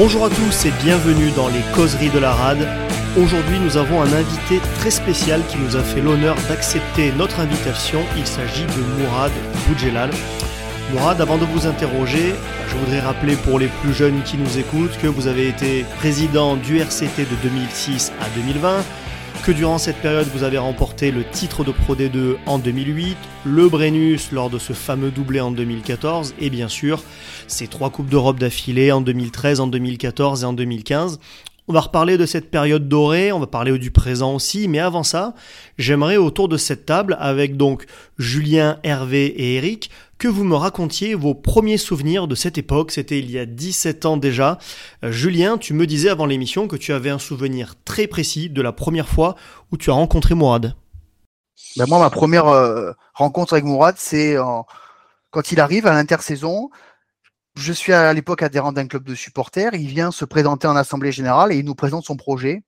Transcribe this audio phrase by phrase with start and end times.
[0.00, 2.68] Bonjour à tous et bienvenue dans les causeries de la rade.
[3.16, 7.98] Aujourd'hui, nous avons un invité très spécial qui nous a fait l'honneur d'accepter notre invitation.
[8.16, 9.32] Il s'agit de Mourad
[9.66, 10.10] Boudjelal.
[10.92, 12.32] Mourad, avant de vous interroger,
[12.68, 16.54] je voudrais rappeler pour les plus jeunes qui nous écoutent que vous avez été président
[16.54, 18.84] du RCT de 2006 à 2020,
[19.48, 23.16] que durant cette période vous avez remporté le titre de Pro D2 en 2008,
[23.46, 27.02] le Brennus lors de ce fameux doublé en 2014 et bien sûr
[27.46, 31.18] ces trois Coupes d'Europe d'affilée en 2013, en 2014 et en 2015.
[31.70, 35.02] On va reparler de cette période dorée, on va parler du présent aussi, mais avant
[35.02, 35.34] ça,
[35.76, 37.84] j'aimerais autour de cette table, avec donc
[38.16, 43.18] Julien, Hervé et Eric, que vous me racontiez vos premiers souvenirs de cette époque, c'était
[43.18, 44.56] il y a 17 ans déjà.
[45.04, 48.62] Euh, Julien, tu me disais avant l'émission que tu avais un souvenir très précis de
[48.62, 49.36] la première fois
[49.70, 50.74] où tu as rencontré Mourad.
[51.76, 54.36] Ben moi, ma première euh, rencontre avec Mourad, c'est
[55.30, 56.70] quand il arrive à l'intersaison,
[57.58, 59.74] je suis à l'époque adhérent d'un club de supporters.
[59.74, 62.62] Il vient se présenter en assemblée générale et il nous présente son projet.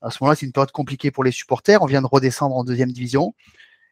[0.00, 1.80] À ce moment-là, c'est une période compliquée pour les supporters.
[1.80, 3.34] On vient de redescendre en deuxième division.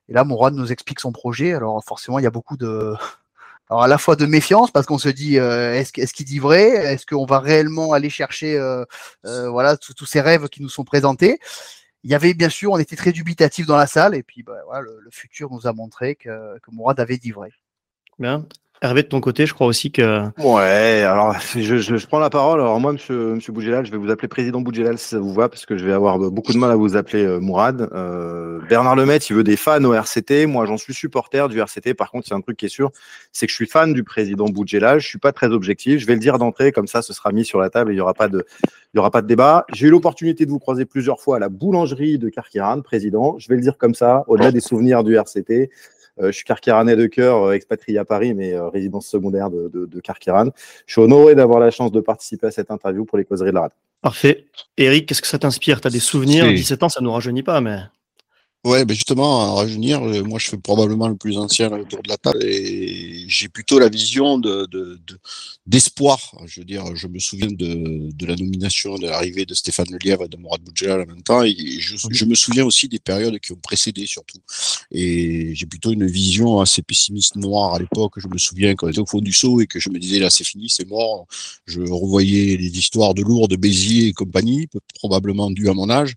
[0.09, 1.55] Et là, Mourad nous explique son projet.
[1.55, 2.95] Alors forcément, il y a beaucoup de,
[3.71, 6.69] à la fois de méfiance parce qu'on se dit euh, est-ce qu'il dit vrai?
[6.69, 8.85] Est-ce qu'on va réellement aller chercher euh,
[9.27, 11.39] euh, voilà tous ces rêves qui nous sont présentés?
[12.03, 14.57] Il y avait bien sûr, on était très dubitatif dans la salle et puis bah,
[14.67, 17.53] voilà, le, futur nous a montré que, que Mourad avait dit vrai.
[18.19, 18.47] Bien.
[18.83, 20.23] Hervé, de ton côté, je crois aussi que.
[20.39, 22.63] Ouais, alors je, je, prends la parole.
[22.63, 25.51] Alors moi, monsieur, monsieur Boudjelal, je vais vous appeler président Boudjelal si ça vous va,
[25.51, 27.91] parce que je vais avoir beaucoup de mal à vous appeler euh, Mourad.
[27.93, 30.47] Euh, Bernard Lemaitre, il veut des fans au RCT.
[30.47, 31.93] Moi, j'en suis supporter du RCT.
[31.93, 32.91] Par contre, il y a un truc qui est sûr,
[33.33, 34.99] c'est que je suis fan du président Boudjelal.
[34.99, 36.01] Je suis pas très objectif.
[36.01, 37.99] Je vais le dire d'entrée, comme ça, ce sera mis sur la table et il
[37.99, 38.47] y aura pas de,
[38.95, 39.67] il y aura pas de débat.
[39.75, 43.37] J'ai eu l'opportunité de vous croiser plusieurs fois à la boulangerie de Karkiran, président.
[43.39, 45.69] Je vais le dire comme ça, au-delà des souvenirs du RCT.
[46.21, 49.69] Euh, je suis carquiranais de cœur, euh, expatrié à Paris, mais euh, résidence secondaire de,
[49.69, 53.25] de, de Je suis honoré d'avoir la chance de participer à cette interview pour les
[53.25, 53.73] causeries de la rade.
[54.03, 54.47] Parfait.
[54.77, 55.81] Eric, qu'est-ce que ça t'inspire?
[55.81, 56.47] Tu as des souvenirs?
[56.47, 57.79] 17 ans, ça ne nous rajeunit pas, mais.
[58.63, 62.11] Ouais, ben justement, à rajeunir, euh, moi je suis probablement le plus ancien autour de
[62.11, 64.69] la table et j'ai plutôt la vision de,
[65.67, 66.37] d'espoir.
[66.45, 70.25] je veux dire, je me souviens de, de la nomination, de l'arrivée de Stéphane Lelièvre
[70.25, 73.39] et de Mourad Boudjela en même temps et je, je, me souviens aussi des périodes
[73.39, 74.41] qui ont précédé surtout.
[74.91, 78.13] Et j'ai plutôt une vision assez pessimiste noire à l'époque.
[78.19, 80.29] Je me souviens quand j'étais au fond du saut et que je me disais là
[80.29, 81.27] c'est fini, c'est mort.
[81.65, 86.13] Je revoyais les histoires de Lourdes, de Béziers et compagnie, probablement dû à mon âge.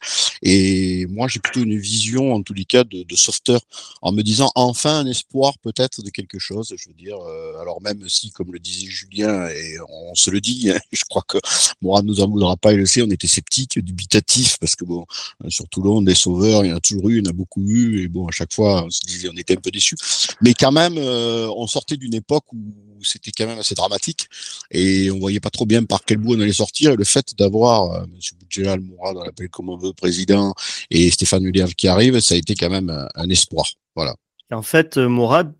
[0.46, 3.62] Et moi j'ai plutôt une vision en tous les cas de, de sauveteur,
[4.02, 6.74] en me disant enfin un espoir peut-être de quelque chose.
[6.78, 10.42] Je veux dire, euh, alors même si, comme le disait Julien, et on se le
[10.42, 11.38] dit, hein, je crois que
[11.81, 15.06] Mourad nous en voudra pas, il le sait, on était sceptiques, dubitatifs, parce que bon,
[15.44, 17.34] euh, sur Toulon, des sauveurs, il y en a toujours eu, il y en a
[17.34, 19.96] beaucoup eu, et bon, à chaque fois, on se disait, on était un peu déçus.
[20.42, 22.60] Mais quand même, euh, on sortait d'une époque où
[23.03, 24.28] c'était quand même assez dramatique
[24.72, 26.91] et on voyait pas trop bien par quel bout on allait sortir.
[26.91, 28.19] Et le fait d'avoir euh, M.
[28.40, 30.53] Boudjelal, Mourad, on l'appelle comme on veut, président,
[30.90, 33.66] et Stéphane Muller qui arrive, ça a été quand même un, espoir.
[33.96, 34.16] Voilà.
[34.52, 35.53] Et en fait, euh, Mourad,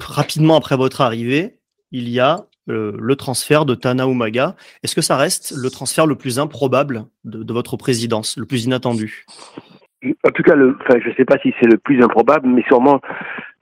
[0.00, 1.58] rapidement après votre arrivée,
[1.92, 4.56] il y a euh, le transfert de Tana Umaga.
[4.82, 9.24] Est-ce que ça reste le transfert le plus improbable de, votre présidence, le plus inattendu?
[10.24, 12.64] En tout cas, le, enfin, je ne sais pas si c'est le plus improbable, mais
[12.66, 13.00] sûrement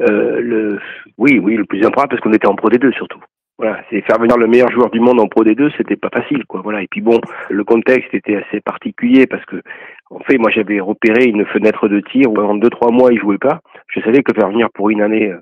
[0.00, 0.81] euh, le,
[1.19, 3.20] oui, oui, le plus improbable parce qu'on était en Pro D2 surtout.
[3.56, 6.44] Voilà, c'est faire venir le meilleur joueur du monde en Pro D2, c'était pas facile,
[6.47, 6.60] quoi.
[6.62, 6.82] Voilà.
[6.82, 7.20] Et puis bon,
[7.50, 9.62] le contexte était assez particulier parce que,
[10.10, 13.20] en fait, moi j'avais repéré une fenêtre de tir où en deux trois mois il
[13.20, 13.60] jouait pas.
[13.86, 15.38] Je savais que faire venir pour une année, euh,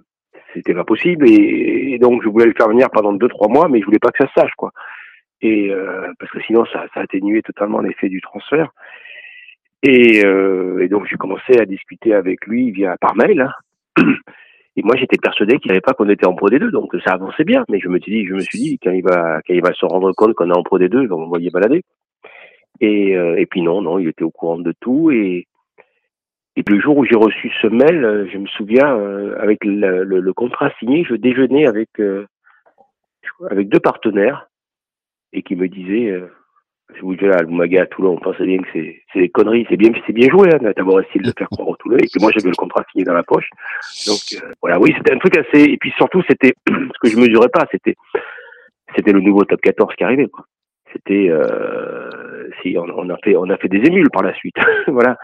[0.52, 3.80] c'était pas possible et, donc je voulais le faire venir pendant deux trois mois, mais
[3.80, 4.72] je voulais pas que ça se sache, quoi.
[5.40, 8.72] Et euh, parce que sinon ça, ça atténuait totalement l'effet du transfert.
[9.82, 13.40] Et, euh, et donc j'ai commencé à discuter avec lui via par mail.
[13.40, 14.02] Hein.
[14.76, 17.12] Et moi, j'étais persuadé qu'il n'y avait pas qu'on était en Pro D2, donc ça
[17.12, 17.64] avançait bien.
[17.68, 19.72] Mais je me suis dit, je me suis dit, quand il va, quand il va
[19.74, 21.82] se rendre compte qu'on est en Pro D2, il va m'envoyer balader.
[22.80, 25.10] Et, euh, et puis non, non, il était au courant de tout.
[25.10, 25.46] Et,
[26.56, 30.04] et le jour où j'ai reçu ce mail, euh, je me souviens, euh, avec le,
[30.04, 31.90] le, le, contrat signé, je déjeunais avec,
[33.50, 34.48] avec deux partenaires
[35.34, 36.18] et qui me disaient,
[36.94, 39.66] à Albumaga à Toulon, on pensait bien que c'est des conneries.
[39.68, 42.06] C'est bien, c'est bien joué hein, d'avoir essayé de le faire croire au Toulon et
[42.06, 43.48] que moi j'avais le contrat signé dans la poche.
[44.06, 45.62] Donc euh, voilà, oui, c'était un truc assez.
[45.64, 47.96] Et puis surtout, c'était ce que je mesurais pas, c'était
[48.96, 50.28] c'était le nouveau top 14 qui arrivait.
[50.28, 50.44] Quoi.
[50.92, 54.56] C'était euh, si on, on, a fait on a fait des émules par la suite.
[54.86, 55.16] voilà,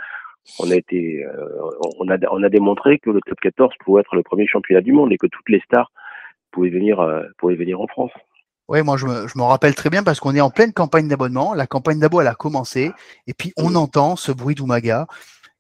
[0.59, 4.17] on a été euh, on a on a démontré que le top 14 pouvait être
[4.17, 5.91] le premier championnat du monde et que toutes les stars
[6.51, 8.13] pouvaient venir euh, pouvaient venir en France.
[8.69, 11.09] Oui, moi je me, je me, rappelle très bien parce qu'on est en pleine campagne
[11.09, 11.55] d'abonnement.
[11.55, 12.93] La campagne d'abo, elle a commencé.
[13.27, 15.07] Et puis on entend ce bruit d'Umaga.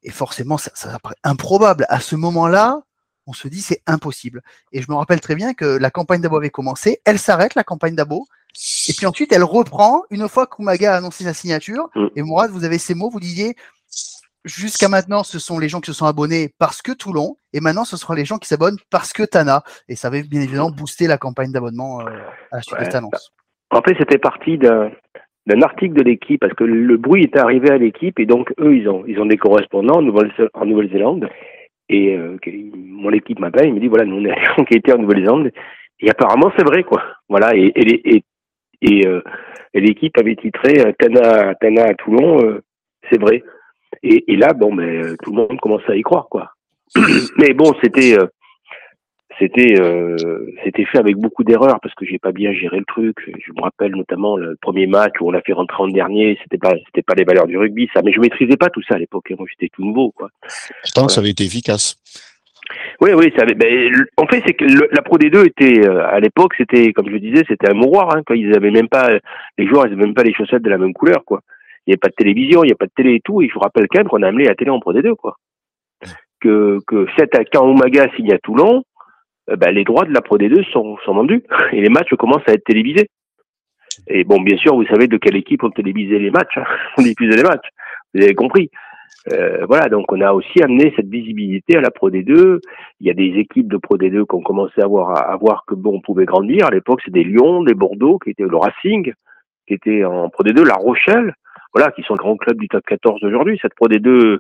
[0.03, 1.87] Et forcément, ça, ça paraît improbable.
[1.89, 2.83] À ce moment-là,
[3.27, 4.43] on se dit c'est impossible.
[4.73, 7.01] Et je me rappelle très bien que la campagne d'abo avait commencé.
[7.05, 8.27] Elle s'arrête, la campagne d'abo.
[8.89, 11.89] Et puis ensuite, elle reprend une fois qu'Umaga a annoncé sa signature.
[11.95, 12.07] Mm.
[12.17, 13.57] Et Mourad, vous avez ces mots, vous disiez
[14.45, 17.85] jusqu'à maintenant, ce sont les gens qui se sont abonnés parce que Toulon, et maintenant,
[17.85, 19.63] ce seront les gens qui s'abonnent parce que Tana.
[19.89, 22.05] Et ça avait bien évidemment boosté la campagne d'abonnement euh,
[22.53, 23.31] à la suite de cette annonce.
[23.71, 24.91] En fait, c'était parti d'un
[25.47, 28.77] d'un article de l'équipe parce que le bruit était arrivé à l'équipe et donc eux
[28.77, 31.27] ils ont ils ont des correspondants en Nouvelle en Nouvelle-Zélande.
[31.89, 32.37] Et euh,
[32.75, 34.37] mon équipe m'appelle il me dit voilà nous on est
[34.77, 35.51] était en Nouvelle-Zélande.
[36.01, 37.03] Et apparemment c'est vrai quoi.
[37.31, 38.25] Voilà et et les- et,
[38.83, 39.23] et, euh,
[39.73, 42.63] et l'équipe avait titré euh, Tana Tana à Toulon euh,
[43.11, 43.43] c'est vrai
[44.03, 46.53] et, et là bon mais euh, tout le monde commençait à y croire quoi
[47.39, 48.27] mais bon c'était euh,
[49.39, 50.17] c'était euh,
[50.65, 53.17] c'était fait avec beaucoup d'erreurs parce que j'ai pas bien géré le truc.
[53.25, 56.59] Je me rappelle notamment le premier match où on l'a fait rentrer en dernier, c'était
[56.59, 58.99] pas c'était pas les valeurs du rugby ça, mais je maîtrisais pas tout ça à
[58.99, 59.33] l'époque.
[59.39, 60.31] Moi j'étais tout nouveau quoi.
[60.83, 61.97] Pourtant, ça avait été efficace.
[63.01, 66.05] Oui oui, ça avait, ben, en fait c'est que le- la Pro D2 était euh,
[66.07, 68.89] à l'époque c'était comme je le disais c'était un mouroir hein, quand ils avaient même
[68.89, 69.09] pas
[69.57, 71.43] les joueurs ils avaient même pas les chaussettes de la même couleur quoi.
[71.89, 73.41] Il n'y avait pas de télévision, il n'y a pas de télé et tout.
[73.41, 75.37] Et je vous rappelle quand même qu'on a amené la télé en Pro D2 quoi.
[76.39, 78.83] Que que cette quand Umaga signe à Toulon,
[79.49, 81.43] euh, ben, les droits de la Pro D2 sont, sont vendus
[81.73, 83.09] et les matchs commencent à être télévisés.
[84.07, 86.65] Et bon, bien sûr, vous savez de quelle équipe on télévisait les matchs, hein.
[86.99, 87.69] on diffusait les matchs.
[88.13, 88.71] Vous avez compris.
[89.33, 92.61] Euh, voilà, donc on a aussi amené cette visibilité à la Pro D2.
[93.01, 95.65] Il y a des équipes de Pro D2 qui ont commencé à voir, à, voir
[95.67, 96.67] que bon, on pouvait grandir.
[96.67, 99.13] À l'époque, c'est des Lyon, des Bordeaux, qui étaient le Racing,
[99.67, 101.35] qui était en Pro D2, La Rochelle,
[101.75, 103.59] voilà, qui sont le grand club du top 14 d'aujourd'hui.
[103.61, 104.39] Cette Pro D2, euh,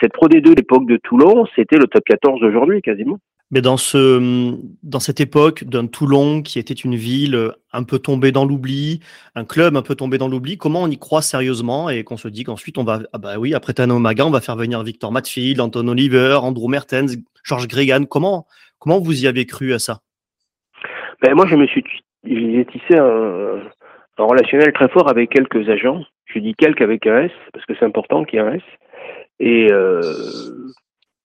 [0.00, 3.18] cette Pro D2 l'époque de Toulon, c'était le top 14 d'aujourd'hui quasiment.
[3.50, 8.32] Mais dans, ce, dans cette époque d'un Toulon qui était une ville un peu tombée
[8.32, 9.00] dans l'oubli,
[9.34, 12.28] un club un peu tombé dans l'oubli, comment on y croit sérieusement et qu'on se
[12.28, 15.12] dit qu'ensuite on va, ah bah oui, après Tano Maga, on va faire venir Victor
[15.12, 18.06] Matfield, Anton Oliver, Andrew Mertens, Georges Gregan.
[18.06, 18.46] Comment,
[18.78, 19.98] comment vous y avez cru à ça?
[21.20, 21.84] Ben, moi, je me suis,
[22.24, 23.60] j'ai tissé un,
[24.18, 26.02] un relationnel très fort avec quelques agents.
[26.34, 28.62] Je dis quelques avec un S, parce que c'est important qu'il y ait un S.
[29.40, 30.00] Et, euh,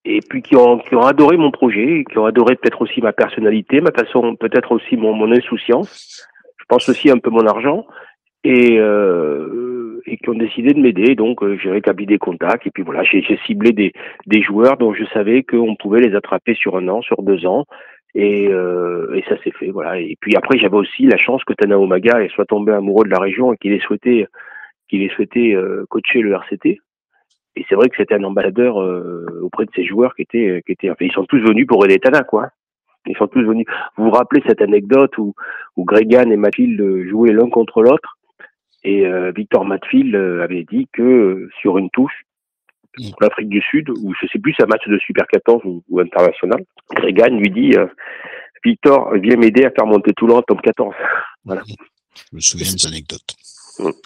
[0.06, 3.14] et puis qui ont, qui ont adoré mon projet, qui ont adoré peut-être aussi ma
[3.14, 6.28] personnalité, ma façon, peut-être aussi mon, mon insouciance.
[6.58, 7.86] Je pense aussi un peu mon argent.
[8.44, 11.16] Et, euh, et qui ont décidé de m'aider.
[11.16, 12.66] Donc, euh, j'ai rétabli des contacts.
[12.66, 13.92] Et puis voilà, j'ai ciblé des,
[14.26, 17.66] des joueurs dont je savais qu'on pouvait les attraper sur un an, sur deux ans.
[18.16, 20.00] Et, et ça s'est fait, voilà.
[20.00, 23.20] Et puis après, j'avais aussi la chance que Tana Omaga soit tombé amoureux de la
[23.20, 24.26] région et qu'il ait souhaité,
[24.90, 26.80] qu'il ait souhaité euh, coacher le RCT.
[27.56, 30.72] Et c'est vrai que c'était un ambassadeur euh, auprès de ces joueurs qui étaient, qui
[30.72, 32.50] étaient, enfin, ils sont tous venus pour aider Tana, quoi.
[33.08, 33.66] Ils sont tous venus.
[33.96, 35.34] Vous vous rappelez cette anecdote où,
[35.76, 38.18] où Gregan et Matfield jouaient l'un contre l'autre
[38.88, 42.24] et euh, Victor Matfield euh, avait dit que euh, sur une touche,
[42.98, 45.84] pour l'Afrique du Sud, ou je sais plus, c'est un match de Super 14 ou,
[45.90, 46.64] ou international,
[46.96, 47.88] Gregan lui dit euh,
[48.64, 50.96] Victor, viens m'aider à faire monter Toulon en top 14.
[51.46, 51.62] Voilà.
[51.68, 53.36] Je me souviens de cette anecdote.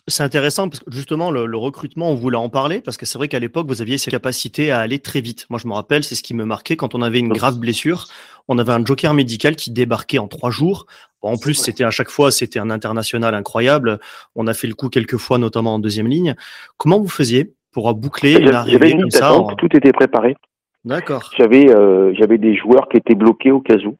[0.07, 3.17] C'est intéressant parce que justement, le, le recrutement, on voulait en parler parce que c'est
[3.17, 5.45] vrai qu'à l'époque, vous aviez cette capacité à aller très vite.
[5.49, 8.07] Moi, je me rappelle, c'est ce qui me marquait quand on avait une grave blessure.
[8.47, 10.85] On avait un joker médical qui débarquait en trois jours.
[11.21, 13.99] En plus, c'était à chaque fois, c'était un international incroyable.
[14.35, 16.35] On a fait le coup quelques fois, notamment en deuxième ligne.
[16.77, 20.35] Comment vous faisiez pour boucler arrivée une comme ça en- tout était préparé.
[20.83, 21.31] D'accord.
[21.37, 23.95] J'avais euh, j'avais des joueurs qui étaient bloqués au cas où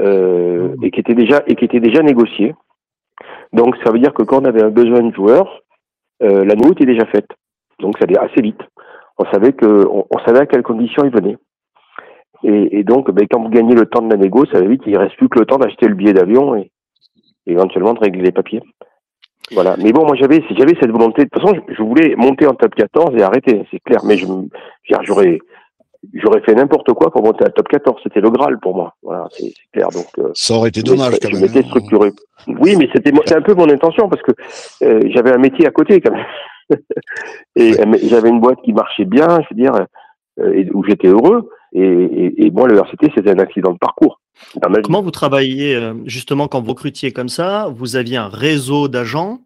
[0.00, 0.84] euh, Mhm.
[0.84, 2.54] et qui étaient déjà et qui étaient déjà négociés.
[3.56, 5.62] Donc ça veut dire que quand on avait un besoin de joueurs,
[6.22, 7.28] euh, la négo était déjà faite.
[7.80, 8.60] Donc ça allait assez vite.
[9.18, 9.54] On savait
[10.26, 11.38] savait à quelles conditions ils venaient.
[12.42, 14.98] Et, donc ben, quand vous gagnez le temps de la négo, ça veut dire qu'il
[14.98, 16.70] reste plus que le temps d'acheter le billet d'avion et,
[17.46, 18.60] éventuellement de régler les papiers.
[19.52, 19.76] Voilà.
[19.78, 21.24] Mais bon, moi j'avais j'avais cette volonté.
[21.24, 24.00] De toute façon, je, voulais monter en top 14 et arrêter, c'est clair.
[24.04, 24.26] Mais je
[25.02, 25.38] j'aurais
[26.14, 28.00] j'aurais fait n'importe quoi pour monter à top 14.
[28.02, 28.94] C'était le Graal pour moi.
[29.02, 29.88] Voilà, c'est clair.
[29.90, 31.50] Donc, euh, Ça aurait été je dommage m'étais- quand je même.
[31.52, 31.68] m'étais hein.
[31.68, 32.12] structuré.
[32.48, 34.32] Oui, mais c'était un peu mon intention parce que
[34.84, 36.26] euh, j'avais un métier à côté quand même.
[37.56, 37.72] et
[38.08, 39.72] j'avais une boîte qui marchait bien, je veux dire,
[40.40, 41.48] euh, et où j'étais heureux.
[41.72, 44.20] Et, et, et moi, le RCT, c'était un accident de parcours.
[44.84, 47.68] Comment vous travaillez euh, justement quand vous recrutiez comme ça?
[47.74, 49.40] Vous aviez un réseau d'agents.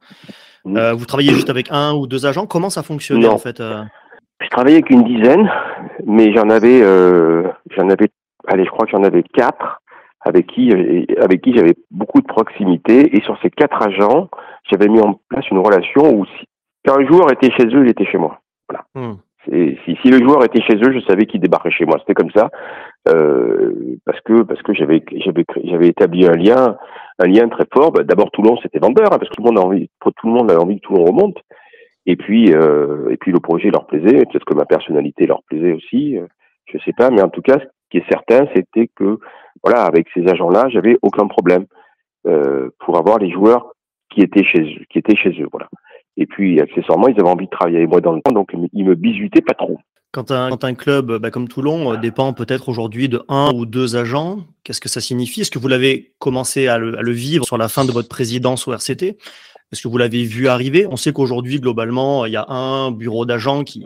[0.65, 2.47] Vous travaillez juste avec un ou deux agents.
[2.47, 3.33] Comment ça fonctionnait Non.
[3.33, 3.83] en fait euh?
[4.41, 5.51] Je travaillais avec une dizaine,
[6.07, 7.45] mais j'en avais, euh,
[7.77, 8.09] j'en avais,
[8.47, 9.81] allez, je crois que j'en avais quatre
[10.23, 10.73] avec qui,
[11.21, 13.17] avec qui j'avais beaucoup de proximité.
[13.17, 14.29] Et sur ces quatre agents,
[14.71, 16.47] j'avais mis en place une relation où si,
[16.87, 18.41] quand un joueur était chez eux, il était chez moi.
[18.95, 19.15] Hmm.
[19.51, 21.97] Et si, si le joueur était chez eux, je savais qu'il débarquait chez moi.
[22.01, 22.51] C'était comme ça,
[23.09, 26.77] euh, parce que parce que j'avais j'avais j'avais établi un lien
[27.19, 27.93] un lien très fort.
[27.93, 30.33] Bah, D'abord Toulon, c'était vendeur, hein, parce que tout le monde a envie, tout le
[30.33, 31.39] monde avait envie que Toulon remonte.
[32.07, 35.73] Et puis euh, et puis le projet leur plaisait, peut-être que ma personnalité leur plaisait
[35.73, 36.27] aussi, euh,
[36.67, 39.19] je sais pas, mais en tout cas, ce qui est certain, c'était que
[39.63, 41.67] voilà, avec ces agents-là, j'avais aucun problème
[42.27, 43.75] euh, pour avoir les joueurs
[44.11, 45.69] qui étaient chez eux, qui étaient chez eux, voilà.
[46.17, 48.85] Et puis accessoirement, ils avaient envie de travailler avec moi dans le temps, donc ils
[48.85, 49.79] me bisutaient pas trop.
[50.13, 53.65] Quand un, quand un club bah, comme Toulon euh, dépend peut-être aujourd'hui de un ou
[53.65, 55.43] deux agents, qu'est-ce que ça signifie?
[55.43, 58.09] Est-ce que vous l'avez commencé à le, à le, vivre sur la fin de votre
[58.09, 59.19] présidence au RCT
[59.73, 63.25] Est-ce que vous l'avez vu arriver On sait qu'aujourd'hui, globalement, il y a un bureau
[63.25, 63.85] d'agents qui,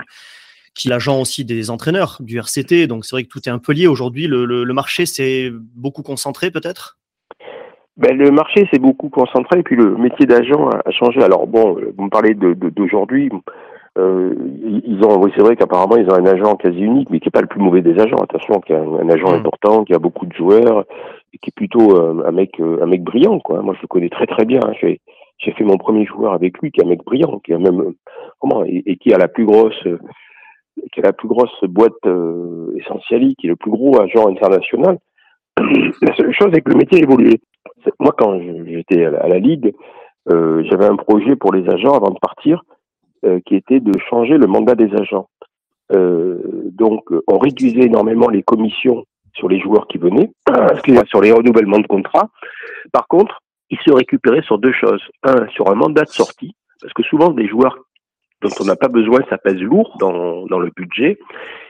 [0.75, 2.87] qui est l'agent aussi des entraîneurs du RCT.
[2.87, 3.87] Donc c'est vrai que tout est un peu lié.
[3.87, 6.99] Aujourd'hui, le, le, le marché s'est beaucoup concentré peut-être?
[7.97, 11.23] Ben, le marché s'est beaucoup concentré et puis le métier d'agent a, changé.
[11.23, 13.29] Alors bon, vous me parlez d'aujourd'hui.
[13.29, 13.37] De,
[13.97, 14.35] euh,
[14.85, 17.31] ils ont, oui, c'est vrai qu'apparemment ils ont un agent quasi unique, mais qui est
[17.31, 18.17] pas le plus mauvais des agents.
[18.17, 19.35] Attention, qui a un, un agent mmh.
[19.35, 20.85] important, qui a beaucoup de joueurs,
[21.33, 23.63] et qui est plutôt euh, un mec, euh, un mec brillant, quoi.
[23.63, 24.59] Moi, je le connais très très bien.
[24.65, 24.73] Hein.
[24.81, 25.01] J'ai,
[25.45, 27.95] j'ai fait mon premier joueur avec lui, qui est un mec brillant, qui a même,
[28.41, 29.87] comment, et, qui a la plus grosse,
[30.93, 34.99] qui a la plus grosse boîte euh, essentielle, qui est le plus gros agent international.
[35.59, 37.41] la seule chose, c'est que le métier a évolué.
[38.01, 39.75] Moi, quand j'étais à la Ligue,
[40.33, 42.63] euh, j'avais un projet pour les agents avant de partir
[43.25, 45.29] euh, qui était de changer le mandat des agents.
[45.93, 46.39] Euh,
[46.73, 50.31] donc, on réduisait énormément les commissions sur les joueurs qui venaient,
[51.07, 52.31] sur les renouvellements de contrats.
[52.93, 55.03] Par contre, ils se récupéraient sur deux choses.
[55.23, 57.79] Un, sur un mandat de sortie, parce que souvent des joueurs
[58.43, 61.19] dont on n'a pas besoin, ça pèse lourd dans, dans le budget,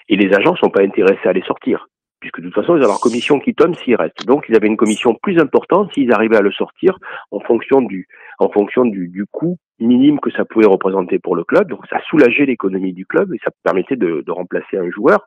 [0.09, 1.87] et les agents sont pas intéressés à les sortir
[2.25, 4.25] puisque de toute façon, ils ont leur commission qui tombe s'ils restent.
[4.25, 6.99] Donc, ils avaient une commission plus importante s'ils arrivaient à le sortir
[7.31, 8.09] en fonction du,
[8.39, 11.69] en fonction du, du coût minime que ça pouvait représenter pour le club.
[11.69, 15.27] Donc, ça soulageait l'économie du club et ça permettait de, de remplacer un joueur.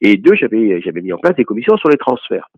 [0.00, 2.48] Et deux, j'avais, j'avais mis en place des commissions sur les transferts.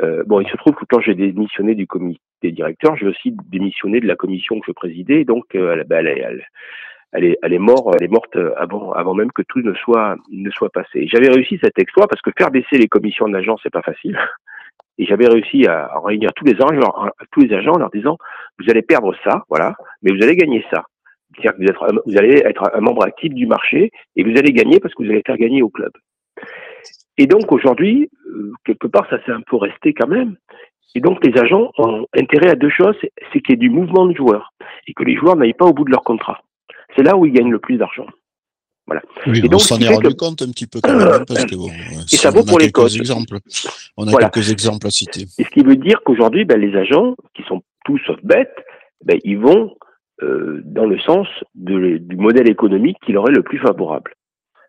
[0.00, 4.00] Euh, bon, il se trouve que quand j'ai démissionné du comité directeur, j'ai aussi démissionné
[4.00, 5.24] de la commission que je présidais.
[5.24, 5.84] Donc, elle,
[7.14, 10.16] est, morte, avant, même que tout ne soit,
[10.72, 11.06] passé.
[11.08, 14.18] J'avais réussi cet exploit parce que faire baisser les commissions de l'agent, c'est pas facile.
[14.98, 18.18] Et j'avais réussi à, réunir tous les agents, tous les agents en leur disant,
[18.58, 20.84] vous allez perdre ça, voilà, mais vous allez gagner ça.
[21.34, 24.94] C'est-à-dire que vous allez être un membre actif du marché et vous allez gagner parce
[24.94, 25.92] que vous allez faire gagner au club.
[27.18, 30.36] Et donc aujourd'hui, euh, quelque part, ça s'est un peu resté quand même.
[30.94, 32.96] Et donc les agents ont intérêt à deux choses,
[33.32, 34.52] c'est qu'il y ait du mouvement de joueurs
[34.86, 36.42] et que les joueurs n'aillent pas au bout de leur contrat
[36.96, 38.06] c'est là où ils gagnent le plus d'argent.
[38.86, 39.02] Voilà.
[39.26, 40.14] Oui, et donc, on s'en est rendu que...
[40.14, 41.68] compte un petit peu quand même, hein, parce que bon,
[42.12, 42.66] et ça vaut pour les.
[42.66, 43.38] Exemples.
[43.96, 44.28] On a voilà.
[44.28, 45.22] quelques exemples à citer.
[45.38, 48.54] Et ce qui veut dire qu'aujourd'hui, ben, les agents, qui sont tous sauf bêtes,
[49.04, 49.76] ben, ils vont
[50.22, 54.14] euh, dans le sens de, du modèle économique qui leur est le plus favorable.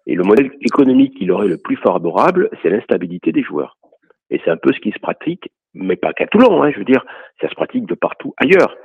[0.05, 3.77] Et le modèle économique qui leur est le plus favorable, c'est l'instabilité des joueurs.
[4.29, 6.85] Et c'est un peu ce qui se pratique, mais pas qu'à Toulon, hein, je veux
[6.85, 7.05] dire,
[7.41, 8.75] ça se pratique de partout ailleurs.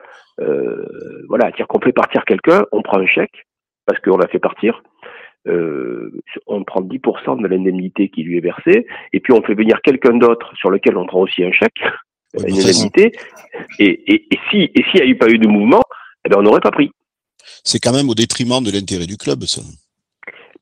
[0.40, 0.86] Euh,
[1.28, 3.46] voilà, c'est-à-dire qu'on fait partir quelqu'un, on prend un chèque
[3.86, 4.82] parce qu'on l'a fait partir.
[5.46, 6.10] Euh,
[6.46, 10.16] on prend 10% de l'indemnité qui lui est versée, et puis on fait venir quelqu'un
[10.16, 11.80] d'autre sur lequel on prend aussi un chèque,
[12.34, 13.12] une indemnité,
[13.78, 15.82] et, et, et si et s'il n'y a eu pas eu de mouvement,
[16.26, 16.90] eh ben on n'aurait pas pris.
[17.64, 19.62] C'est quand même au détriment de l'intérêt du club, ça.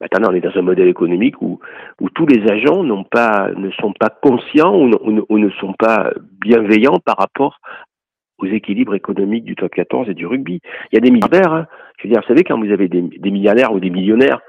[0.01, 1.59] Maintenant, on est dans un modèle économique où,
[2.01, 6.99] où tous les agents n'ont pas, ne sont pas conscients ou ne, sont pas bienveillants
[6.99, 7.61] par rapport
[8.39, 10.61] aux équilibres économiques du top 14 et du rugby.
[10.93, 11.53] Il y a des milliardaires.
[11.53, 11.67] Hein.
[11.99, 14.41] Je veux dire, vous savez, quand vous avez des, milliardaires ou des millionnaires,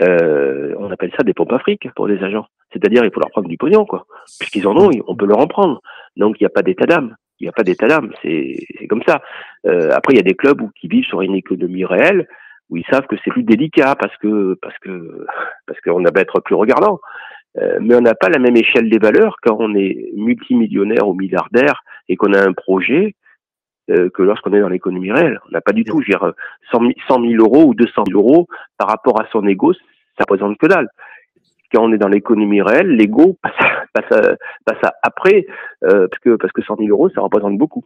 [0.00, 2.46] euh, on appelle ça des pompes afriques pour des agents.
[2.72, 4.06] C'est-à-dire, il faut leur prendre du pognon, quoi.
[4.38, 5.82] Puisqu'ils en ont, on peut leur en prendre.
[6.16, 7.16] Donc, il n'y a pas d'état d'âme.
[7.40, 8.12] Il n'y a pas d'état d'âme.
[8.22, 9.20] C'est comme ça.
[9.66, 12.28] Euh, après, il y a des clubs où, qui vivent sur une économie réelle,
[12.70, 15.26] où ils savent que c'est plus délicat parce que parce que
[15.66, 17.00] parce qu'on a beau être plus regardant.
[17.58, 21.12] Euh, mais on n'a pas la même échelle des valeurs quand on est multimillionnaire ou
[21.12, 23.14] milliardaire et qu'on a un projet
[23.90, 25.38] euh, que lorsqu'on est dans l'économie réelle.
[25.48, 26.32] On n'a pas du tout, je veux dire,
[26.70, 28.46] 100 000, euros ou 200 000 euros
[28.78, 30.88] par rapport à son ego, ça représente que dalle.
[31.72, 33.52] Quand on est dans l'économie réelle, l'ego passe,
[33.92, 35.46] passe, passe après,
[35.84, 37.84] euh, parce que parce que 100 000 euros, ça représente beaucoup.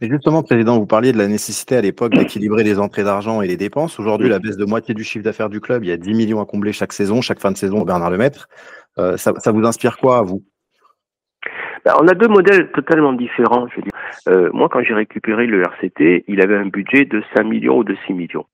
[0.00, 3.48] Et justement, Président, vous parliez de la nécessité à l'époque d'équilibrer les entrées d'argent et
[3.48, 3.98] les dépenses.
[3.98, 6.40] Aujourd'hui, la baisse de moitié du chiffre d'affaires du club, il y a 10 millions
[6.40, 8.48] à combler chaque saison, chaque fin de saison, Bernard Lemaître.
[8.98, 10.44] Euh, ça, ça vous inspire quoi à vous?
[11.84, 13.66] Ben, on a deux modèles totalement différents.
[13.68, 13.92] Je veux dire.
[14.28, 17.84] Euh, moi, quand j'ai récupéré le RCT, il avait un budget de 5 millions ou
[17.84, 18.46] de 6 millions.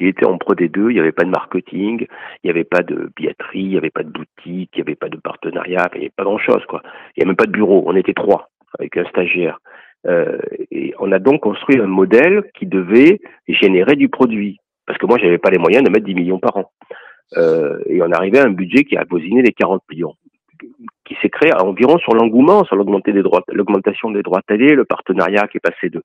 [0.00, 2.06] Il était en pro des deux, il n'y avait pas de marketing,
[2.42, 4.94] il n'y avait pas de billetterie, il n'y avait pas de boutique, il n'y avait
[4.94, 6.64] pas de partenariat, il n'y avait pas grand-chose.
[6.68, 6.80] quoi.
[6.84, 6.88] Il
[7.18, 9.58] n'y avait même pas de bureau, on était trois avec un stagiaire.
[10.06, 10.38] Euh,
[10.70, 14.58] et on a donc construit un modèle qui devait générer du produit.
[14.86, 16.70] Parce que moi, j'avais pas les moyens de mettre 10 millions par an.
[17.36, 20.14] Euh, et on arrivait à un budget qui a avoisiné les 40 millions
[21.04, 25.60] qui s'est créé environ sur l'engouement, sur l'augmentation des droits télé, le partenariat qui est
[25.60, 26.02] passé de,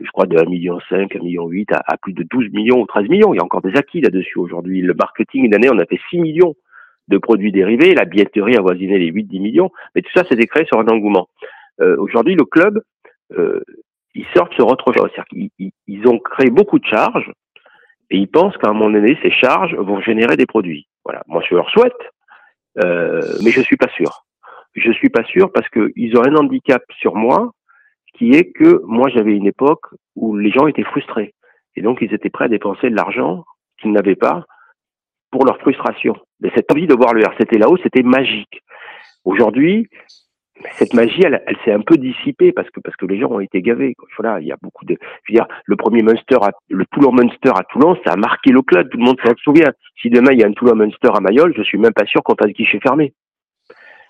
[0.00, 3.08] je crois, de 1,5 million, 1,8 million à, à plus de 12 millions ou 13
[3.08, 3.34] millions.
[3.34, 4.80] Il y a encore des acquis là-dessus aujourd'hui.
[4.80, 6.54] Le marketing, une année, on a fait 6 millions
[7.08, 10.66] de produits dérivés, la billetterie a avoisiné les 8-10 millions, mais tout ça, c'est créé
[10.66, 11.28] sur un engouement.
[11.80, 12.82] Euh, aujourd'hui, le club,
[13.30, 15.10] ils sortent sur autre chose.
[15.14, 17.30] C'est-à-dire qu'ils ils ont créé beaucoup de charges
[18.10, 20.86] et ils pensent qu'à un moment donné, ces charges vont générer des produits.
[21.04, 21.22] Voilà.
[21.26, 21.92] Moi, je leur souhaite,
[22.82, 24.24] euh, mais je suis pas sûr.
[24.74, 27.52] Je suis pas sûr parce qu'ils ont un handicap sur moi
[28.14, 31.34] qui est que moi, j'avais une époque où les gens étaient frustrés.
[31.76, 33.44] Et donc, ils étaient prêts à dépenser de l'argent
[33.80, 34.44] qu'ils n'avaient pas
[35.30, 36.16] pour leur frustration.
[36.40, 38.62] Mais cette envie de voir le RCT là-haut, c'était magique.
[39.24, 39.88] Aujourd'hui,
[40.72, 43.40] cette magie, elle, elle s'est un peu dissipée parce que parce que les gens ont
[43.40, 43.94] été gavés.
[44.18, 44.96] Voilà, il y a beaucoup de.
[45.24, 48.50] Je veux dire, le premier Munster, à, le Toulon Munster à Toulon, ça a marqué
[48.50, 48.88] le club.
[48.90, 49.70] Tout le monde s'en souvient.
[50.00, 52.22] Si demain il y a un Toulon Munster à Mayol, je suis même pas sûr
[52.22, 53.12] qu'on fasse guichet fermé.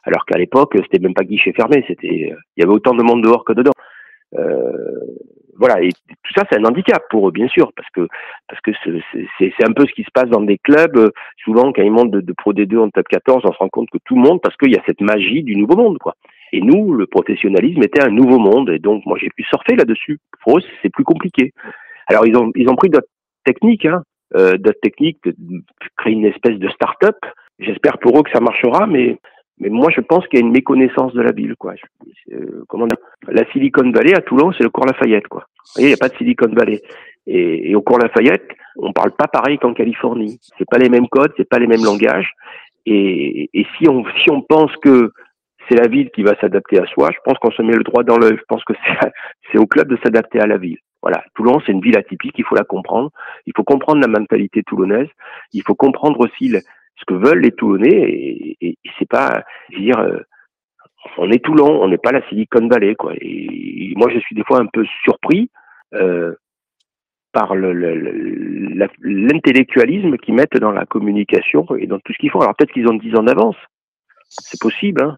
[0.05, 1.85] Alors qu'à l'époque, c'était même pas guichet fermé.
[1.87, 3.73] C'était, il y avait autant de monde dehors que dedans.
[4.39, 4.73] Euh,
[5.59, 8.07] voilà, et tout ça, c'est un handicap pour eux, bien sûr, parce que
[8.49, 8.71] parce que
[9.39, 11.11] c'est un peu ce qui se passe dans des clubs.
[11.45, 13.91] Souvent, quand ils montent de, de Pro D2 en top 14, on se rend compte
[13.91, 16.15] que tout monte parce qu'il y a cette magie du nouveau monde, quoi.
[16.53, 20.19] Et nous, le professionnalisme était un nouveau monde, et donc moi j'ai pu surfer là-dessus.
[20.43, 21.53] Pour eux, c'est plus compliqué.
[22.07, 23.09] Alors ils ont ils ont pris d'autres
[23.45, 24.03] techniques, hein,
[24.37, 25.21] euh, d'autres techniques,
[25.97, 27.17] créer une espèce de start-up.
[27.59, 29.19] J'espère pour eux que ça marchera, mais
[29.61, 31.75] mais moi, je pense qu'il y a une méconnaissance de la ville, quoi.
[32.33, 32.99] Euh, comment dire?
[33.27, 35.47] La Silicon Valley à Toulon, c'est le cours Lafayette, quoi.
[35.51, 36.81] Vous voyez, il n'y a pas de Silicon Valley.
[37.27, 40.39] Et, et au cours Lafayette, on parle pas pareil qu'en Californie.
[40.57, 42.31] C'est pas les mêmes codes, c'est pas les mêmes langages.
[42.87, 45.11] Et, et si on si on pense que
[45.69, 48.03] c'est la ville qui va s'adapter à soi, je pense qu'on se met le droit
[48.03, 48.37] dans l'œil.
[48.37, 48.73] Je pense que
[49.53, 50.79] c'est au club de s'adapter à la ville.
[51.03, 53.11] Voilà, Toulon, c'est une ville atypique, il faut la comprendre.
[53.47, 55.09] Il faut comprendre la mentalité toulonnaise.
[55.53, 60.19] Il faut comprendre aussi ce que veulent les Toulonnais et, et, c'est pas dire euh,
[61.17, 62.97] on est Toulon, on n'est pas la Silicon Valley.
[63.21, 65.51] Et, moi je suis des fois un peu surpris
[65.95, 66.35] euh,
[67.33, 72.41] par l'intellectualisme qu'ils mettent dans la communication et dans tout ce qu'ils font.
[72.41, 73.57] Alors peut-être qu'ils ont 10 ans d'avance,
[74.29, 75.17] c'est possible, hein.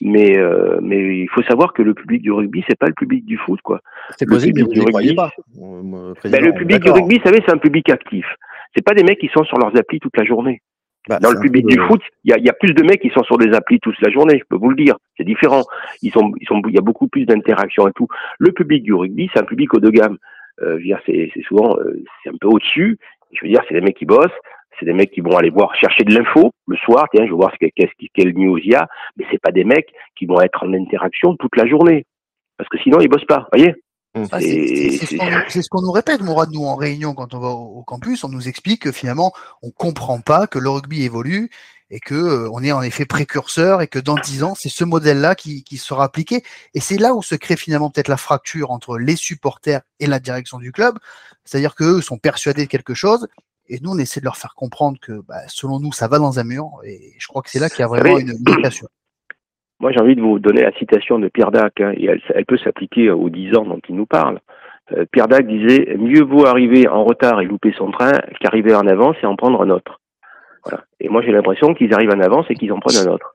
[0.00, 3.24] Mais euh, mais il faut savoir que le public du rugby c'est pas le public
[3.24, 3.80] du foot quoi.
[4.16, 5.14] C'est possible, du rugby.
[5.14, 5.30] Pas.
[5.54, 8.26] Ben, le public du rugby, vous savez, c'est un public actif.
[8.74, 10.60] C'est pas des mecs qui sont sur leurs applis toute la journée.
[11.08, 13.08] Bah, dans le public du foot, il y a, y a, plus de mecs qui
[13.10, 14.96] sont sur des applis toute la journée, je peux vous le dire.
[15.16, 15.62] C'est différent.
[16.02, 18.08] Ils sont, ils sont, il y a beaucoup plus d'interactions et tout.
[18.38, 20.18] Le public du rugby, c'est un public haut de gamme.
[20.60, 22.98] Euh, c'est, c'est souvent, euh, c'est un peu au-dessus.
[23.32, 24.28] Je veux dire, c'est des mecs qui bossent,
[24.78, 27.06] c'est des mecs qui vont aller voir chercher de l'info le soir.
[27.12, 28.88] Tiens, je veux voir ce qu'est-ce quel news il y a.
[29.16, 32.04] Mais c'est pas des mecs qui vont être en interaction toute la journée,
[32.56, 33.48] parce que sinon ils bossent pas.
[33.52, 33.74] Voyez.
[34.32, 38.24] Ah, c'est ce qu'on nous répète, Mourad, nous en réunion quand on va au, campus,
[38.24, 41.50] on nous explique que finalement on comprend pas que le rugby évolue
[41.90, 44.84] et que euh, on est en effet précurseur et que dans dix ans c'est ce
[44.84, 46.42] modèle-là qui, qui, sera appliqué.
[46.74, 50.18] Et c'est là où se crée finalement peut-être la fracture entre les supporters et la
[50.18, 50.98] direction du club,
[51.44, 53.28] c'est-à-dire qu'eux sont persuadés de quelque chose
[53.68, 56.38] et nous on essaie de leur faire comprendre que bah, selon nous ça va dans
[56.38, 58.88] un mur et je crois que c'est là qu'il y a vraiment une mutation.
[59.80, 62.46] Moi, j'ai envie de vous donner la citation de Pierre Dac, hein, et elle, elle,
[62.46, 64.40] peut s'appliquer aux dix ans dont il nous parle.
[64.92, 68.86] Euh, Pierre Dac disait Mieux vaut arriver en retard et louper son train qu'arriver en
[68.86, 70.00] avance et en prendre un autre.
[70.64, 70.84] Voilà.
[71.00, 73.34] Et moi, j'ai l'impression qu'ils arrivent en avance et qu'ils en prennent un autre.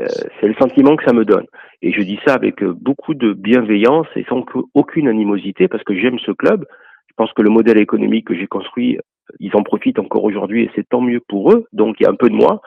[0.00, 0.06] Euh,
[0.40, 1.46] c'est le sentiment que ça me donne.
[1.82, 6.18] Et je dis ça avec beaucoup de bienveillance et sans aucune animosité parce que j'aime
[6.20, 6.64] ce club.
[7.08, 8.98] Je pense que le modèle économique que j'ai construit,
[9.40, 11.66] ils en profitent encore aujourd'hui et c'est tant mieux pour eux.
[11.72, 12.60] Donc il y a un peu de moi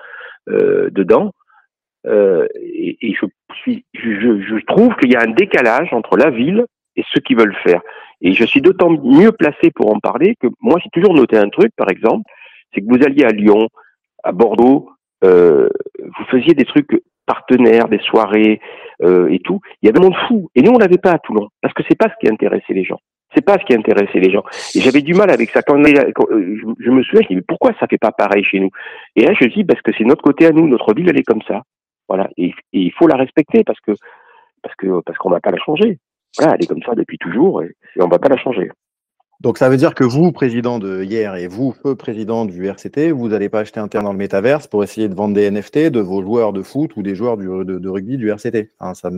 [0.49, 1.31] euh, dedans.
[2.05, 3.25] Euh, et, je,
[3.61, 7.55] suis, je, trouve qu'il y a un décalage entre la ville et ceux qui veulent
[7.63, 7.81] faire.
[8.21, 11.49] Et je suis d'autant mieux placé pour en parler que moi j'ai toujours noté un
[11.49, 12.29] truc, par exemple,
[12.73, 13.69] c'est que vous alliez à Lyon,
[14.23, 14.91] à Bordeaux,
[15.23, 15.67] euh,
[15.99, 16.91] vous faisiez des trucs
[17.25, 18.61] partenaires, des soirées
[19.01, 19.59] et tout.
[19.81, 20.49] Il y avait un monde fou.
[20.55, 22.85] Et nous, on l'avait pas à Toulon, parce que c'est pas ce qui intéressait les
[22.85, 22.99] gens.
[23.35, 24.43] C'est pas ce qui intéressait les gens.
[24.75, 25.59] Et j'avais du mal avec ça.
[25.69, 25.83] Euh,
[26.79, 28.69] je, me souviens, je dis, mais pourquoi ça fait pas pareil chez nous?
[29.15, 31.23] Et là, je dis, parce que c'est notre côté à nous, notre ville, elle est
[31.23, 31.63] comme ça.
[32.07, 32.29] Voilà.
[32.37, 33.91] Et, il faut la respecter parce que
[34.61, 35.99] parce que parce qu'on va pas la changer.
[36.37, 38.69] Voilà, elle est comme ça depuis toujours et, et on va pas la changer.
[39.41, 43.27] Donc ça veut dire que vous, président de hier, et vous, président du RCT, vous
[43.27, 45.99] n'allez pas acheter un terrain dans le métaverse pour essayer de vendre des NFT de
[45.99, 48.71] vos joueurs de foot ou des joueurs de, rugby du RCT.
[48.93, 49.09] Ça,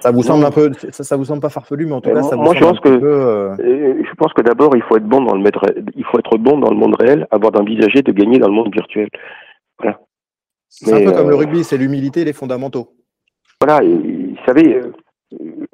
[0.00, 2.22] ça vous semble un peu, ça, ça, vous semble pas farfelu, mais en tout cas,
[2.22, 3.56] ça vous moi, semble je pense un que, peu, euh...
[4.02, 6.58] je pense que d'abord, il faut être bon dans le maître, il faut être bon
[6.58, 9.08] dans le monde réel, avant d'envisager de gagner dans le monde virtuel.
[9.78, 10.00] Voilà.
[10.68, 12.94] C'est un peu comme le rugby, c'est l'humilité et les fondamentaux.
[13.60, 14.80] Voilà, et, vous savez,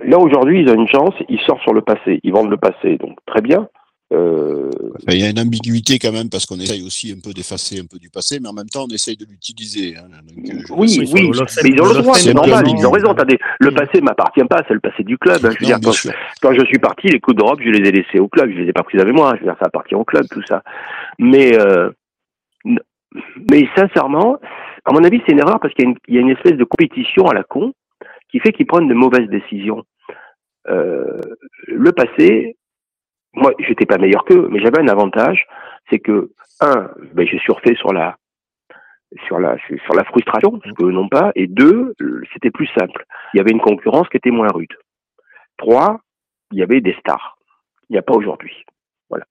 [0.05, 2.97] là aujourd'hui, ils ont une chance, ils sortent sur le passé, ils vendent le passé,
[2.97, 3.69] donc très bien.
[4.15, 4.71] Euh...
[5.09, 7.87] Il y a une ambiguïté quand même parce qu'on essaye aussi un peu d'effacer un
[7.87, 9.97] peu du passé, mais en même temps on essaye de l'utiliser.
[9.97, 10.07] Hein.
[10.71, 11.31] oui, oui,
[11.63, 13.11] mais ils ont le droit, c'est normal, ils ont raison.
[13.11, 15.45] Attendez, le passé m'appartient pas, c'est le passé du club.
[15.45, 15.51] Hein.
[15.51, 17.93] Je veux non, dire, quand, quand, je suis parti, les coups d'Europe, je les ai
[17.93, 19.33] laissés au club, je les ai pas pris avec moi.
[19.35, 20.63] Je veux dire, ça appartient au club, tout ça.
[21.19, 21.91] Mais, euh,
[22.65, 24.39] mais sincèrement,
[24.85, 27.27] à mon avis, c'est une erreur parce qu'il y, y, a une espèce de compétition
[27.27, 27.73] à la con
[28.31, 29.85] qui fait qu'ils prennent de mauvaises décisions.
[30.69, 31.21] euh,
[31.67, 32.57] le passé,
[33.35, 35.47] moi, j'étais pas meilleur qu'eux, mais j'avais un avantage,
[35.91, 38.17] c'est que un, ben, j'ai surfé sur la
[39.27, 41.95] sur la sur la frustration, parce que non pas, et deux,
[42.33, 43.05] c'était plus simple.
[43.33, 44.75] Il y avait une concurrence qui était moins rude.
[45.57, 46.01] Trois,
[46.53, 47.37] il y avait des stars.
[47.89, 48.65] Il n'y a pas aujourd'hui.
[49.11, 49.25] Voilà.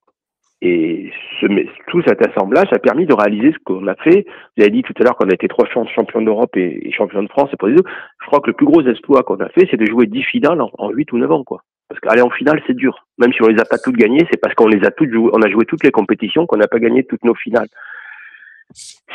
[0.61, 1.11] Et
[1.41, 1.47] ce,
[1.87, 4.25] tout cet assemblage a permis de réaliser ce qu'on a fait.
[4.55, 7.29] Vous avez dit tout à l'heure qu'on a été trois champions d'Europe et, champions de
[7.29, 7.49] France.
[7.51, 7.83] Et pour les deux,
[8.21, 10.61] je crois que le plus gros exploit qu'on a fait, c'est de jouer dix finales
[10.61, 11.63] en huit ou neuf ans, quoi.
[11.93, 13.05] Parce qu'aller en finale, c'est dur.
[13.19, 15.29] Même si on les a pas toutes gagnées, c'est parce qu'on les a toutes jouées,
[15.31, 17.67] on a joué toutes les compétitions qu'on n'a pas gagné toutes nos finales.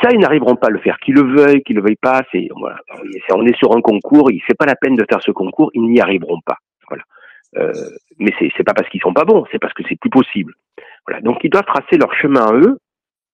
[0.01, 0.97] Ça, ils n'arriveront pas à le faire.
[0.99, 2.47] Qu'ils le veuillent, qu'ils le veuillent pas, c'est.
[3.33, 5.81] On est sur un concours, il fait pas la peine de faire ce concours, ils
[5.81, 6.55] n'y arriveront pas.
[6.87, 7.03] Voilà.
[7.57, 7.73] Euh,
[8.17, 10.53] mais c'est c'est pas parce qu'ils sont pas bons, c'est parce que c'est plus possible.
[11.05, 11.19] Voilà.
[11.19, 12.77] Donc ils doivent tracer leur chemin à eux,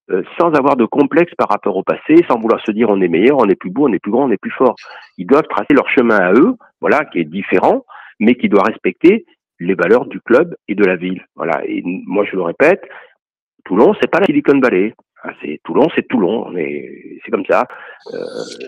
[0.09, 3.09] euh, sans avoir de complexe par rapport au passé, sans vouloir se dire on est
[3.09, 4.75] meilleur, on est plus beau, on est plus grand, on est plus fort.
[5.19, 7.85] Ils doivent tracer leur chemin à eux, voilà, qui est différent,
[8.19, 9.25] mais qui doit respecter
[9.65, 11.25] les valeurs du club et de la ville.
[11.35, 11.61] Voilà.
[11.65, 12.81] Et moi je le répète,
[13.65, 14.93] Toulon c'est pas la Silicon Valley.
[15.23, 17.65] Ah, c'est Toulon, c'est Toulon, c'est comme ça.
[18.13, 18.17] Euh,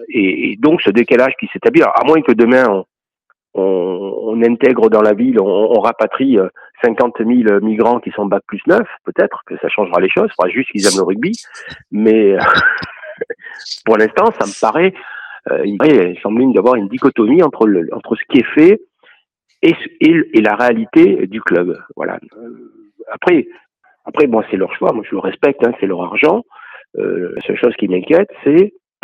[0.10, 2.84] et, donc ce décalage qui s'établit, à moins que demain
[3.54, 6.38] on, intègre dans la ville, on, rapatrie
[6.84, 10.30] 50 euh, 000 migrants qui sont bac plus 9, peut-être que ça changera les choses.
[10.30, 11.34] Il faudra juste qu'ils aiment le rugby.
[11.92, 12.38] Mais
[13.86, 14.94] pour l'instant, ça me paraît,
[15.52, 18.82] euh, il semble y avoir une dichotomie entre, entre ce qui est fait
[20.02, 21.78] et, la réalité du club.
[21.96, 22.20] Voilà.
[22.38, 23.48] Euh, après,
[24.06, 24.94] après, bon, c'est leur choix.
[24.94, 25.66] Moi, je le respecte.
[25.66, 26.44] Hein, c'est leur argent.
[26.98, 28.74] Euh, la seule chose qui m'inquiète, c'est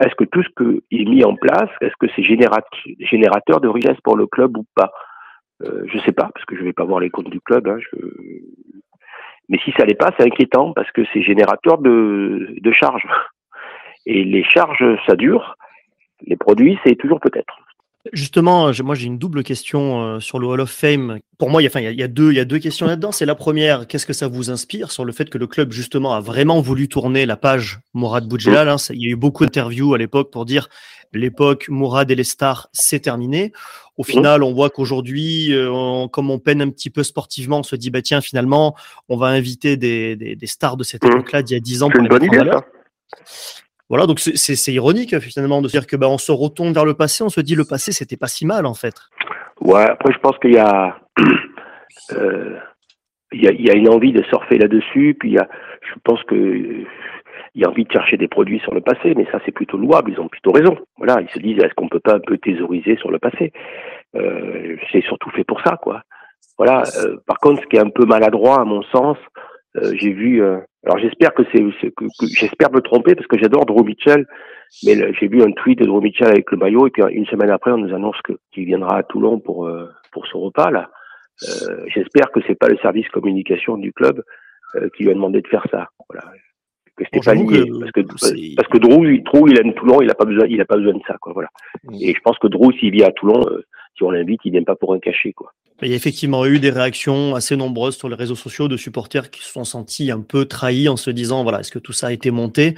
[0.00, 0.48] est-ce que tout ce
[0.90, 4.64] qui est mis en place, est-ce que c'est générateur de richesse pour le club ou
[4.74, 4.92] pas?
[5.62, 7.68] Euh, Je sais pas, parce que je vais pas voir les comptes du club.
[7.68, 7.98] Hein, je...
[9.48, 13.06] Mais si ça l'est pas, c'est inquiétant parce que c'est générateur de charges.
[14.06, 15.56] Et les charges, ça dure.
[16.26, 17.63] Les produits, c'est toujours peut-être.
[18.12, 21.20] Justement, moi j'ai une double question euh, sur le Hall of Fame.
[21.38, 23.12] Pour moi, il y a, il y a, deux, il y a deux questions là-dedans.
[23.12, 26.12] C'est la première, qu'est-ce que ça vous inspire sur le fait que le club justement
[26.14, 28.76] a vraiment voulu tourner la page Mourad Boudjelal hein?
[28.90, 30.68] Il y a eu beaucoup d'interviews à l'époque pour dire
[31.14, 33.52] l'époque Mourad et les stars, c'est terminé.
[33.96, 37.76] Au final, on voit qu'aujourd'hui, euh, comme on peine un petit peu sportivement, on se
[37.76, 38.74] dit bah tiens finalement,
[39.08, 41.88] on va inviter des, des, des stars de cette époque-là d'il y a dix ans
[41.88, 42.64] pour les mettre
[43.88, 47.22] voilà, donc c'est ironique finalement de dire que ben, on se retourne vers le passé,
[47.22, 48.94] on se dit le passé c'était pas si mal en fait.
[49.60, 50.98] Ouais, après je pense qu'il y a
[52.12, 52.58] euh,
[53.32, 55.48] y a, il y a une envie de surfer là-dessus, puis il y a,
[55.82, 56.84] je pense que
[57.56, 59.76] il y a envie de chercher des produits sur le passé, mais ça c'est plutôt
[59.76, 60.76] louable, ils ont plutôt raison.
[60.96, 63.52] Voilà, ils se disent est-ce qu'on peut pas un peu thésauriser sur le passé?
[64.16, 66.02] Euh, C'est surtout fait pour ça, quoi.
[66.58, 66.82] Voilà.
[66.98, 69.16] Euh, par contre, ce qui est un peu maladroit à mon sens,
[69.94, 70.42] j'ai vu
[70.84, 74.26] alors j'espère que c'est, que, j'espère me tromper parce que j'adore Drew Mitchell,
[74.84, 77.50] mais j'ai vu un tweet de Drew Mitchell avec le maillot et puis une semaine
[77.50, 80.90] après on nous annonce que qu'il viendra à Toulon pour euh, pour son repas là.
[81.42, 84.22] Euh, j'espère que c'est pas le service communication du club
[84.76, 85.88] euh, qui lui a demandé de faire ça.
[86.08, 86.30] Voilà.
[86.96, 90.14] Que c'était pas lié parce que parce que Drew, Drew il aime Toulon, il a
[90.14, 91.32] pas besoin il a pas besoin de ça quoi.
[91.32, 91.48] Voilà.
[91.84, 91.94] Mm.
[91.94, 93.64] Et je pense que Drew s'il vient à Toulon, euh,
[93.96, 95.52] si on l'invite, il n'aime pas pour un cachet quoi.
[95.82, 99.28] Il y a effectivement eu des réactions assez nombreuses sur les réseaux sociaux de supporters
[99.32, 102.06] qui se sont sentis un peu trahis en se disant voilà, est-ce que tout ça
[102.06, 102.76] a été monté?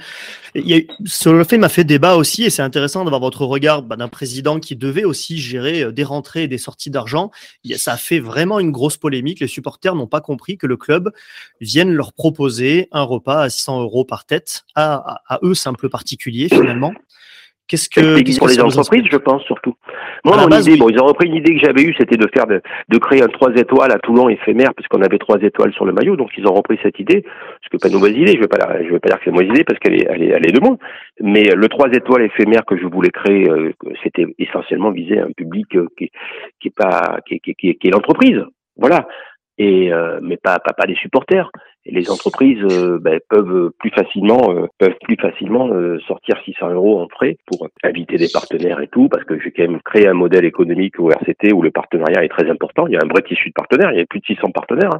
[0.55, 3.83] Il a, Ce le fait m'a fait débat aussi, et c'est intéressant d'avoir votre regard
[3.83, 7.29] bah, d'un président qui devait aussi gérer euh, des rentrées et des sorties d'argent.
[7.75, 9.41] Ça a fait vraiment une grosse polémique.
[9.41, 11.11] Les supporters n'ont pas compris que le club
[11.61, 16.49] vienne leur proposer un repas à 600 euros par tête, à, à eux, simples particuliers
[16.49, 16.93] finalement.
[17.67, 19.75] Qu'est-ce que pour les entreprises, je pense surtout.
[20.23, 22.47] Moi, mon idée, bon, ils ont repris une idée que j'avais eue, c'était de faire
[22.47, 25.91] de, de créer un trois étoiles à Toulon éphémère, puisqu'on avait trois étoiles sur le
[25.91, 27.25] maillot, donc ils ont repris cette idée.
[27.61, 29.31] Ce que pas une mauvaise idée, je vais pas, je vais pas dire que c'est
[29.31, 30.77] une mauvaise idée parce qu'elle est, elle est, elle est de moi.
[31.19, 35.75] Mais le trois étoiles éphémère que je voulais créer, euh, c'était essentiellement viser un public
[35.75, 36.09] euh, qui,
[36.61, 38.43] qui est pas, qui, qui, qui, qui est l'entreprise.
[38.77, 39.07] Voilà
[39.57, 41.51] et euh, mais pas, pas, pas des supporters.
[41.89, 45.69] Les entreprises euh, ben, peuvent plus facilement euh, peuvent plus facilement
[46.07, 49.63] sortir 600 euros en frais pour inviter des partenaires et tout, parce que j'ai quand
[49.63, 52.87] même créé un modèle économique au RCT où le partenariat est très important.
[52.87, 54.91] Il y a un vrai tissu de partenaires, il y a plus de 600 partenaires,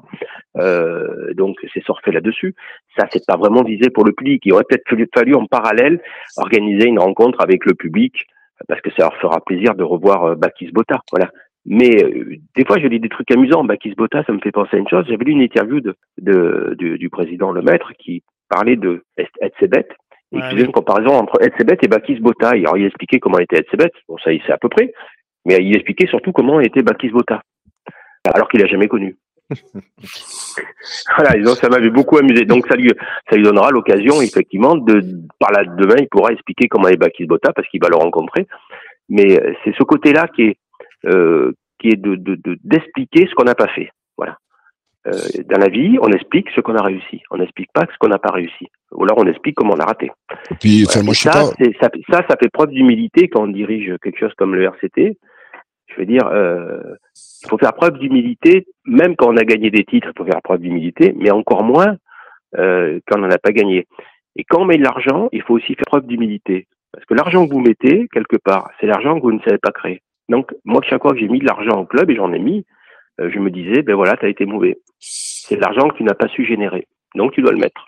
[0.55, 1.03] hein.
[1.35, 2.55] donc c'est surfé là-dessus.
[2.97, 4.41] Ça, c'est pas vraiment visé pour le public.
[4.45, 5.99] Il aurait peut-être fallu en parallèle
[6.37, 8.25] organiser une rencontre avec le public
[8.67, 11.01] parce que ça leur fera plaisir de revoir Bakis Botta.
[11.11, 11.29] Voilà,
[11.67, 13.65] mais euh, des fois, je lis des trucs amusants.
[13.65, 15.05] Bakis Botta, ça me fait penser à une chose.
[15.07, 19.87] J'avais lu une interview de, de, du, président Lemaître qui parlait de Etzebet.
[20.33, 22.49] Et qui faisait une comparaison entre Etzebet et Bakis Botta.
[22.49, 23.91] Alors, il expliquait comment était Etzebet.
[24.07, 24.93] Bon, ça, il sait à peu près.
[25.45, 27.41] Mais il expliquait surtout comment était Bakis Botta.
[28.33, 29.17] Alors qu'il l'a jamais connu.
[31.17, 32.45] voilà, donc ça m'avait beaucoup amusé.
[32.45, 32.91] Donc ça lui,
[33.29, 35.01] ça lui donnera l'occasion, effectivement, de,
[35.39, 38.47] par là, demain, il pourra expliquer comment est Bakis Botta parce qu'il va le rencontrer.
[39.09, 40.57] Mais euh, c'est ce côté-là qui est,
[41.05, 42.15] euh, qui est de
[42.63, 43.89] d'expliquer de, ce qu'on n'a pas fait.
[44.17, 44.37] Voilà.
[45.07, 45.11] Euh,
[45.49, 47.21] dans la vie, on explique ce qu'on a réussi.
[47.31, 48.67] On n'explique pas ce qu'on n'a pas réussi.
[48.91, 50.11] Ou alors on explique comment on a raté.
[50.59, 51.45] puis, moi, ça, pas...
[51.79, 55.17] ça, ça, ça, fait preuve d'humilité quand on dirige quelque chose comme le RCT.
[55.87, 56.95] Je veux dire, euh,
[57.43, 60.41] il faut faire preuve d'humilité, même quand on a gagné des titres, il faut faire
[60.41, 61.95] preuve d'humilité, mais encore moins
[62.57, 63.87] euh, quand on n'en a pas gagné.
[64.35, 66.67] Et quand on met de l'argent, il faut aussi faire preuve d'humilité.
[66.91, 69.71] Parce que l'argent que vous mettez, quelque part, c'est l'argent que vous ne savez pas
[69.71, 70.01] créer.
[70.29, 72.65] Donc, moi, chaque fois que j'ai mis de l'argent au club, et j'en ai mis,
[73.19, 74.79] euh, je me disais, ben voilà, tu as été mauvais.
[74.99, 76.87] C'est de l'argent que tu n'as pas su générer.
[77.15, 77.85] Donc, tu dois le mettre.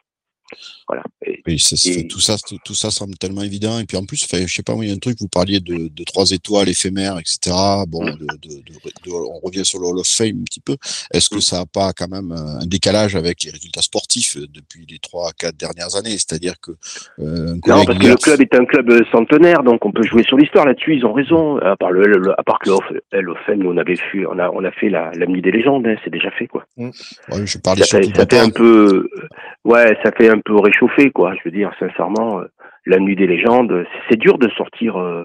[0.87, 1.03] Voilà.
[1.25, 3.79] Et, tout ça, tout ça semble tellement évident.
[3.79, 5.89] Et puis en plus, je sais pas, il y a un truc, vous parliez de,
[5.89, 7.55] de trois étoiles éphémères, etc.
[7.87, 8.17] Bon, mm.
[8.41, 10.77] de, on revient sur le Hall of Fame un petit peu.
[11.13, 11.41] Est-ce que mm.
[11.41, 15.57] ça n'a pas quand même un décalage avec les résultats sportifs depuis les trois, quatre
[15.57, 16.11] dernières années?
[16.11, 16.71] C'est-à-dire que
[17.19, 20.37] euh, non, parce que le club est un club centenaire, donc on peut jouer sur
[20.37, 20.95] l'histoire là-dessus.
[20.95, 21.57] Ils ont raison.
[21.57, 22.75] À part le, à part que le
[23.19, 25.51] Hall of Fame, on avait fait, on a, on a fait la, la nuit des
[25.51, 25.85] légendes.
[25.85, 26.65] Hein, c'est déjà fait, quoi.
[26.77, 26.89] Mm.
[27.31, 29.09] Ouais, je parlais ça, fait, ça fait un peu,
[29.65, 31.33] ouais, ça fait un peu réchauffé, quoi.
[31.35, 32.45] Je veux dire, sincèrement, euh,
[32.85, 35.23] la nuit des légendes, c'est dur de sortir euh,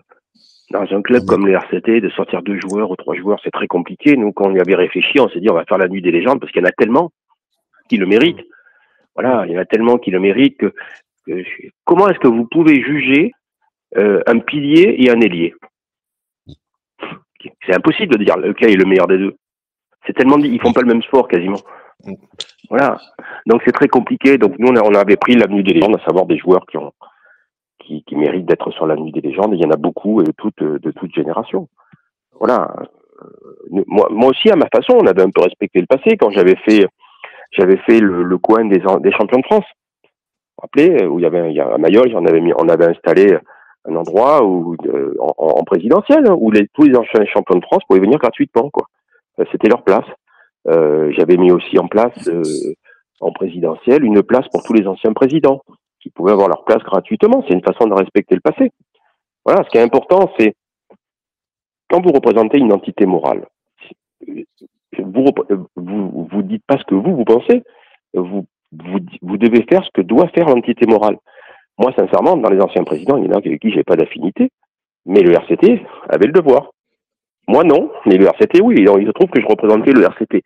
[0.71, 3.67] dans un club comme le RCT, de sortir deux joueurs ou trois joueurs, c'est très
[3.67, 4.17] compliqué.
[4.17, 6.11] Nous, quand on y avait réfléchi, on s'est dit, on va faire la nuit des
[6.11, 7.13] légendes parce qu'il y en a tellement
[7.89, 8.45] qui le méritent.
[9.15, 10.73] Voilà, il y en a tellement qui le méritent que,
[11.85, 13.33] comment est-ce que vous pouvez juger
[13.97, 15.55] euh, un pilier et un ailier?
[17.67, 19.37] C'est impossible de dire lequel est le meilleur des deux.
[20.07, 21.61] C'est tellement dit, ils font pas le même sport quasiment.
[22.71, 22.99] Voilà.
[23.47, 24.39] Donc c'est très compliqué.
[24.39, 26.93] Donc nous on, avait pris l'avenue des légendes, à savoir des joueurs qui ont
[27.81, 29.53] qui, qui méritent d'être sur l'avenue des légendes.
[29.53, 31.69] il y en a beaucoup et de toute de toute génération.
[32.39, 32.75] Voilà.
[33.23, 36.31] Euh, moi, moi aussi à ma façon, on avait un peu respecté le passé quand
[36.31, 36.87] j'avais fait
[37.53, 39.65] j'avais fait le, coin des, des champions de France.
[40.03, 40.09] Vous
[40.57, 42.69] vous rappelez où il y avait il y a, à Mayol, on avait mis, on
[42.69, 43.39] avait installé
[43.85, 44.77] un endroit où
[45.21, 48.87] en, en, présidentiel où les, tous les anciens champions de France pouvaient venir gratuitement quoi.
[49.53, 50.07] C'était leur place.
[50.67, 52.43] Euh, j'avais mis aussi en place euh,
[53.21, 55.63] en présidentiel une place pour tous les anciens présidents
[56.01, 57.45] qui pouvaient avoir leur place gratuitement.
[57.47, 58.71] C'est une façon de respecter le passé.
[59.45, 60.55] Voilà, ce qui est important, c'est
[61.91, 63.47] quand vous représentez une entité morale,
[64.99, 65.27] vous,
[65.77, 67.63] vous, vous dites pas ce que vous, vous pensez,
[68.15, 68.47] vous,
[69.23, 71.19] vous, devez faire ce que doit faire l'entité morale.
[71.79, 74.51] Moi, sincèrement, dans les anciens présidents, il y en a avec qui j'ai pas d'affinité,
[75.07, 76.71] mais le RCT avait le devoir.
[77.49, 78.77] Moi, non, mais le RCT, oui.
[78.79, 80.43] il se trouve que je représentais le RCT.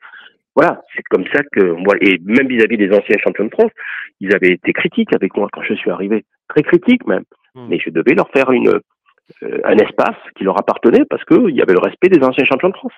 [0.58, 3.70] Voilà, c'est comme ça que moi, et même vis-à-vis des anciens champions de France,
[4.18, 7.22] ils avaient été critiques avec moi quand je suis arrivé, très critiques même.
[7.54, 7.68] Hmm.
[7.70, 11.62] Mais je devais leur faire une, euh, un espace qui leur appartenait parce qu'il y
[11.62, 12.90] avait le respect des anciens champions de France.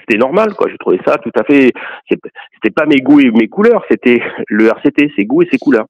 [0.00, 0.68] C'était normal, quoi.
[0.70, 1.72] Je trouvais ça tout à fait.
[2.10, 5.86] C'était pas mes goûts et mes couleurs, c'était le RCT, ses goûts et ses couleurs.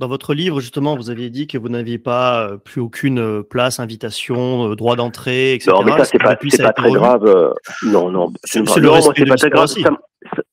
[0.00, 3.42] Dans votre livre, justement, vous aviez dit que vous n'aviez pas euh, plus aucune euh,
[3.42, 5.72] place, invitation, droit d'entrée, etc.
[5.72, 7.52] Non, mais ça, c'est pas, pas très grave.
[7.82, 8.32] Non, non.
[8.44, 9.68] C'est le respect pas très grave.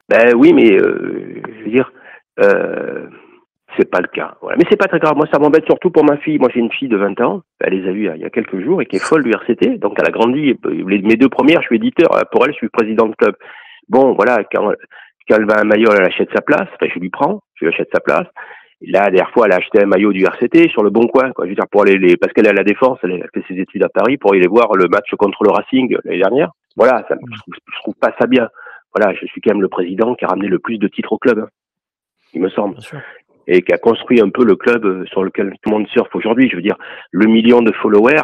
[0.10, 1.92] Ben oui, mais je veux dire,
[2.40, 3.08] euh,
[3.78, 4.36] c'est pas le cas.
[4.42, 4.58] Voilà.
[4.58, 5.16] Mais c'est pas très grave.
[5.16, 6.38] Moi, ça m'embête surtout pour ma fille.
[6.38, 7.42] Moi, j'ai une fille de 20 ans.
[7.60, 9.80] Elle les a vues il y a quelques jours et qui est folle du RCT.
[9.80, 10.56] Donc, elle a grandi.
[10.64, 12.10] mes deux premières, je suis éditeur.
[12.32, 13.36] Pour elle, je suis président de club.
[13.90, 14.72] Bon, voilà, quand,
[15.28, 16.68] quand elle va à Mayol, elle achète sa place.
[16.76, 17.42] Enfin, je lui prends.
[17.56, 18.28] Je lui achète sa place.
[18.86, 21.32] Là, la dernière fois, elle a acheté un maillot du RCT sur le bon coin.
[21.40, 23.44] Je veux dire, pour aller les, parce qu'elle est à la défense, elle a fait
[23.48, 26.52] ses études à Paris pour aller voir le match contre le Racing l'année dernière.
[26.76, 28.50] Voilà, ça, je, trouve pas ça bien.
[28.96, 31.18] Voilà, je suis quand même le président qui a ramené le plus de titres au
[31.18, 31.48] club, hein,
[32.34, 32.78] il me semble.
[33.48, 36.16] Et qui a construit un peu le club euh, sur lequel tout le monde surfe
[36.16, 36.50] aujourd'hui.
[36.50, 36.78] Je veux dire,
[37.12, 38.24] le million de followers,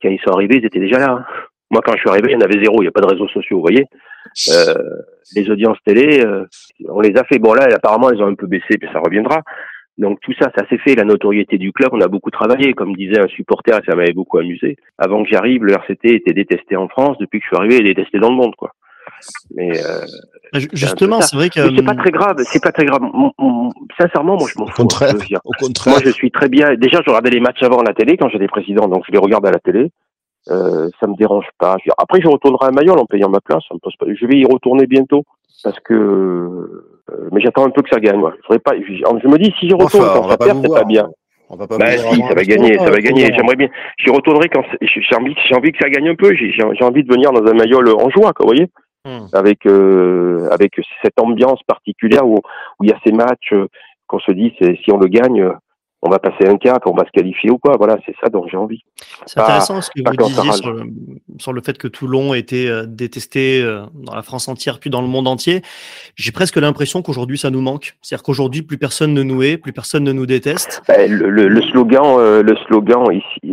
[0.00, 1.10] quand ils sont arrivés, ils étaient déjà là.
[1.10, 1.26] Hein.
[1.70, 2.76] Moi, quand je suis arrivé, il y en avait zéro.
[2.78, 3.84] Il n'y a pas de réseaux sociaux, vous voyez.
[4.50, 4.74] Euh,
[5.34, 6.46] les audiences télé, euh,
[6.88, 7.38] on les a fait.
[7.38, 9.42] Bon, là, apparemment, elles ont un peu baissé, puis ça reviendra.
[9.98, 10.94] Donc tout ça, ça s'est fait.
[10.94, 12.72] La notoriété du club, on a beaucoup travaillé.
[12.72, 14.76] Comme disait un supporter, ça m'avait beaucoup amusé.
[14.96, 17.18] Avant que j'arrive, le RCT était détesté en France.
[17.18, 18.72] Depuis que je suis arrivé, il est détesté dans le monde, quoi.
[19.54, 20.00] Mais euh,
[20.52, 22.36] bah, justement, c'est vrai que c'est pas très grave.
[22.44, 23.02] C'est pas très grave.
[23.98, 24.82] sincèrement, moi, je m'en fous.
[24.82, 25.94] Contraire, au contraire.
[25.94, 26.74] Moi, je suis très bien.
[26.74, 29.18] Déjà, je regardais les matchs avant à la télé quand j'étais président, donc je les
[29.18, 29.90] regarde à la télé.
[30.50, 31.76] Euh, ça me dérange pas.
[31.98, 33.62] Après, je retournerai à Mayol en payant ma place.
[33.68, 34.06] Ça me pose pas...
[34.08, 35.24] Je vais y retourner bientôt
[35.62, 35.94] parce que
[37.10, 38.18] euh, mais j'attends un peu que ça gagne.
[38.18, 38.34] Moi.
[38.50, 41.08] Je, pas, je, me dis si je retourne quand ça perd, c'est pas bien.
[41.50, 43.32] On va pas bah si, ça va gagner, ça va gagner.
[43.34, 43.68] J'aimerais bien.
[43.98, 46.34] J'y retournerai quand j'ai envie, j'ai envie que ça gagne un peu.
[46.34, 48.68] J'ai envie de venir dans un maillot en joie, quoi, vous voyez,
[49.08, 49.26] hmm.
[49.32, 52.36] avec euh, avec cette ambiance particulière où
[52.78, 53.68] où il y a ces matchs euh,
[54.06, 55.52] qu'on se dit, si on le gagne,
[56.02, 57.76] on va passer un cap, on va se qualifier ou quoi.
[57.76, 58.84] Voilà, c'est ça dont j'ai envie.
[59.26, 60.84] C'est intéressant ce que vous disiez sur le,
[61.38, 65.02] sur le, fait que Toulon était euh, détesté euh, dans la France entière puis dans
[65.02, 65.62] le monde entier.
[66.14, 67.96] J'ai presque l'impression qu'aujourd'hui ça nous manque.
[68.00, 70.82] C'est-à-dire qu'aujourd'hui plus personne ne nous hait, plus personne ne nous déteste.
[70.86, 73.40] Ben, le, le, slogan, euh, le slogan ici,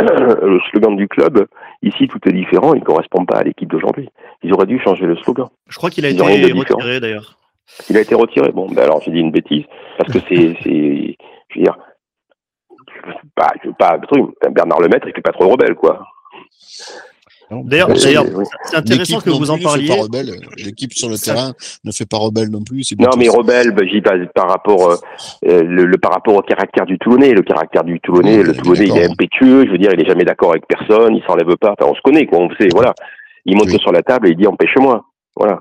[0.00, 1.46] le slogan du club,
[1.82, 2.74] ici tout est différent.
[2.74, 4.10] Il ne correspond pas à l'équipe d'aujourd'hui.
[4.42, 5.48] Ils auraient dû changer le slogan.
[5.68, 7.38] Je crois qu'il a été retiré d'ailleurs.
[7.88, 8.50] Il a été retiré.
[8.52, 9.64] Bon, ben alors j'ai dit une bêtise
[9.98, 11.16] parce que c'est,
[11.50, 11.76] je veux dire,
[13.34, 13.98] pas, je veux pas,
[14.50, 16.02] Bernard Lemaître, il fait pas trop rebelle, quoi.
[17.50, 18.14] D'ailleurs, c'est
[18.76, 19.90] intéressant que vous en parliez.
[20.58, 22.84] L'équipe sur le terrain ne fait pas rebelle non plus.
[22.98, 24.96] Non, mais rebelle, ben, j'y passe par rapport, euh,
[25.46, 27.32] euh, le, par rapport au caractère du Toulonnais.
[27.32, 29.64] Le caractère du Toulonnais, le Toulonnais, il est impétueux.
[29.64, 31.16] Je veux dire, il est jamais d'accord avec personne.
[31.16, 31.74] Il s'enlève pas.
[31.78, 32.38] Enfin, on se connaît, quoi.
[32.38, 32.92] On sait, voilà.
[33.46, 35.02] Il monte sur la table et il dit empêche-moi.
[35.34, 35.60] Voilà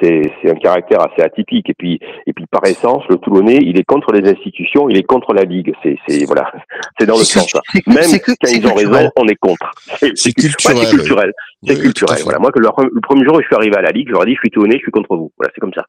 [0.00, 1.70] c'est un caractère assez atypique.
[1.70, 5.02] Et puis, et puis par essence, le Toulonnais, il est contre les institutions, il est
[5.02, 5.72] contre la Ligue.
[5.82, 6.50] C'est, voilà,
[6.98, 7.52] c'est dans le sens.
[7.86, 9.70] Même quand ils ont raison, on est contre.
[10.14, 10.76] C'est culturel.
[10.78, 11.32] c'est culturel.
[11.66, 12.18] C'est culturel.
[12.24, 12.38] Voilà.
[12.38, 14.26] Moi, que le, premier jour où je suis arrivé à la Ligue, je leur ai
[14.26, 15.32] dit, je suis Toulonnais, je suis contre vous.
[15.36, 15.84] Voilà, c'est comme ça.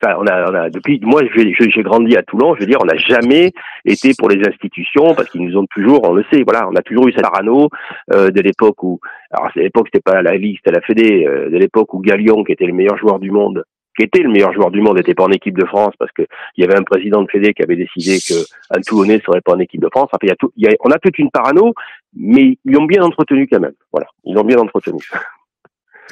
[0.00, 2.86] Enfin, on a, on a depuis moi j'ai grandi à Toulon, je veux dire, on
[2.86, 3.52] n'a jamais
[3.84, 6.82] été pour les institutions parce qu'ils nous ont toujours, on le sait, voilà, on a
[6.82, 7.68] toujours eu cette parano
[8.12, 9.00] euh, de l'époque où,
[9.32, 12.44] alors à l'époque c'était pas la Ligue, c'était la Fédé, euh, de l'époque où Galion,
[12.44, 13.64] qui était le meilleur joueur du monde,
[13.96, 16.22] qui était le meilleur joueur du monde, n'était pas en équipe de France parce que
[16.56, 19.54] il y avait un président de Fédé qui avait décidé que un Toulonnais serait pas
[19.54, 20.08] en équipe de France.
[20.12, 21.74] Enfin, il y a tout, y a, on a toute une parano,
[22.14, 23.74] mais ils l'ont bien entretenu quand même.
[23.92, 25.00] Voilà, ils l'ont bien entretenu.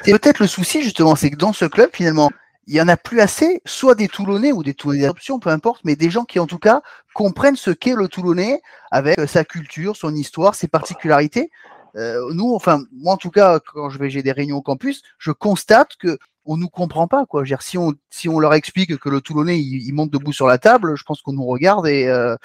[0.03, 2.29] C'est peut-être le souci justement, c'est que dans ce club finalement
[2.67, 5.81] il y en a plus assez, soit des Toulonnais ou des Toulonnais d'adoption, peu importe,
[5.85, 6.81] mais des gens qui en tout cas
[7.13, 11.49] comprennent ce qu'est le Toulonnais avec euh, sa culture, son histoire, ses particularités.
[11.95, 15.01] Euh, nous, enfin, moi en tout cas, quand je vais j'ai des réunions au campus,
[15.17, 17.43] je constate que on nous comprend pas quoi.
[17.59, 20.95] si on si on leur explique que le Toulonnais il, monte debout sur la table,
[20.95, 22.35] je pense qu'on nous regarde et euh,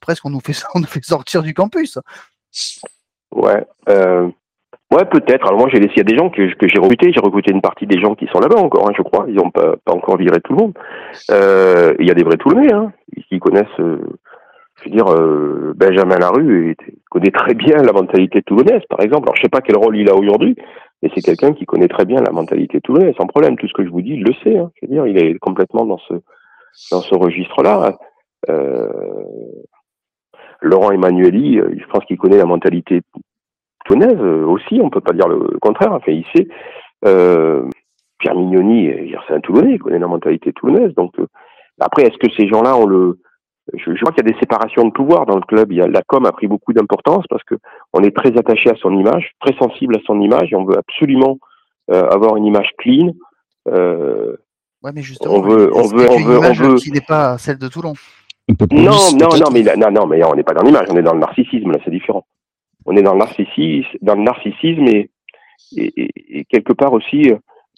[0.00, 0.54] presque on nous fait
[1.02, 1.98] sortir du campus.
[3.32, 3.66] Ouais.
[4.94, 5.48] Ouais, peut-être.
[5.48, 7.60] Alors moi, j'ai laissé, il y a des gens que, j'ai recrutés, j'ai recruté une
[7.60, 9.24] partie des gens qui sont là-bas encore, hein, je crois.
[9.26, 10.74] Ils n'ont pas, encore viré tout le monde.
[11.32, 12.92] Euh, il y a des vrais Toulonnais, hein,
[13.28, 13.98] qui connaissent, euh,
[14.76, 16.76] je veux dire, euh, Benjamin Larue et,
[17.10, 19.24] connaît très bien la mentalité toulonnaise, par exemple.
[19.24, 20.54] Alors je sais pas quel rôle il a aujourd'hui,
[21.02, 23.56] mais c'est quelqu'un qui connaît très bien la mentalité toulonnaise, sans problème.
[23.56, 24.56] Tout ce que je vous dis, il le sait.
[24.56, 24.70] Hein.
[24.76, 26.14] Je veux dire, il est complètement dans ce
[26.92, 27.96] dans ce registre-là.
[30.60, 33.02] Laurent Emmanueli, je pense qu'il connaît la mentalité
[33.84, 35.92] tournaise euh, aussi, on peut pas dire le contraire.
[35.92, 36.48] Enfin, il sait.
[37.04, 37.68] Euh,
[38.18, 38.90] Pierre Mignoni,
[39.26, 40.94] c'est un Toulonnais, il connaît la mentalité toulonnaise.
[40.94, 41.26] Donc euh,
[41.80, 43.18] après, est-ce que ces gens-là ont le
[43.72, 45.72] je, je, crois qu'il y a des séparations de pouvoir dans le club.
[45.72, 47.54] Il y a, la com a pris beaucoup d'importance parce que
[47.94, 50.76] on est très attaché à son image, très sensible à son image, et on veut
[50.76, 51.38] absolument
[51.90, 53.12] euh, avoir une image clean.
[53.68, 54.36] Euh,
[54.82, 57.58] ouais, mais justement, on veut, on veut, on veut, on veut, qui n'est pas celle
[57.58, 57.94] de Toulon?
[58.70, 61.14] Non, non, non, mais non, non, mais on n'est pas dans l'image, on est dans
[61.14, 61.70] le narcissisme.
[61.70, 62.26] Là, c'est différent
[62.86, 65.10] on est dans le narcissisme, dans le narcissisme et,
[65.76, 67.32] et, quelque part aussi,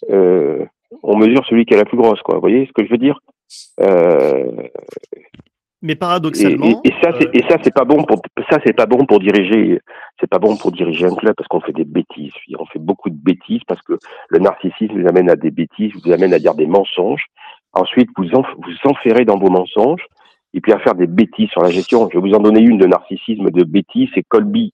[0.09, 0.65] euh,
[1.03, 2.35] on mesure celui qui a la plus grosse, quoi.
[2.35, 3.19] Vous voyez ce que je veux dire?
[3.79, 4.51] Euh,
[5.81, 9.05] Mais paradoxalement, et, ça, c'est, et ça, c'est pas bon pour ça, c'est pas bon
[9.05, 9.79] pour diriger,
[10.19, 12.33] c'est pas bon pour diriger un club parce qu'on fait des bêtises.
[12.59, 13.93] On fait beaucoup de bêtises parce que
[14.29, 17.25] le narcissisme vous amène à des bêtises, vous amène à dire des mensonges.
[17.73, 20.05] Ensuite, vous vous enferrez dans vos mensonges
[20.53, 22.09] et puis à faire des bêtises sur la gestion.
[22.11, 24.73] Je vais vous en donner une de narcissisme, de bêtises, c'est Colby.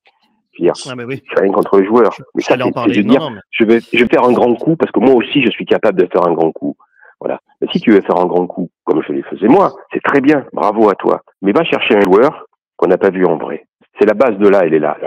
[0.59, 1.23] Je ah, oui.
[1.35, 2.15] rien contre les joueurs.
[2.35, 5.15] mais ça, c'est, dire, je vais, je vais faire un grand coup parce que moi
[5.15, 6.75] aussi, je suis capable de faire un grand coup.
[7.19, 7.39] Voilà.
[7.59, 10.21] Mais si tu veux faire un grand coup, comme je les faisais moi, c'est très
[10.21, 10.45] bien.
[10.53, 11.21] Bravo à toi.
[11.41, 12.45] Mais va chercher un joueur
[12.77, 13.65] qu'on n'a pas vu en vrai.
[13.99, 14.97] C'est la base de là, elle est là.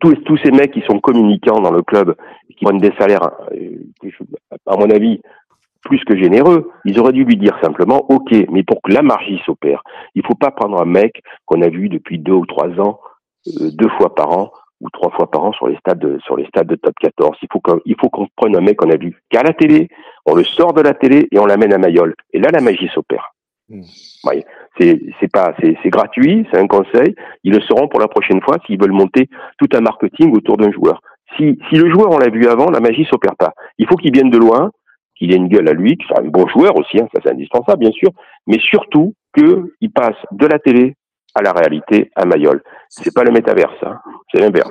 [0.00, 2.16] Tous, tous ces mecs qui sont communicants dans le club,
[2.58, 4.10] qui prennent des salaires, euh,
[4.66, 5.20] à mon avis,
[5.82, 9.40] plus que généreux, ils auraient dû lui dire simplement, OK, mais pour que la magie
[9.44, 9.82] s'opère,
[10.14, 13.00] il faut pas prendre un mec qu'on a vu depuis deux ou trois ans,
[13.46, 16.36] euh, deux fois par an, ou trois fois par an sur les stades de, sur
[16.36, 17.36] les stades de top 14.
[17.42, 19.88] Il faut qu'on, il faut qu'on prenne un mec qu'on a vu qu'à la télé,
[20.26, 22.14] on le sort de la télé et on l'amène à Mayol.
[22.32, 23.34] Et là, la magie s'opère.
[23.68, 23.82] Mmh.
[24.80, 27.14] c'est, c'est pas, c'est, c'est gratuit, c'est un conseil.
[27.44, 29.28] Ils le seront pour la prochaine fois s'ils veulent monter
[29.58, 31.00] tout un marketing autour d'un joueur.
[31.36, 33.52] Si, si le joueur, on l'a vu avant, la magie s'opère pas.
[33.78, 34.72] Il faut qu'il vienne de loin,
[35.16, 37.30] qu'il ait une gueule à lui, qu'il soit un bon joueur aussi, hein, ça c'est
[37.30, 38.10] indispensable bien sûr,
[38.46, 40.96] mais surtout qu'il passe de la télé
[41.34, 42.62] à la réalité à Mayol.
[42.88, 43.98] C'est pas le métaverse, hein.
[44.30, 44.70] c'est l'inverse.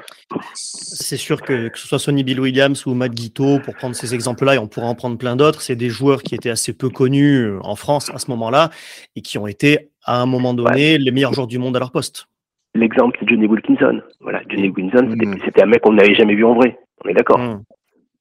[0.54, 4.14] C'est sûr que que ce soit Sonny Bill Williams ou Matt Guito, pour prendre ces
[4.14, 6.90] exemples-là, et on pourra en prendre plein d'autres, c'est des joueurs qui étaient assez peu
[6.90, 8.70] connus euh, en France à ce moment-là
[9.16, 11.92] et qui ont été à un moment donné les meilleurs joueurs du monde à leur
[11.92, 12.28] poste.
[12.76, 14.02] L'exemple, c'est Johnny Wilkinson.
[14.20, 15.64] Voilà, Johnny Wilkinson, c'était mm.
[15.64, 16.78] un mec qu'on n'avait jamais vu en vrai.
[17.04, 17.40] On est d'accord.
[17.40, 17.64] Mm.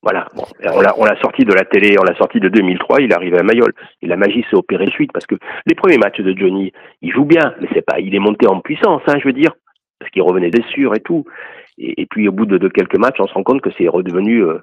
[0.03, 3.01] Voilà, bon, on l'a, on l'a sorti de la télé, on l'a sorti de 2003,
[3.01, 3.73] il est arrivé à Mayol.
[4.01, 5.35] Et la magie s'est opérée suite parce que
[5.67, 6.73] les premiers matchs de Johnny,
[7.03, 9.53] il joue bien, mais c'est pas, il est monté en puissance, hein, je veux dire,
[9.99, 11.25] parce qu'il revenait des sûrs et tout.
[11.79, 14.43] Et, puis au bout de, de, quelques matchs, on se rend compte que c'est redevenu
[14.43, 14.59] euh,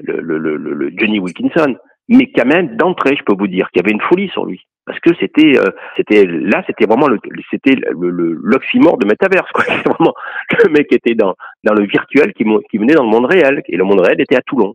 [0.00, 1.76] le, le, le, le, Johnny Wilkinson.
[2.08, 4.66] Mais quand même, d'entrée, je peux vous dire qu'il y avait une folie sur lui.
[4.88, 5.68] Parce que c'était, euh,
[5.98, 7.18] c'était là, c'était vraiment le,
[7.50, 9.64] c'était le, l'oxymore de Metaverse, quoi.
[9.84, 10.14] Vraiment
[10.64, 13.62] le mec était dans, dans le virtuel qui, qui venait dans le monde réel.
[13.68, 14.74] Et le monde réel était à Toulon.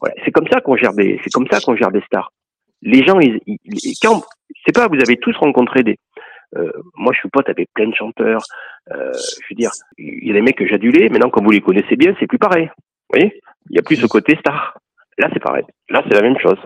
[0.00, 0.14] Voilà.
[0.24, 2.32] C'est comme ça qu'on gère des, c'est comme ça qu'on gère des stars.
[2.82, 4.22] Les gens, ils, ils, quand,
[4.64, 5.98] c'est pas, vous avez tous rencontré des,
[6.56, 8.42] euh, moi, je suis pote avec plein de chanteurs.
[8.92, 11.08] Euh, je veux dire, il y a des mecs que j'adulais.
[11.08, 12.70] Maintenant, quand vous les connaissez bien, c'est plus pareil.
[12.76, 13.40] Vous voyez?
[13.70, 14.78] Il y a plus ce côté star.
[15.18, 15.64] Là, c'est pareil.
[15.88, 16.58] Là, c'est la même chose.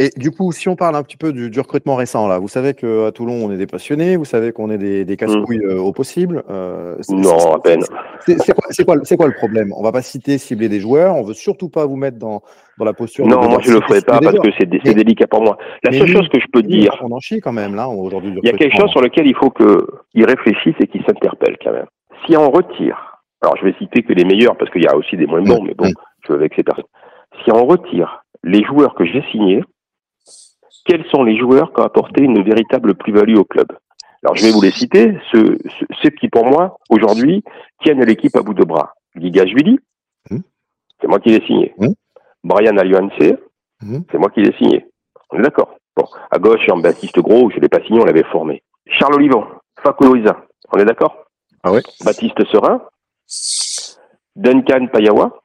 [0.00, 2.46] Et du coup, si on parle un petit peu du, du recrutement récent, là, vous
[2.46, 5.70] savez qu'à Toulon, on est des passionnés, vous savez qu'on est des, des casse-couilles mmh.
[5.70, 6.44] euh, au possible.
[6.48, 7.82] Euh, non, à peine.
[8.24, 9.72] C'est quoi, quoi, quoi, le problème?
[9.76, 12.42] On va pas citer, cibler des joueurs, on veut surtout pas vous mettre dans,
[12.78, 13.26] dans la posture.
[13.26, 15.58] Non, moi je le ferai pas parce que c'est mais, délicat pour moi.
[15.82, 16.96] La seule chose que je peux dire.
[17.02, 18.32] On en chie quand même, là, aujourd'hui.
[18.40, 21.72] Il y a quelque chose sur lequel il faut qu'il réfléchisse et qu'il s'interpelle quand
[21.72, 21.86] même.
[22.24, 25.16] Si on retire, alors je vais citer que les meilleurs parce qu'il y a aussi
[25.16, 25.90] des moins bons, mais bon,
[26.24, 26.84] je veux avec ces personnes.
[27.44, 29.62] Si on retire les joueurs que j'ai signés,
[30.88, 33.68] quels sont les joueurs qui ont apporté une véritable plus-value au club.
[34.24, 35.58] Alors je vais vous les citer, ceux,
[36.02, 37.44] ceux qui pour moi, aujourd'hui,
[37.82, 38.94] tiennent l'équipe à bout de bras.
[39.14, 39.78] Giga Juili,
[40.30, 40.38] mmh.
[41.00, 41.74] c'est moi qui l'ai signé.
[41.78, 41.88] Mmh.
[42.42, 43.12] Brian Aliuance,
[43.82, 43.98] mmh.
[44.10, 44.86] c'est moi qui l'ai signé.
[45.30, 45.76] On est d'accord.
[45.94, 48.62] Bon, à gauche, Jean-Baptiste Gros, je ne l'ai pas signé, on l'avait formé.
[48.86, 49.44] Charles Olivon,
[49.82, 50.16] Facundo
[50.72, 51.26] on est d'accord?
[51.62, 52.80] Ah ouais Baptiste Serin,
[54.36, 55.42] Duncan Payawa,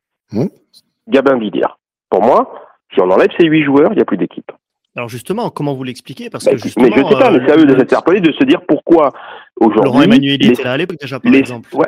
[1.07, 1.75] Gabin Villiers.
[2.09, 2.61] Pour moi,
[2.93, 4.51] si on enlève ces huit joueurs, il n'y a plus d'équipe.
[4.95, 6.29] Alors justement, comment vous l'expliquez?
[6.29, 8.43] Parce que Mais je ne sais pas, mais c'est à eux de s'interpeller, de se
[8.43, 9.11] dire pourquoi
[9.59, 9.85] aujourd'hui.
[9.85, 11.67] Laurent Emmanuel était là à l'époque déjà, par les, exemple.
[11.73, 11.87] Ouais,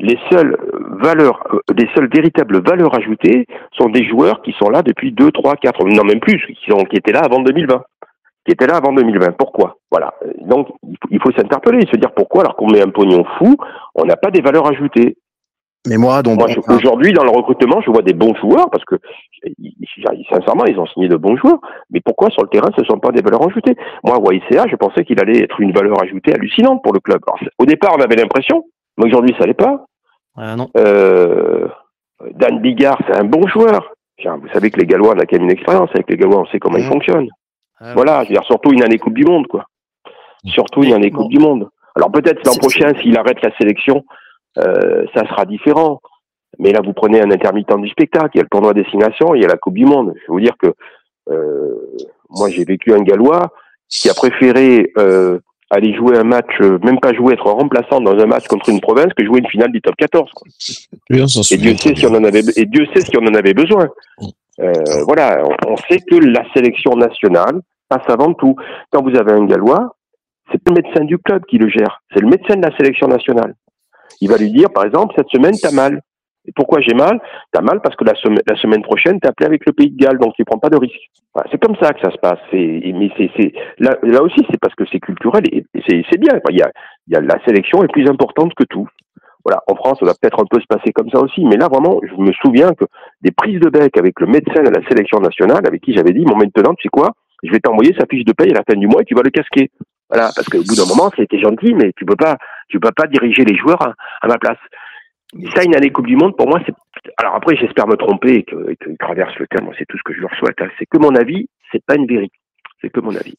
[0.00, 0.56] les seules
[1.00, 5.30] valeurs, euh, les seules véritables valeurs ajoutées sont des joueurs qui sont là depuis 2,
[5.30, 7.82] 3, 4, non même plus, qui, sont, qui étaient là avant 2020.
[8.46, 9.32] Qui étaient là avant 2020.
[9.32, 9.76] Pourquoi?
[9.90, 10.14] Voilà.
[10.40, 10.68] Donc,
[11.10, 13.56] il faut, faut s'interpeller, se dire pourquoi, alors qu'on met un pognon fou,
[13.94, 15.18] on n'a pas des valeurs ajoutées.
[15.86, 18.96] Mais moi, donc, aujourd'hui, dans le recrutement, je vois des bons joueurs parce que,
[20.30, 21.58] sincèrement, ils ont signé de bons joueurs.
[21.90, 23.76] Mais pourquoi sur le terrain, ce ne sont pas des valeurs ajoutées?
[24.04, 27.20] Moi, YCA, je pensais qu'il allait être une valeur ajoutée hallucinante pour le club.
[27.26, 28.64] Alors, au départ, on avait l'impression,
[28.98, 29.86] mais aujourd'hui, ça l'est pas.
[30.36, 30.68] Ah, non.
[30.76, 31.66] Euh,
[32.34, 33.92] Dan Bigard, c'est un bon joueur.
[34.22, 36.46] Vous savez que les Gallois, on a quand même une expérience avec les Gallois, on
[36.46, 37.30] sait comment ils fonctionnent.
[37.78, 39.64] Ah, voilà, je veux dire, surtout une année Coupe du Monde, quoi.
[40.44, 41.70] Surtout une année Coupe du Monde.
[41.96, 44.04] Alors peut-être l'an prochain, s'il arrête la sélection,
[44.58, 46.00] euh, ça sera différent.
[46.58, 49.42] Mais là, vous prenez un intermittent du spectacle, il y a le tournoi destination, il
[49.42, 50.12] y a la Coupe du Monde.
[50.16, 50.74] Je vais vous dire que
[51.30, 51.74] euh,
[52.28, 53.52] moi, j'ai vécu un Gallois
[53.88, 55.38] qui a préféré euh,
[55.70, 59.12] aller jouer un match, même pas jouer, être remplaçant dans un match contre une province
[59.16, 60.30] que jouer une finale du top 14.
[60.32, 60.48] Quoi.
[61.08, 63.54] Bien, et Dieu sait si on en avait, et Dieu sait si on en avait
[63.54, 63.88] besoin.
[64.60, 64.72] Euh,
[65.06, 68.56] voilà, on, on sait que la sélection nationale passe avant tout.
[68.90, 69.94] Quand vous avez un Gallois,
[70.50, 73.06] c'est pas le médecin du club qui le gère, c'est le médecin de la sélection
[73.06, 73.54] nationale.
[74.20, 76.00] Il va lui dire, par exemple, cette semaine, t'as mal.
[76.46, 77.20] Et pourquoi j'ai mal?
[77.52, 79.96] T'as mal parce que la, semaine, la semaine prochaine, t'es appelé avec le Pays de
[79.96, 81.10] Galles, donc tu prends pas de risque.
[81.34, 82.40] Voilà, c'est comme ça que ça se passe.
[82.52, 86.32] Mais c'est, là, là aussi, c'est parce que c'est culturel et, et c'est, bien.
[86.48, 86.70] Il y, a,
[87.08, 88.88] y a la sélection est plus importante que tout.
[89.44, 91.68] Voilà, en France, ça va peut-être un peu se passer comme ça aussi, mais là
[91.68, 92.84] vraiment, je me souviens que
[93.22, 96.24] des prises de bec avec le médecin de la sélection nationale, avec qui j'avais dit,
[96.24, 97.12] bon maintenant, tu sais quoi,
[97.42, 99.22] je vais t'envoyer sa fiche de paye à la fin du mois et tu vas
[99.22, 99.70] le casquer.
[100.10, 102.36] Voilà, parce qu'au bout d'un moment, c'était gentil, mais tu peux pas,
[102.68, 104.58] tu peux pas diriger les joueurs à, ma place.
[105.38, 106.74] Et ça, une année Coupe du Monde, pour moi, c'est.
[107.16, 109.70] Alors après, j'espère me tromper et que, et que traverse le terme.
[109.78, 110.60] C'est tout ce que je leur souhaite.
[110.60, 110.68] Hein.
[110.78, 111.46] C'est que mon avis.
[111.70, 112.36] C'est pas une vérité.
[112.80, 113.36] C'est que mon avis.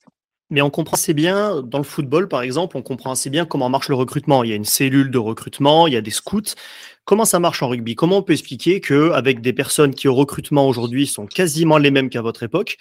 [0.49, 3.69] Mais on comprend assez bien, dans le football par exemple, on comprend assez bien comment
[3.69, 4.43] marche le recrutement.
[4.43, 6.55] Il y a une cellule de recrutement, il y a des scouts.
[7.05, 7.95] Comment ça marche en rugby?
[7.95, 12.09] Comment on peut expliquer qu'avec des personnes qui au recrutement aujourd'hui sont quasiment les mêmes
[12.09, 12.77] qu'à votre époque,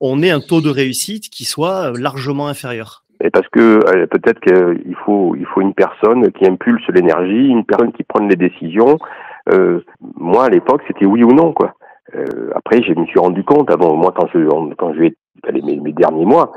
[0.00, 3.04] on ait un taux de réussite qui soit largement inférieur?
[3.20, 7.64] Et parce que euh, peut-être qu'il faut il faut une personne qui impulse l'énergie, une
[7.64, 8.96] personne qui prenne les décisions.
[9.52, 9.80] Euh,
[10.16, 11.74] moi à l'époque c'était oui ou non quoi.
[12.14, 14.38] Euh, après je me suis rendu compte avant moi quand je
[14.74, 15.14] quand je vais
[15.52, 16.52] mes, mes derniers mois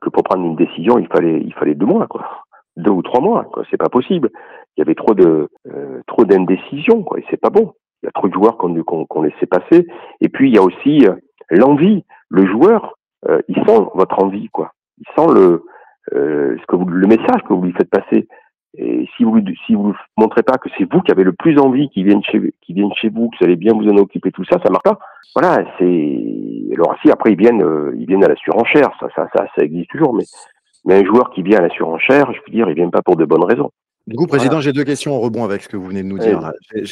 [0.00, 2.44] que pour prendre une décision il fallait il fallait deux mois quoi,
[2.76, 3.64] deux ou trois mois quoi.
[3.70, 4.30] C'est pas possible.
[4.76, 7.72] Il y avait trop de euh, trop d'indécision quoi et c'est pas bon.
[8.02, 9.86] Il y a trop de joueurs qu'on qu'on laissait passer.
[10.20, 11.14] Et puis il y a aussi euh,
[11.50, 12.04] l'envie.
[12.28, 12.96] Le joueur
[13.28, 14.72] euh, il sent votre envie quoi.
[14.98, 15.64] Il sent le
[16.12, 18.28] ce que vous, le message que vous lui faites passer.
[18.78, 21.88] Et si vous si vous montrez pas que c'est vous qui avez le plus envie
[21.88, 24.44] qu'ils viennent chez qu'ils viennent chez vous, que vous allez bien vous en occuper, tout
[24.44, 24.98] ça, ça marche pas.
[25.34, 29.28] Voilà, c'est alors si après ils viennent euh, ils viennent à la surenchère, ça ça
[29.34, 30.24] ça, ça existe toujours, mais
[30.86, 33.16] mais un joueur qui vient à la surenchère, je veux dire, il vient pas pour
[33.16, 33.70] de bonnes raisons.
[34.06, 34.62] Du coup, président, voilà.
[34.62, 36.52] j'ai deux questions en rebond avec ce que vous venez de nous dire.
[36.74, 36.86] Il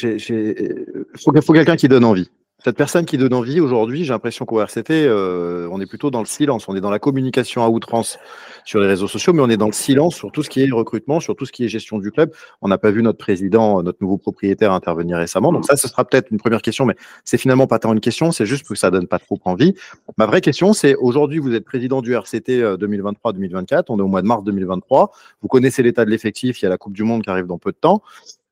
[1.17, 2.29] faut, faut quelqu'un qui donne envie.
[2.65, 6.21] Cette personne qui donne envie aujourd'hui, j'ai l'impression qu'au RCT, euh, on est plutôt dans
[6.21, 6.67] le silence.
[6.67, 8.17] On est dans la communication à outrance
[8.63, 10.71] sur les réseaux sociaux, mais on est dans le silence sur tout ce qui est
[10.71, 12.31] recrutement, sur tout ce qui est gestion du club.
[12.63, 15.53] On n'a pas vu notre président, notre nouveau propriétaire intervenir récemment.
[15.53, 18.31] Donc ça, ce sera peut-être une première question, mais c'est finalement pas tant une question,
[18.31, 19.75] c'est juste que ça donne pas trop envie.
[20.17, 23.83] Ma vraie question, c'est aujourd'hui, vous êtes président du RCT 2023-2024.
[23.89, 25.11] On est au mois de mars 2023.
[25.43, 26.63] Vous connaissez l'état de l'effectif.
[26.63, 28.01] Il y a la Coupe du Monde qui arrive dans peu de temps.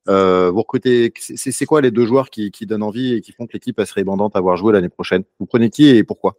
[0.10, 3.48] Euh, vous recrutez, c'est quoi les deux joueurs qui, qui, donnent envie et qui font
[3.48, 5.24] que l'équipe serait bandante à voir jouer l'année prochaine?
[5.40, 6.34] Vous prenez qui et pourquoi?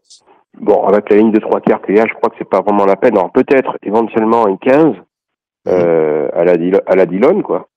[0.60, 2.60] Bon, avec la ligne de trois quarts qu'il y a, je crois que c'est pas
[2.60, 3.16] vraiment la peine.
[3.16, 4.94] Alors peut-être éventuellement une 15
[5.66, 6.52] euh, à la
[6.86, 7.68] à la Dillon, quoi.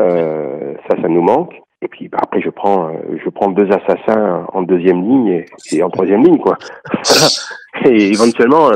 [0.00, 1.54] Euh, ça, ça nous manque.
[1.82, 2.92] Et puis bah, après, je prends,
[3.24, 6.58] je prends deux assassins en deuxième ligne et, et en troisième ligne, quoi.
[7.84, 8.70] et éventuellement,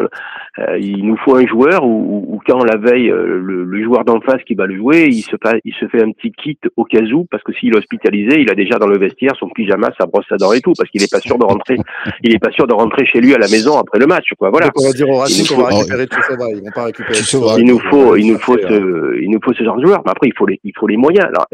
[0.60, 4.42] euh, il nous faut un joueur où, quand la veille, euh, le, joueur d'en face
[4.44, 7.02] qui va le jouer, il se, fait, il se fait un petit kit au cas
[7.02, 10.06] où, parce que s'il est hospitalisé, il a déjà dans le vestiaire son pyjama, sa
[10.06, 11.76] brosse à dents et tout, parce qu'il est pas sûr de rentrer,
[12.22, 14.50] il est pas sûr de rentrer chez lui à la maison après le match, quoi.
[14.50, 14.70] Voilà.
[14.76, 17.24] on va dire au Racing qu'on va récupérer tout ça, ils vont pas récupérer tout
[17.24, 17.56] ça.
[17.58, 20.02] Il nous faut, il nous faut ce, il nous faut ce genre de joueur.
[20.04, 21.26] Mais après, il faut les, il faut les moyens.
[21.26, 21.46] Alors,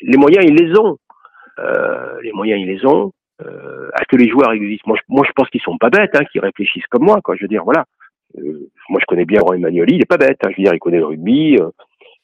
[0.00, 0.96] les moyens, ils les ont.
[1.58, 3.12] Euh, les moyens, ils les ont.
[3.44, 6.14] Euh, Est-ce que les joueurs existent moi je, moi, je pense qu'ils sont pas bêtes,
[6.14, 7.20] hein, qu'ils réfléchissent comme moi.
[7.22, 7.36] Quoi.
[7.36, 7.84] Je veux dire, voilà.
[8.36, 10.38] Euh, moi, je connais bien Roy Emmanuel, il est pas bête.
[10.44, 11.56] Hein, je veux dire, il connaît le rugby.
[11.58, 11.70] Euh,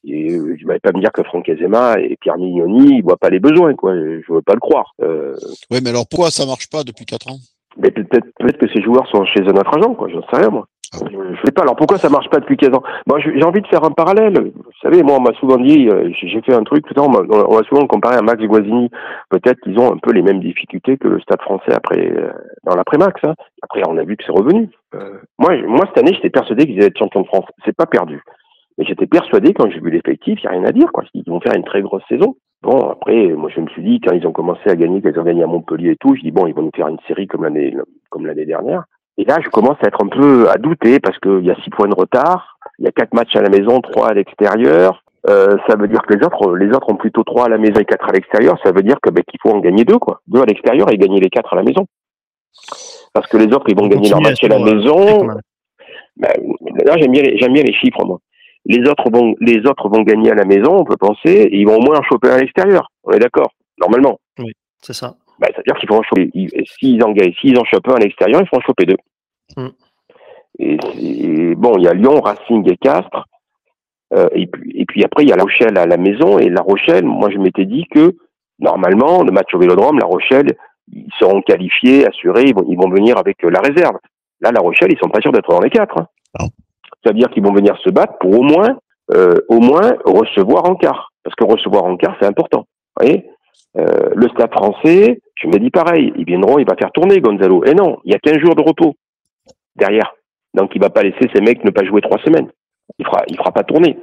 [0.07, 3.17] et euh, je vais pas me dire que Franck Azema et Pierre Mignoni, ils voient
[3.17, 3.95] pas les besoins, quoi.
[3.95, 4.95] Je veux pas le croire.
[5.01, 5.35] Euh,
[5.71, 7.39] oui, mais alors pourquoi ça marche pas depuis quatre ans?
[7.77, 10.09] mais peut-être peut-être que ces joueurs sont chez un autre agent, quoi.
[10.09, 10.67] J'en sais rien, moi.
[10.93, 11.63] Je sais pas.
[11.63, 12.83] Alors pourquoi ça marche pas depuis 15 ans?
[13.07, 14.53] Bon, j'ai envie de faire un parallèle.
[14.55, 16.85] Vous savez, moi, on m'a souvent dit, euh, j'ai fait un truc.
[16.87, 18.91] Tout on m'a souvent comparé à Max Guazzini.
[19.31, 22.31] Peut-être qu'ils ont un peu les mêmes difficultés que le Stade Français après euh,
[22.65, 23.21] dans l'après-Max.
[23.25, 23.35] Hein.
[23.63, 24.69] Après, on a vu que c'est revenu.
[24.95, 27.47] Euh, moi, moi cette année, j'étais persuadé qu'ils allaient être champions de France.
[27.65, 28.23] C'est pas perdu.
[28.79, 30.91] Mais j'étais persuadé quand j'ai vu l'effectif, il n'y a rien à dire.
[30.93, 31.05] Quoi.
[31.15, 32.37] Ils vont faire une très grosse saison.
[32.63, 35.25] Bon, après, moi, je me suis dit, quand ils ont commencé à gagner, qu'ils ont
[35.25, 37.45] gagné à Montpellier et tout, je dis, bon, ils vont nous faire une série comme
[37.45, 37.77] l'année,
[38.11, 38.85] comme l'année dernière.
[39.17, 41.71] Et là, je commence à être un peu à douter parce qu'il y a six
[41.71, 45.03] points de retard, il y a quatre matchs à la maison, trois à l'extérieur.
[45.29, 47.81] Euh, ça veut dire que les autres, les autres ont plutôt trois à la maison
[47.81, 48.59] et quatre à l'extérieur.
[48.63, 50.99] Ça veut dire que ben, qu'il faut en gagner deux, quoi, deux à l'extérieur et
[50.99, 51.87] gagner les quatre à la maison.
[53.13, 55.29] Parce que les autres, ils vont gagner leur match à la maison.
[56.17, 56.31] Ben,
[56.85, 58.19] là, j'aime bien, j'aime bien les chiffres, moi.
[58.67, 61.67] Les autres vont, les autres vont gagner à la maison, on peut penser, et ils
[61.67, 62.91] vont au moins en choper à l'extérieur.
[63.05, 64.19] On est d'accord, normalement.
[64.39, 65.15] Oui, c'est ça.
[65.39, 66.31] Bah, c'est-à-dire qu'ils vont en choper.
[66.79, 68.97] S'ils en gagnent, s'ils en chopent un à l'extérieur, ils font en choper deux.
[69.57, 69.69] Mm.
[70.61, 73.27] Et, bon, il y a Lyon, Racing et Castres.
[74.13, 76.39] Euh, et, puis, et puis après, il y a La Rochelle à la maison.
[76.39, 78.15] Et La Rochelle, moi, je m'étais dit que
[78.61, 80.57] normalement, le match au Vélodrome, La Rochelle,
[80.93, 83.97] ils seront qualifiés, assurés, ils vont, ils vont venir avec euh, la réserve.
[84.41, 85.99] Là, La Rochelle, ils sont pas sûrs d'être dans les quatre.
[85.99, 86.07] Hein.
[87.05, 88.79] Ça veut dire qu'ils vont venir se battre pour au moins,
[89.13, 91.11] euh, au moins recevoir en quart.
[91.23, 92.67] Parce que recevoir en quart, c'est important.
[92.97, 93.27] Vous voyez?
[93.77, 97.65] Euh, le stade français, je me dis pareil, ils viendront, il va faire tourner Gonzalo.
[97.65, 98.97] Et non, il y a 15 jours de repos
[99.77, 100.15] derrière.
[100.55, 102.49] Donc il va pas laisser ces mecs ne pas jouer trois semaines.
[102.99, 103.99] Il fera, il fera pas tourner.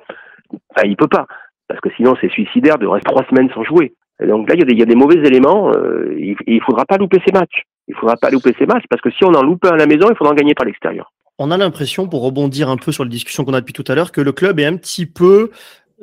[0.76, 1.26] Enfin, il peut pas.
[1.68, 3.94] Parce que sinon c'est suicidaire de rester trois semaines sans jouer.
[4.20, 5.72] Donc là, il y, a des, mauvais éléments.
[5.72, 7.64] Euh, il, il faudra pas louper ces matchs.
[7.88, 9.88] Il faudra pas louper ces matchs parce que si on en loupe un à la
[9.88, 11.12] maison, il faudra en gagner par l'extérieur.
[11.40, 13.96] On a l'impression, pour rebondir un peu sur la discussion qu'on a depuis tout à
[13.96, 15.50] l'heure, que le club est un petit peu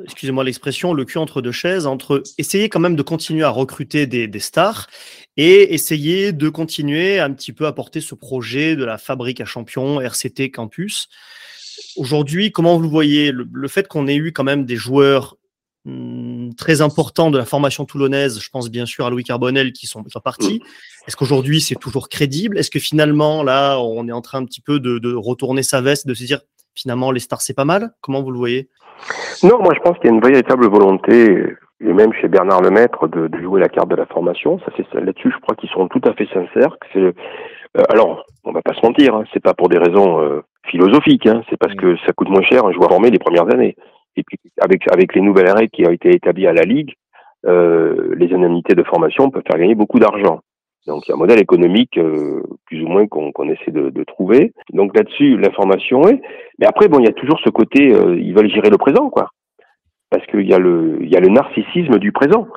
[0.03, 4.07] excusez-moi l'expression, le cul entre deux chaises, entre essayer quand même de continuer à recruter
[4.07, 4.87] des, stars
[5.37, 9.45] et essayer de continuer un petit peu à porter ce projet de la fabrique à
[9.45, 11.09] champions, RCT Campus.
[11.95, 15.37] Aujourd'hui, comment vous voyez le, fait qu'on ait eu quand même des joueurs
[15.85, 19.87] hmm, très importants de la formation toulonnaise, je pense bien sûr à Louis Carbonel qui
[19.87, 20.61] sont, partis.
[21.07, 22.57] Est-ce qu'aujourd'hui c'est toujours crédible?
[22.57, 25.81] Est-ce que finalement là on est en train un petit peu de, de retourner sa
[25.81, 26.41] veste, de se dire
[26.75, 27.93] finalement les stars c'est pas mal?
[28.01, 28.69] Comment vous le voyez?
[29.43, 33.07] Non, moi je pense qu'il y a une véritable volonté, et même chez Bernard Lemaître,
[33.07, 34.59] de, de jouer la carte de la formation.
[34.59, 36.75] Ça, c'est là-dessus, je crois qu'ils sont tout à fait sincères.
[36.93, 37.13] C'est, euh,
[37.89, 41.41] alors, on va pas se mentir, hein, c'est pas pour des raisons euh, philosophiques, hein,
[41.49, 43.75] c'est parce que ça coûte moins cher un joueur formé les premières années.
[44.15, 46.95] Et puis avec avec les nouvelles règles qui ont été établies à la ligue,
[47.45, 50.41] euh, les indemnités de formation peuvent faire gagner beaucoup d'argent.
[50.87, 54.03] Donc il y a un modèle économique euh, plus ou moins qu'on essaie de, de,
[54.03, 54.53] trouver.
[54.73, 56.21] Donc là-dessus, l'information est.
[56.57, 59.09] Mais après, bon, il y a toujours ce côté, euh, ils veulent gérer le présent,
[59.09, 59.29] quoi.
[60.09, 62.47] Parce qu'il y a le, il y a le narcissisme du présent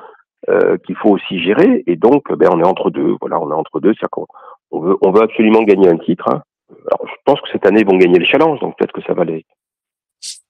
[0.49, 1.83] euh, qu'il faut aussi gérer.
[1.85, 3.15] Et donc, ben, on est entre deux.
[3.21, 3.93] Voilà, on est entre deux.
[3.93, 4.27] C'est-à-dire qu'on
[4.71, 6.27] on veut, on veut absolument gagner un titre.
[6.29, 6.41] Hein.
[6.71, 8.59] Alors, je pense que cette année, ils vont gagner le challenge.
[8.61, 9.45] Donc peut-être que ça va les,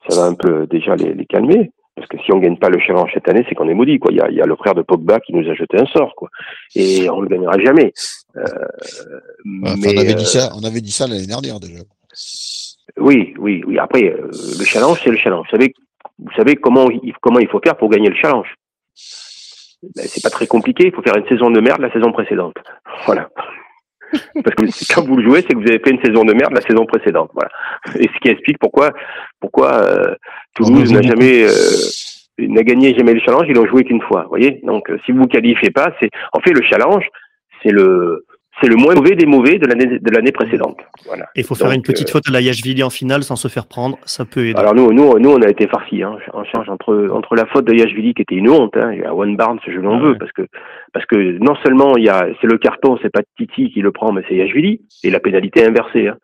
[0.07, 1.71] ça va un peu déjà les, les calmer.
[1.95, 4.11] Parce que si on gagne pas le challenge cette année, c'est qu'on est maudit, quoi.
[4.11, 5.85] Il y a, il y a le frère de Pogba qui nous a jeté un
[5.85, 6.29] sort, quoi.
[6.75, 7.93] Et on le gagnera jamais.
[8.35, 8.43] Euh,
[9.45, 11.79] mais, on avait dit ça, on avait dit ça l'année dernière déjà.
[12.97, 13.77] Oui, oui, oui.
[13.77, 15.45] Après, euh, le challenge, c'est le challenge.
[15.45, 15.73] Vous savez,
[16.17, 16.87] vous savez comment,
[17.21, 18.55] comment il faut faire pour gagner le challenge.
[19.95, 20.87] Ben, c'est pas très compliqué.
[20.87, 22.55] Il faut faire une saison de merde la saison précédente.
[23.05, 23.29] Voilà.
[24.43, 26.53] Parce que quand vous le jouez, c'est que vous avez fait une saison de merde
[26.53, 27.31] la saison précédente.
[27.33, 27.49] Voilà.
[27.99, 28.91] Et ce qui explique pourquoi,
[29.39, 30.15] pourquoi euh,
[30.55, 31.57] Toulouse n'a jamais, euh,
[32.39, 33.45] n'a gagné jamais le challenge.
[33.47, 34.23] Ils l'ont joué qu'une fois.
[34.23, 34.61] Vous voyez.
[34.63, 37.05] Donc, euh, si vous qualifiez pas, c'est en fait le challenge,
[37.61, 38.25] c'est le
[38.63, 40.79] c'est le moins mauvais des mauvais de l'année de l'année précédente.
[41.05, 41.25] Voilà.
[41.35, 43.35] Et il faut faire Donc, une petite euh, faute à la Yashvili en finale sans
[43.35, 44.57] se faire prendre, ça peut aider.
[44.57, 46.01] Alors nous, nous, nous, on a été farcis.
[46.01, 46.17] Hein.
[46.33, 49.13] On change entre entre la faute de Yashvili qui était une honte, hein, et à
[49.13, 50.17] One Barnes, je l'en Ah veux ouais.
[50.17, 50.43] parce que
[50.93, 53.91] parce que non seulement il y a c'est le carton, c'est pas Titi qui le
[53.91, 56.07] prend, mais c'est Yashvili et la pénalité est inversée.
[56.07, 56.17] Hein.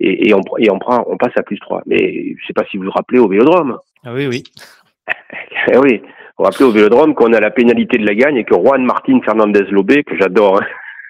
[0.00, 1.82] Et, et on et on prend, on passe à plus 3.
[1.86, 3.76] Mais je sais pas si vous vous rappelez au Vélodrome.
[4.04, 4.42] Ah oui, oui.
[5.68, 8.44] Eh oui, vous vous rappelez au Vélodrome qu'on a la pénalité de la gagne et
[8.44, 10.66] que Juan Martin Fernandez Lobé, que j'adore, hein,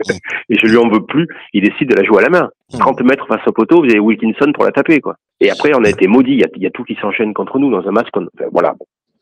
[0.48, 2.50] et je lui en veux plus, il décide de la jouer à la main.
[2.78, 5.16] 30 mètres face au poteau, vous avez Wilkinson pour la taper, quoi.
[5.40, 6.32] Et après, on a été maudits.
[6.32, 8.08] Il y a, il y a tout qui s'enchaîne contre nous dans un match.
[8.12, 8.74] qu'on- enfin, voilà.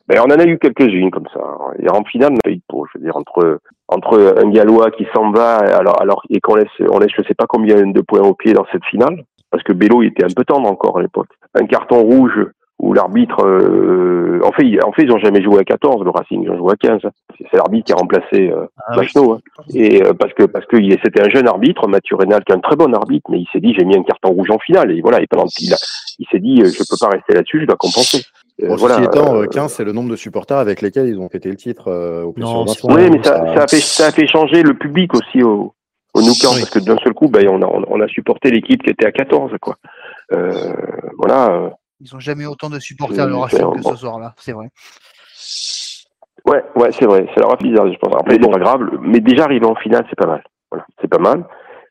[0.08, 1.40] Ben, on en a eu quelques-unes comme ça.
[1.80, 2.60] Et en finale, on a eu.
[2.72, 3.58] Je veux dire, entre
[3.88, 7.34] entre un Gallois qui s'en va, alors alors et qu'on laisse, on laisse, je sais
[7.34, 10.32] pas combien de points au pied dans cette finale, parce que Bello il était un
[10.34, 11.28] peu tendre encore à l'époque.
[11.54, 12.46] Un carton rouge
[12.82, 16.10] où l'arbitre, euh, en fait, ils- en fait, ils ont jamais joué à 14, le
[16.10, 17.00] Racing, ils ont joué à 15.
[17.38, 19.38] C'est l'arbitre qui a remplacé euh, Ah hein.
[19.74, 22.56] Et euh, parce que parce que il- c'était un jeune arbitre, Mathieu Rénal, qui est
[22.56, 24.90] un très bon arbitre, mais il s'est dit j'ai mis un carton rouge en finale
[24.92, 25.20] et voilà.
[25.20, 25.76] Et pendant qu'il a,
[26.18, 28.24] il s'est dit euh, je peux pas rester là-dessus, je dois compenser.
[28.62, 28.96] Euh, Bon, voilà.
[28.96, 31.48] Ceci étant, euh, euh, 15, c'est le nombre de supporters avec lesquels ils ont fêté
[31.48, 34.62] le titre euh, Non, sur oui, mais ça, ça a fait ça a fait changer
[34.62, 35.72] le public aussi au
[36.14, 36.34] au Nou Oui.
[36.42, 39.12] parce que d'un seul coup, ben, on a on a supporté l'équipe qui était à
[39.12, 39.76] 14 quoi.
[40.32, 40.52] Euh,
[41.18, 41.70] voilà.
[42.00, 44.52] Euh, Ils ont jamais autant de supporters le Euh, Racing c'est- que ce soir-là, c'est
[44.52, 44.68] vrai.
[46.46, 47.26] Ouais, ouais, c'est vrai.
[47.34, 48.14] Ça leur a fait bizarre, je pense.
[48.18, 48.90] Après, bon, pas grave.
[49.02, 50.42] Mais déjà arrivé en finale, c'est pas mal.
[50.70, 51.44] Voilà, c'est pas mal.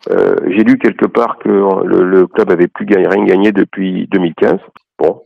[0.09, 4.07] Euh, J'ai lu quelque part que le, le club avait plus gagné, rien gagné depuis
[4.07, 4.59] 2015.
[4.97, 5.21] Bon,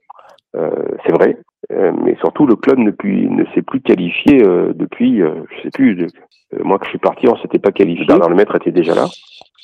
[0.55, 0.69] euh,
[1.05, 1.38] c'est vrai.
[1.71, 5.63] Euh, mais surtout, le club ne, puis- ne s'est plus qualifié euh, depuis, euh, je
[5.63, 6.07] sais plus, de-
[6.55, 8.05] euh, moi que je suis parti, on s'était pas qualifié.
[8.05, 9.05] Bernard Lemaître était déjà là.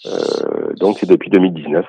[0.05, 1.85] Euh, donc c'est depuis 2019.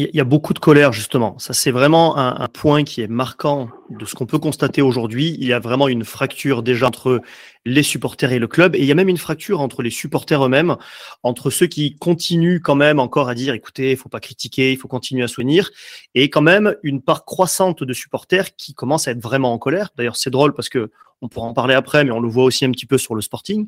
[0.00, 1.36] Il y a beaucoup de colère, justement.
[1.40, 5.36] Ça, c'est vraiment un, point qui est marquant de ce qu'on peut constater aujourd'hui.
[5.40, 7.20] Il y a vraiment une fracture déjà entre
[7.64, 8.76] les supporters et le club.
[8.76, 10.76] Et il y a même une fracture entre les supporters eux-mêmes,
[11.24, 14.78] entre ceux qui continuent quand même encore à dire, écoutez, il faut pas critiquer, il
[14.78, 15.72] faut continuer à soutenir.
[16.14, 19.90] Et quand même une part croissante de supporters qui commencent à être vraiment en colère.
[19.96, 20.92] D'ailleurs, c'est drôle parce que
[21.22, 23.20] on pourra en parler après, mais on le voit aussi un petit peu sur le
[23.20, 23.66] sporting.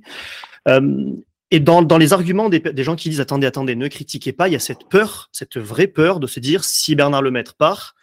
[0.69, 1.13] Euh,
[1.51, 4.49] et dans, dans les arguments des, des gens qui disent attendez, attendez, ne critiquez pas,
[4.49, 7.95] il y a cette peur, cette vraie peur de se dire si Bernard Lemaître part,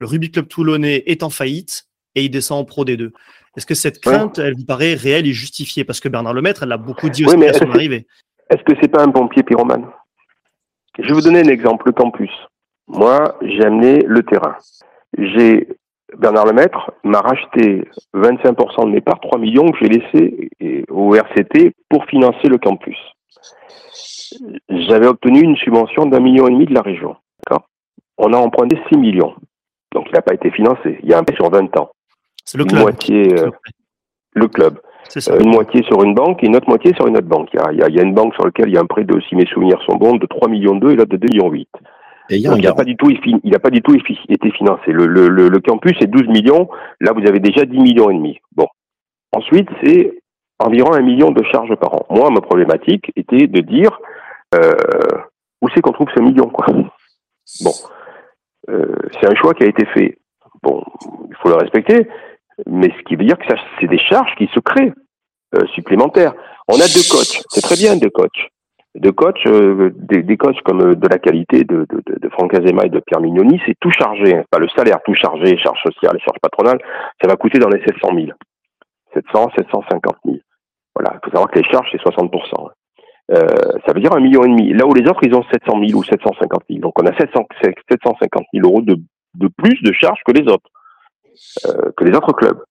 [0.00, 3.10] le Rugby Club Toulonnais est en faillite et il descend en Pro D2.
[3.56, 4.12] Est-ce que cette Ouais.
[4.14, 5.84] crainte, elle vous paraît réelle et justifiée?
[5.84, 8.06] Parce que Bernard Lemaître, elle l'a beaucoup dit aussi mais à son est-ce- arrivée.
[8.50, 9.86] Est-ce que c'est pas un pompier pyromane?
[10.98, 12.30] Je vais vous donner un exemple, le campus.
[12.88, 14.56] Moi, j'ai amené le terrain.
[15.18, 15.68] J'ai
[16.18, 17.84] Bernard Lemaître m'a racheté
[18.14, 20.50] 25% de mes parts, 3 millions que j'ai laissés
[20.90, 22.96] au RCT pour financer le campus.
[24.68, 27.16] J'avais obtenu une subvention d'un million et demi de la région.
[28.16, 29.34] On a emprunté 6 millions.
[29.92, 30.98] Donc il n'a pas été financé.
[31.02, 31.90] Il y a un prêt sur 20 ans.
[32.44, 32.82] C'est le Une club.
[32.82, 33.50] moitié, C'est euh,
[34.34, 34.78] le club.
[35.08, 35.32] ça.
[35.32, 37.52] Euh, une moitié sur une banque et une autre moitié sur une autre banque.
[37.52, 39.20] Y a- il y a une banque sur laquelle il y a un prêt de,
[39.28, 41.68] si mes souvenirs sont bons, de 3 millions 2 et l'autre de 2 millions 8.
[42.30, 44.92] Et il n'a pas du tout, effi- il a pas du tout effi- été financé.
[44.92, 46.68] Le, le, le, le campus est 12 millions.
[47.00, 48.38] Là, vous avez déjà 10 millions et demi.
[48.56, 48.66] Bon.
[49.32, 50.18] Ensuite, c'est
[50.58, 52.06] environ un million de charges par an.
[52.10, 53.98] Moi, ma problématique était de dire
[54.54, 54.72] euh,
[55.60, 56.66] où c'est qu'on trouve ce million, quoi.
[57.62, 57.72] Bon.
[58.70, 58.86] Euh,
[59.20, 60.16] c'est un choix qui a été fait.
[60.62, 60.82] Bon,
[61.28, 62.08] il faut le respecter,
[62.66, 63.44] mais ce qui veut dire que
[63.80, 64.92] c'est des charges qui se créent
[65.56, 66.32] euh, supplémentaires.
[66.68, 68.48] On a deux coachs, c'est très bien deux coachs.
[68.96, 72.28] Deux coachs, euh, des, des coachs comme euh, de la qualité de, de, de, de
[72.30, 74.34] Franck Azema et de Pierre Mignoni, c'est tout chargé.
[74.34, 76.78] Enfin, le salaire tout chargé, charges sociales, charges patronales,
[77.20, 78.28] ça va coûter dans les 700 000.
[79.14, 80.38] 700, 750 000.
[80.94, 82.70] Voilà, il faut savoir que les charges, c'est 60%.
[83.32, 83.36] Euh,
[83.86, 84.72] ça veut dire un million et demi.
[84.72, 86.80] Là où les autres, ils ont 700 000 ou 750 000.
[86.80, 88.96] Donc on a 700, 750 000 euros de,
[89.34, 90.70] de plus de charges que les autres,
[91.66, 92.62] euh, que les autres clubs.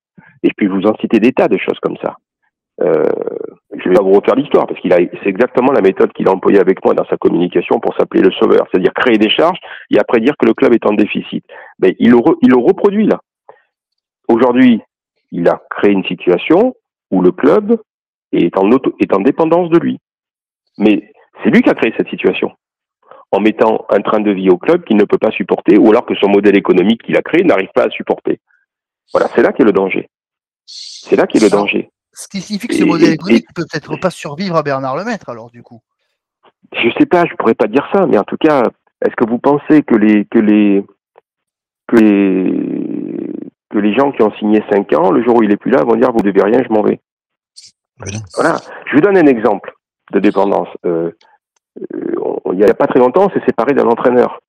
[0.44, 2.16] Et puis vous en citez des tas de choses comme ça.
[2.82, 3.04] Euh,
[3.76, 6.32] je vais pas vous refaire l'histoire parce qu'il a, c'est exactement la méthode qu'il a
[6.32, 9.60] employée avec moi dans sa communication pour s'appeler le sauveur, c'est-à-dire créer des charges
[9.92, 11.46] et après dire que le club est en déficit.
[11.80, 13.20] Ben, il le, re- il le reproduit là.
[14.28, 14.82] Aujourd'hui,
[15.32, 16.76] il a créé une situation
[17.12, 17.80] où le club
[18.32, 20.00] est en, auto, est en dépendance de lui.
[20.78, 21.12] Mais
[21.44, 22.52] c'est lui qui a créé cette situation
[23.32, 26.06] en mettant un train de vie au club qu'il ne peut pas supporter ou alors
[26.06, 28.40] que son modèle économique qu'il a créé n'arrive pas à supporter.
[29.12, 30.08] Voilà, c'est là qu'est le danger.
[30.66, 31.90] C'est là qu'est le danger.
[32.14, 34.96] Ce qui signifie que ce Et- modèle économique ne peut peut-être pas survivre à Bernard
[34.96, 35.82] Lemaître, alors, du coup.
[36.74, 38.64] Je sais pas, je pourrais pas dire ça, mais en tout cas,
[39.06, 40.84] est-ce que vous pensez que les que les
[41.88, 43.34] que les
[43.70, 45.84] que les gens qui ont signé 5 ans, le jour où il est plus là,
[45.84, 47.00] vont dire vous devez rien, je m'en vais
[48.36, 48.58] Voilà.
[48.86, 49.74] Je vous donne un exemple
[50.12, 50.70] de dépendance.
[50.86, 51.12] Euh,
[51.94, 52.16] euh,
[52.52, 54.40] il n'y a pas très longtemps, on s'est séparé d'un entraîneur.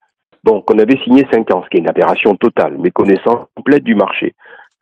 [0.45, 3.95] Bon, qu'on avait signé 5 ans, ce qui est une aberration totale, méconnaissance complète du
[3.95, 4.35] marché.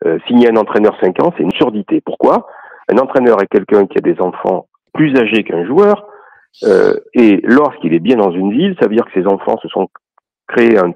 [0.05, 2.01] Euh, signer un entraîneur 5 ans, c'est une surdité.
[2.01, 2.49] Pourquoi?
[2.89, 6.07] Un entraîneur est quelqu'un qui a des enfants plus âgés qu'un joueur,
[6.65, 9.69] euh, et lorsqu'il est bien dans une ville, ça veut dire que ses enfants se
[9.69, 9.89] sont
[10.49, 10.93] créés un,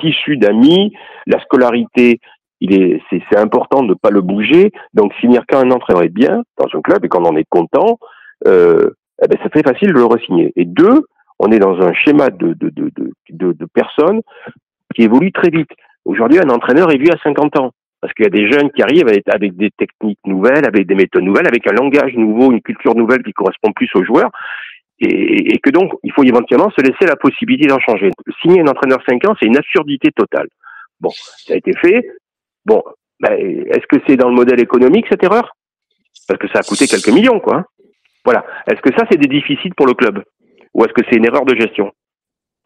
[0.00, 0.92] tissu d'amis,
[1.26, 2.20] la scolarité,
[2.60, 4.70] il est, c'est, important de ne pas le bouger.
[4.94, 7.98] Donc, finir quand un entraîneur est bien dans un club et quand on est content,
[8.46, 8.90] euh,
[9.20, 10.52] eh ben, ça fait facile de le resigner.
[10.54, 11.02] Et deux,
[11.40, 12.90] on est dans un schéma de, de, de,
[13.30, 14.20] de, de personnes
[14.94, 15.70] qui évolue très vite.
[16.04, 17.72] Aujourd'hui, un entraîneur est vu à 50 ans.
[18.00, 21.24] Parce qu'il y a des jeunes qui arrivent avec, des techniques nouvelles, avec des méthodes
[21.24, 24.30] nouvelles, avec un langage nouveau, une culture nouvelle qui correspond plus aux joueurs.
[25.00, 28.10] Et, et que donc, il faut éventuellement se laisser la possibilité d'en changer.
[28.40, 30.48] Signer un entraîneur 5 ans, c'est une absurdité totale.
[31.00, 32.04] Bon, ça a été fait.
[32.64, 32.82] Bon,
[33.20, 35.56] ben, est-ce que c'est dans le modèle économique cette erreur?
[36.26, 37.56] Parce que ça a coûté quelques millions, quoi.
[37.56, 37.64] Hein.
[38.24, 38.44] Voilà.
[38.66, 40.22] Est-ce que ça, c'est des déficits pour le club?
[40.74, 41.92] Ou est-ce que c'est une erreur de gestion?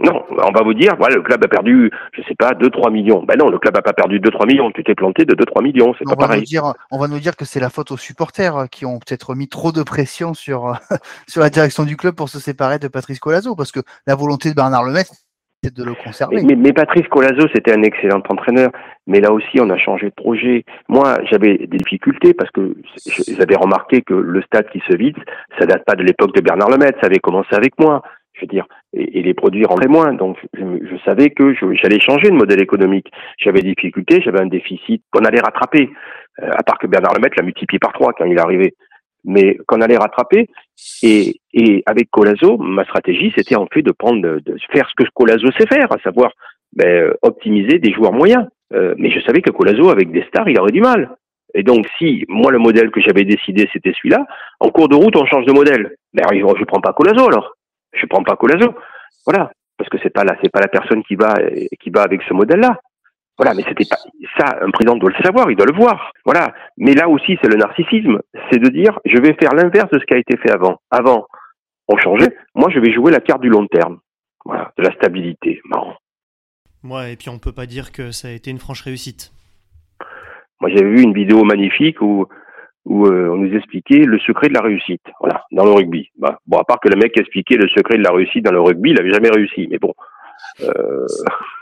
[0.02, 3.22] Non, on va vous dire, voilà, le club a perdu, je sais pas, 2-3 millions.
[3.22, 5.94] Ben non, le club a pas perdu 2-3 millions, tu t'es planté de 2-3 millions,
[5.98, 6.40] c'est pas va pareil.
[6.40, 9.34] Nous dire, on va nous dire que c'est la faute aux supporters qui ont peut-être
[9.34, 10.74] mis trop de pression sur,
[11.28, 14.50] sur la direction du club pour se séparer de Patrice Colazo, parce que la volonté
[14.50, 15.12] de Bernard Lemaitre,
[15.62, 16.42] c'est de le conserver.
[16.42, 18.72] Mais, mais, Patrice Colazo, c'était un excellent entraîneur,
[19.06, 20.64] mais là aussi, on a changé de projet.
[20.88, 22.74] Moi, j'avais des difficultés parce que
[23.28, 25.16] j'avais remarqué que le stade qui se vide,
[25.60, 28.02] ça date pas de l'époque de Bernard Lemaitre, ça avait commencé avec moi
[28.42, 30.12] je veux dire, et, les produits rentraient moins.
[30.12, 33.10] Donc, je, savais que j'allais changer de modèle économique.
[33.38, 35.90] J'avais des difficultés, j'avais un déficit qu'on allait rattraper,
[36.42, 38.74] euh, à part que Bernard Lemaitre l'a multiplié par trois quand il est arrivé,
[39.24, 40.48] mais qu'on allait rattraper.
[41.02, 45.08] Et, et avec Colazo, ma stratégie, c'était en fait de prendre, de, faire ce que
[45.14, 46.32] Colazo sait faire, à savoir
[46.72, 48.46] ben, optimiser des joueurs moyens.
[48.74, 51.16] Euh, mais je savais que Colazo, avec des stars, il aurait du mal.
[51.54, 54.26] Et donc, si moi, le modèle que j'avais décidé, c'était celui-là,
[54.58, 55.96] en cours de route, on change de modèle.
[56.14, 57.56] Ben, je prends pas Colazo alors
[57.92, 58.74] je prends pas Colazo.
[59.26, 61.34] Voilà, parce que c'est pas là, c'est pas la personne qui va
[61.80, 62.80] qui va avec ce modèle-là.
[63.38, 63.96] Voilà, mais c'était pas
[64.38, 64.58] ça.
[64.60, 66.12] Un président doit le savoir, il doit le voir.
[66.24, 66.54] Voilà.
[66.76, 68.20] Mais là aussi, c'est le narcissisme,
[68.50, 70.80] c'est de dire je vais faire l'inverse de ce qui a été fait avant.
[70.90, 71.26] Avant,
[71.88, 72.36] on changeait.
[72.54, 74.00] Moi, je vais jouer la carte du long terme.
[74.44, 75.60] Voilà, de la stabilité.
[75.64, 75.96] Marrant.
[76.84, 79.32] Ouais, et puis on peut pas dire que ça a été une franche réussite.
[80.60, 82.26] Moi, j'avais vu une vidéo magnifique où
[82.84, 86.10] où euh, on nous expliquait le secret de la réussite, voilà, dans le rugby.
[86.18, 88.60] Bah, bon, à part que le mec expliquait le secret de la réussite dans le
[88.60, 89.94] rugby, il avait jamais réussi, mais bon,
[90.62, 91.06] euh,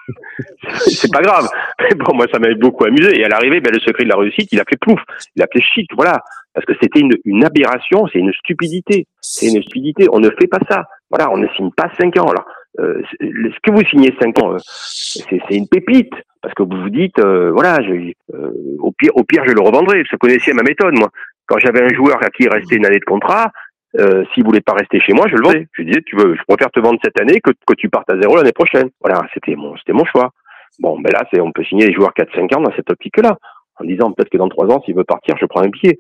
[0.79, 1.49] c'est pas grave.
[1.81, 3.21] Mais bon, moi, ça m'avait beaucoup amusé.
[3.21, 5.01] Et à l'arrivée, ben, le secret de la réussite, il a fait plouf,
[5.37, 6.23] il a fait chic, voilà,
[6.55, 10.07] parce que c'était une, une aberration, c'est une stupidité, c'est une stupidité.
[10.13, 12.29] On ne fait pas ça, voilà, on ne signe pas cinq ans.
[12.29, 12.47] Alors,
[12.79, 16.91] euh, ce que vous signez cinq ans, euh, c'est une pépite parce que vous vous
[16.91, 20.03] dites, euh, voilà, je, euh, au pire, au pire, je le revendrai.
[20.11, 21.11] Je connaissais ma méthode, moi.
[21.47, 23.51] Quand j'avais un joueur à qui il restait une année de contrat,
[23.99, 25.67] euh, s'il voulait pas rester chez moi, je le vendais.
[25.73, 28.21] Je disais, tu veux, je préfère te vendre cette année que, que tu partes à
[28.21, 28.89] zéro l'année prochaine.
[29.01, 30.31] Voilà, c'était mon, c'était mon choix.
[30.79, 33.37] Bon, ben là, c'est, on peut signer les joueurs 4-5 ans dans cette optique-là,
[33.81, 35.99] en disant peut-être que dans 3 ans, s'il veut partir, je prends un pied.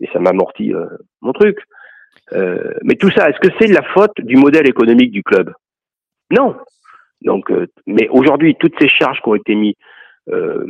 [0.00, 0.86] Et ça m'amortit euh,
[1.20, 1.58] mon truc.
[2.32, 5.52] Euh, mais tout ça, est-ce que c'est la faute du modèle économique du club?
[6.30, 6.56] Non,
[7.22, 9.74] donc, euh, mais aujourd'hui, toutes ces charges qui ont été mises.
[10.30, 10.66] Euh,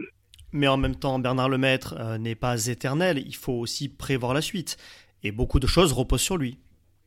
[0.53, 3.19] mais en même temps, Bernard Lemaître euh, n'est pas éternel.
[3.19, 4.77] Il faut aussi prévoir la suite.
[5.23, 6.59] Et beaucoup de choses reposent sur lui,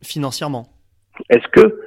[0.04, 0.68] financièrement.
[1.30, 1.80] Est-ce que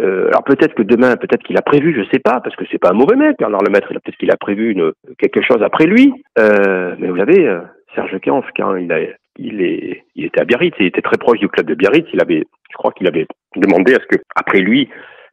[0.00, 2.90] alors peut-être que demain, peut-être qu'il a prévu, je sais pas, parce que c'est pas
[2.90, 3.88] un mauvais mec, Bernard Lemaître.
[3.88, 6.12] Peut-être qu'il a prévu une, quelque chose après lui.
[6.36, 7.58] mais vous savez,
[7.96, 9.00] Serge Kainz, quand il a,
[9.38, 12.06] il est, il était à Biarritz, il était très proche du club de Biarritz.
[12.12, 14.88] Il avait, je crois qu'il avait demandé à ce que après lui,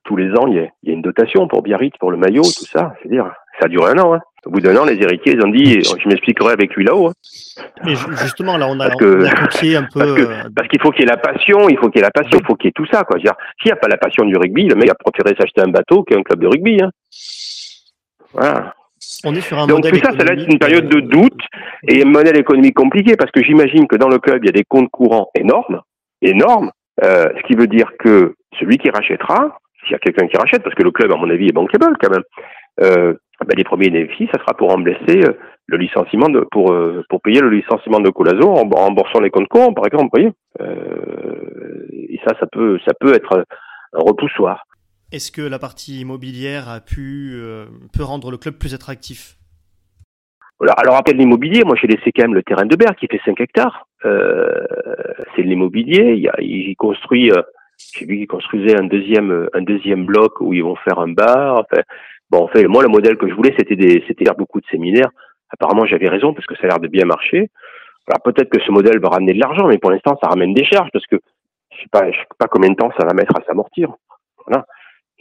[0.06, 2.18] tous les ans, il y, a, il y, a, une dotation pour Biarritz, pour le
[2.18, 2.94] maillot, tout ça.
[3.02, 4.14] C'est-à-dire, ça a duré un an.
[4.14, 4.20] Hein.
[4.46, 7.08] Au bout d'un an, les héritiers, ils ont dit, je m'expliquerai avec lui là-haut.
[7.08, 7.64] Hein.
[7.84, 10.22] Mais justement, là, on a, parce que, un peu.
[10.22, 12.12] Euh, parce qu'il faut qu'il y ait la passion, il faut qu'il y ait la
[12.12, 13.04] passion, il faut qu'il y ait tout ça.
[13.04, 13.18] Quoi.
[13.18, 13.32] S'il
[13.66, 16.22] n'y a pas la passion du rugby, le mec a préféré s'acheter un bateau qu'un
[16.22, 16.80] club de rugby.
[16.82, 16.92] Hein.
[18.34, 18.76] Voilà.
[19.24, 21.42] On est sur un Donc tout ça, ça laisse une période de doute
[21.88, 24.54] et un modèle économique compliqué parce que j'imagine que dans le club, il y a
[24.54, 25.82] des comptes courants énormes,
[26.22, 26.72] énormes,
[27.04, 30.64] euh, ce qui veut dire que celui qui rachètera, s'il y a quelqu'un qui rachète,
[30.64, 32.24] parce que le club, à mon avis, est bankable quand même,
[32.82, 33.14] euh,
[33.44, 35.34] ben les premiers bénéfices, ça sera pour remplacer euh,
[35.68, 39.48] le licenciement de, pour euh, pour payer le licenciement de Colazo en remboursant les comptes
[39.48, 40.32] courants, par exemple, vous voyez.
[40.62, 43.46] Euh, et ça, ça peut ça peut être
[43.94, 44.66] un repoussoir.
[45.12, 47.38] Est-ce que la partie immobilière a pu
[47.94, 49.36] peut rendre le club plus attractif?
[50.62, 53.22] Alors, alors après l'immobilier, moi j'ai laissé quand même le terrain de Berre qui fait
[53.26, 53.88] 5 hectares.
[54.06, 54.66] Euh,
[55.36, 56.14] c'est de l'immobilier.
[56.16, 57.32] Il, y a, il construit
[57.94, 61.60] j'ai vu qu'ils construisaient un deuxième, un deuxième bloc où ils vont faire un bar.
[61.60, 61.82] Enfin,
[62.30, 65.10] bon, en moi, le modèle que je voulais, c'était des, c'était beaucoup de séminaires.
[65.50, 67.50] Apparemment, j'avais raison parce que ça a l'air de bien marcher.
[68.08, 70.66] Alors peut-être que ce modèle va ramener de l'argent, mais pour l'instant, ça ramène des
[70.66, 71.18] charges parce que
[71.72, 73.90] je sais pas, je sais pas combien de temps ça va mettre à s'amortir.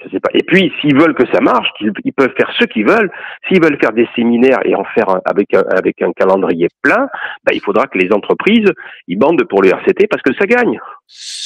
[0.05, 0.28] Je sais pas.
[0.34, 1.68] Et puis, s'ils veulent que ça marche,
[2.05, 3.11] ils peuvent faire ce qu'ils veulent.
[3.48, 7.09] S'ils veulent faire des séminaires et en faire un- avec un, avec un calendrier plein,
[7.44, 8.70] bah, il faudra que les entreprises
[9.09, 10.78] ils bandent pour le RCT parce que ça gagne.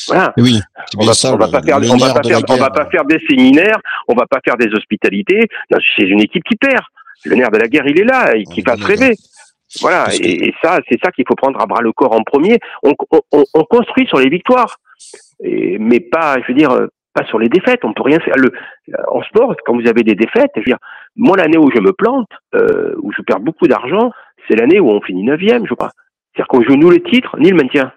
[0.08, 0.32] Voilà.
[0.38, 1.34] Oui, c'est On va, ça.
[1.34, 2.72] on va pas faire, le on va nerf pas de faire, la on va guerre.
[2.84, 3.78] pas faire des séminaires,
[4.08, 5.46] on va pas faire des hospitalités
[5.96, 6.82] chez une équipe qui perd.
[7.24, 9.14] Le nerf de la guerre, il est là, et qui va rêver.
[9.80, 12.22] Voilà, que- et, et ça, c'est ça qu'il faut prendre à bras le corps en
[12.22, 12.58] premier.
[12.82, 14.78] On, on, on- on construit sur les victoires,
[15.44, 16.70] et, mais pas, je veux dire,
[17.14, 17.84] pas sur les défaites.
[17.84, 18.34] On peut rien faire.
[19.08, 20.78] En sport, quand vous avez des défaites, je veux dire,
[21.16, 24.12] moi l'année où je me plante, euh, où je perds beaucoup d'argent,
[24.48, 25.90] c'est l'année où on finit neuvième, je crois.
[26.32, 27.92] C'est-à-dire qu'on joue nous le titre, ni le maintien.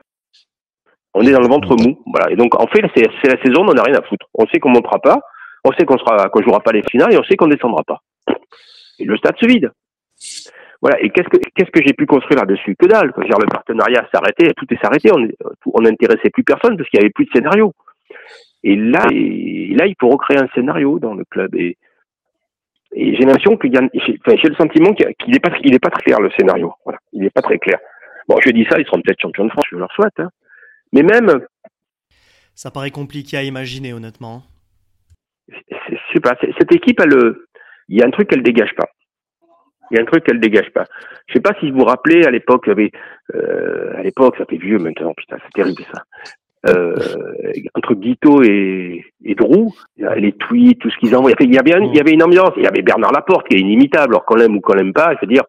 [1.14, 2.02] On est dans le ventre mou.
[2.06, 2.32] Voilà.
[2.32, 4.28] Et donc, en fait, c'est la saison, on n'en a rien à foutre.
[4.34, 5.20] On sait qu'on montera pas,
[5.66, 8.00] on sait qu'on sera, qu'on jouera pas les finales et on sait qu'on descendra pas.
[9.00, 9.72] Et le stade se vide.
[10.82, 11.00] Voilà.
[11.02, 12.76] Et qu'est-ce que, qu'est-ce que j'ai pu construire là-dessus?
[12.76, 13.14] Que dalle.
[13.26, 15.12] dire, le partenariat s'arrêtait, tout est s'arrêté.
[15.12, 17.74] On n'intéressait plus personne parce qu'il y avait plus de scénario.
[18.64, 21.56] Et là, et là, il faut recréer un scénario dans le club.
[21.56, 21.78] Et,
[22.94, 25.74] et j'ai l'impression qu'il y a, j'ai, enfin, j'ai le sentiment qu'il n'est pas, il
[25.74, 26.74] est pas très clair le scénario.
[26.84, 27.00] Voilà.
[27.14, 27.80] Il n'est pas très clair.
[28.28, 30.20] Bon, je dis ça, ils seront peut-être champions de France, je leur souhaite.
[30.20, 30.30] Hein.
[30.94, 31.46] Mais même,
[32.54, 34.44] Ça paraît compliqué à imaginer, honnêtement.
[35.48, 37.36] je sais pas, cette équipe, elle,
[37.90, 38.88] il y a un truc qu'elle dégage pas.
[39.90, 40.86] Il y a un truc qu'elle dégage pas.
[41.28, 42.92] Je sais pas si vous vous rappelez, à l'époque, avait,
[43.36, 46.04] euh, à l'époque, ça fait vieux maintenant, putain, c'est terrible ça.
[46.70, 46.96] Euh,
[47.74, 51.32] entre Guito et, et Drou, les tweets, tout ce qu'ils envoient.
[51.40, 52.52] Il y avait, une ambiance.
[52.58, 54.14] Il y avait Bernard Laporte qui est inimitable.
[54.14, 55.44] Alors qu'on l'aime ou qu'on l'aime pas, je veux dire,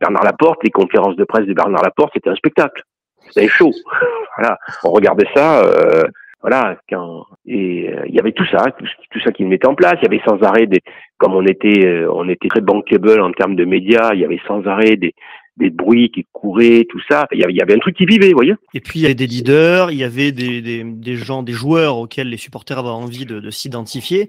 [0.00, 2.82] Bernard Laporte, les conférences de presse de Bernard Laporte, c'était un spectacle.
[3.30, 3.72] C'était chaud.
[4.36, 4.58] voilà.
[4.84, 6.04] On regardait ça, euh,
[6.40, 9.74] voilà, quand, et euh, il y avait tout ça, tout, tout ça qu'ils mettaient en
[9.74, 9.96] place.
[10.02, 10.82] Il y avait sans arrêt des,
[11.16, 14.40] comme on était, euh, on était très bankable en termes de médias, il y avait
[14.46, 15.14] sans arrêt des,
[15.58, 17.26] des bruits qui couraient, tout ça.
[17.32, 18.54] Il y avait, un truc qui vivait, vous voyez.
[18.74, 21.52] Et puis il y avait des leaders, il y avait des, des, des gens, des
[21.52, 24.28] joueurs auxquels les supporters avaient envie de, de s'identifier.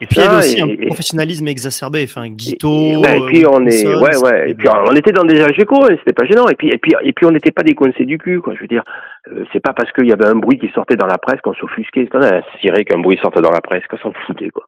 [0.00, 2.04] Et puis il y avait aussi et- un professionnalisme exacerbé.
[2.04, 3.02] Enfin, Guito.
[3.04, 4.50] Et, puis euh, on est, Wilson, ouais, ouais.
[4.50, 6.48] Et puis on était dans des échos, hein, c'était pas gênant.
[6.48, 8.54] Et puis, et puis, et puis on n'était pas décoincés du cul, quoi.
[8.54, 8.84] Je veux dire,
[9.32, 11.54] euh, c'est pas parce qu'il y avait un bruit qui sortait dans la presse qu'on
[11.54, 12.08] s'offusquait.
[12.14, 14.64] On a ciré qu'un bruit sortait dans la presse, qu'on s'en foutait, quoi.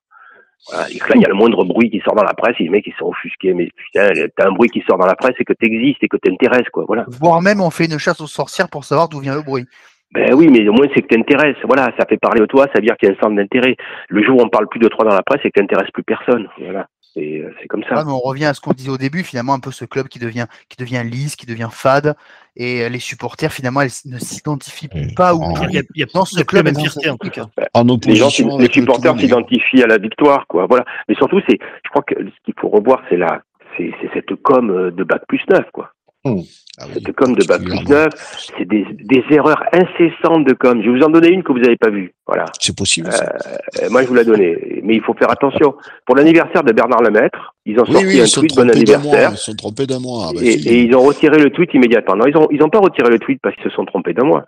[0.91, 2.87] Et il y a le moindre bruit qui sort dans la presse, et les mecs,
[2.87, 3.55] ils sont offusqués.
[3.55, 6.17] Mais putain, t'as un bruit qui sort dans la presse, c'est que t'existes et que
[6.17, 6.85] t'intéresses, quoi.
[6.87, 7.07] Voilà.
[7.09, 9.67] Voire même, on fait une chasse aux sorcières pour savoir d'où vient le bruit.
[10.13, 11.57] Ben oui, mais au moins c'est que t'intéresses.
[11.65, 13.77] Voilà, ça fait parler de toi, ça veut dire qu'il y a un centre d'intérêt.
[14.09, 16.03] Le jour où on parle plus de toi dans la presse, c'est que t'intéresses plus
[16.03, 16.49] personne.
[16.59, 16.87] Voilà.
[17.17, 17.97] Et euh, c'est comme ça.
[17.97, 20.07] Ah, mais on revient à ce qu'on disait au début, finalement, un peu ce club
[20.09, 22.15] qui devient, qui devient lisse, qui devient fade,
[22.57, 25.15] et euh, les supporters, finalement, elles ne s'identifient Mm.
[25.15, 25.55] pas ou Oh.
[25.69, 27.17] Il y a, il y a, Dans il y ce a club même fierté en
[27.17, 27.47] tout cas.
[27.75, 30.67] En les gens, les supporters s'identifient à la victoire, quoi.
[30.69, 30.85] Voilà.
[31.09, 33.43] Mais surtout, c'est, je crois que ce qu'il faut revoir, c'est la,
[33.77, 35.93] c'est, c'est cette com euh, de bac plus 9, quoi.
[36.25, 38.05] Ah oui, Cette com de bac plus particulièrement.
[38.05, 40.81] 9, c'est des, des erreurs incessantes de com.
[40.83, 42.15] Je vais vous en donner une que vous n'avez pas vue.
[42.27, 42.45] Voilà.
[42.59, 43.11] C'est possible.
[43.13, 43.35] ça.
[43.83, 44.81] Euh, moi, je vous la donnais.
[44.83, 45.75] Mais il faut faire attention.
[46.07, 49.11] Pour l'anniversaire de Bernard Lemaître, ils ont Oui, sorti oui, un tweet bon anniversaire.
[49.31, 49.31] mois.
[49.33, 50.27] Ils sont trompés d'un mois.
[50.29, 52.17] Ah bah Et, ils ont retiré le tweet immédiatement.
[52.17, 54.25] Non, ils ont, ils ont pas retiré le tweet parce qu'ils se sont trompés d'un
[54.25, 54.45] mois.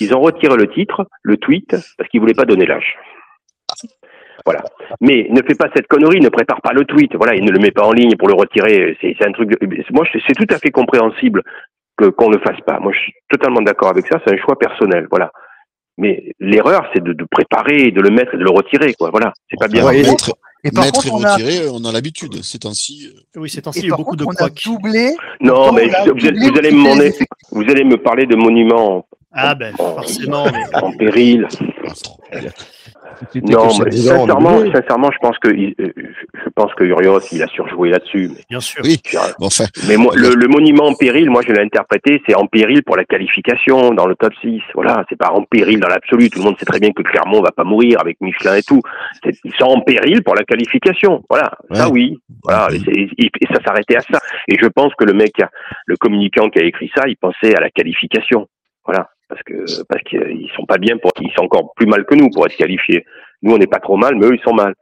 [0.00, 2.94] Ils ont retiré le titre, le tweet, parce qu'ils voulaient pas donner l'âge.
[4.46, 4.62] Voilà.
[5.00, 7.14] Mais ne fais pas cette connerie, ne prépare pas le tweet.
[7.16, 8.96] Voilà, il ne le met pas en ligne pour le retirer.
[9.00, 9.50] C'est c'est un truc.
[9.50, 9.58] de-
[9.92, 11.42] Moi, c'est tout à fait compréhensible
[11.98, 12.78] que qu'on le fasse pas.
[12.78, 14.20] Moi, je suis totalement d'accord avec ça.
[14.24, 15.08] C'est un choix personnel.
[15.10, 15.30] Voilà.
[15.98, 18.94] Mais l'erreur, c'est de, de préparer, de le mettre et de le retirer.
[18.94, 19.10] Quoi.
[19.10, 19.32] Voilà.
[19.50, 19.84] C'est pas bien.
[19.84, 20.30] Ouais, et- mettre,
[20.62, 22.42] Et par mettre contre, et on a, retirer, on a l'habitude.
[22.44, 23.10] Ces temps-ci.
[23.36, 24.62] euh, Oui, ces et temps-ci, il y a beaucoup de contre, on a couacs.
[24.64, 25.10] doublé.
[25.40, 29.54] Non, mais vous, allez- doublé vous allez aussi me vous allez parler de monuments Ah
[29.54, 29.94] ben, Bon.
[29.96, 30.44] forcément.
[30.52, 31.48] mais- en péril.
[33.42, 37.90] Non, mais sincèrement, sincèrement, je pense que euh, je pense que Urios, il a surjoué
[37.90, 38.30] là-dessus.
[38.50, 38.82] Bien sûr.
[38.84, 39.00] Oui.
[39.38, 42.46] Bon, enfin, mais moi, le, le monument en péril, moi, je l'ai interprété, c'est en
[42.46, 44.60] péril pour la qualification dans le top 6.
[44.74, 46.30] Voilà, c'est pas en péril dans l'absolu.
[46.30, 48.80] Tout le monde sait très bien que Clermont va pas mourir avec Michelin et tout.
[49.24, 51.22] C'est- Ils sont en péril pour la qualification.
[51.30, 52.18] Voilà, ça oui.
[52.44, 54.18] Voilà, et, c'est- et- et ça s'arrêtait à ça.
[54.48, 55.32] Et je pense que le mec,
[55.86, 58.46] le communicant qui a écrit ça, il pensait à la qualification.
[58.84, 62.14] Voilà, parce que parce qu'ils sont pas bien pour, ils sont encore plus mal que
[62.14, 63.04] nous pour être qualifiés.
[63.42, 64.74] Nous, on n'est pas trop mal, mais eux, ils sont mal.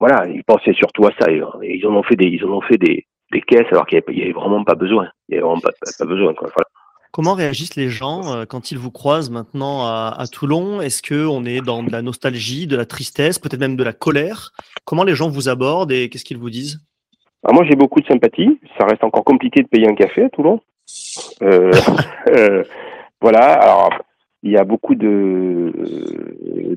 [0.00, 1.30] Voilà, ils pensaient surtout à ça.
[1.30, 3.86] Et, et ils en ont fait des, ils en ont fait des, des caisses alors
[3.86, 5.08] qu'il n'y avait, vraiment pas besoin.
[5.28, 6.34] Il y avait vraiment pas, besoin.
[6.34, 6.48] Quoi.
[6.54, 6.68] Voilà.
[7.12, 10.80] Comment réagissent les gens euh, quand ils vous croisent maintenant à, à Toulon?
[10.80, 13.92] Est-ce que on est dans de la nostalgie, de la tristesse, peut-être même de la
[13.92, 14.50] colère?
[14.84, 16.80] Comment les gens vous abordent et qu'est-ce qu'ils vous disent?
[17.44, 18.58] Alors moi, j'ai beaucoup de sympathie.
[18.78, 20.60] Ça reste encore compliqué de payer un café à Toulon.
[21.42, 21.72] Euh,
[22.28, 22.64] euh,
[23.24, 23.54] voilà.
[23.54, 23.90] Alors,
[24.42, 25.72] il y a beaucoup de,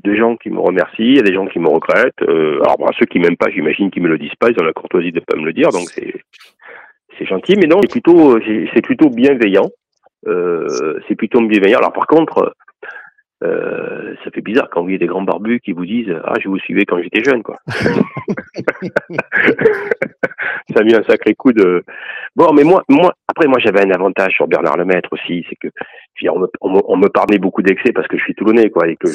[0.02, 1.10] de gens qui me remercient.
[1.12, 2.22] Il y a des gens qui me regrettent.
[2.22, 4.48] Euh, alors, ceux qui m'aiment pas, j'imagine qu'ils me le disent pas.
[4.48, 5.68] Ils ont la courtoisie de pas me le dire.
[5.68, 7.56] Donc, c'est, gentil.
[7.56, 8.38] Mais non, c'est plutôt,
[8.82, 9.68] plutôt bienveillant.
[10.26, 11.80] euh, c'est plutôt bienveillant.
[11.80, 12.54] Alors par contre,
[13.44, 16.48] euh, ça fait bizarre quand vous voyez des grands barbus qui vous disent ah je
[16.48, 17.58] vous suivais quand j'étais jeune quoi.
[20.74, 21.84] ça a mis un sacré coup de.
[22.34, 25.68] Bon mais moi moi après moi j'avais un avantage sur Bernard Lemaître aussi c'est que
[26.30, 26.48] on me,
[26.88, 29.06] on me, parlait beaucoup d'excès parce que je suis toulonnais quoi et que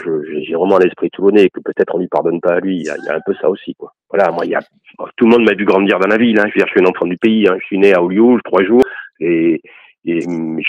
[0.41, 2.89] j'ai vraiment l'esprit toulonnais et que peut-être on lui pardonne pas à lui il y,
[2.89, 3.91] a, il y a un peu ça aussi quoi.
[4.09, 4.61] Voilà moi il y a
[5.17, 6.45] tout le monde m'a vu grandir dans la ville hein.
[6.47, 7.57] je veux dire je suis un enfant du pays hein.
[7.59, 8.83] je suis né à Olioul trois jours
[9.19, 9.61] et
[10.05, 10.19] et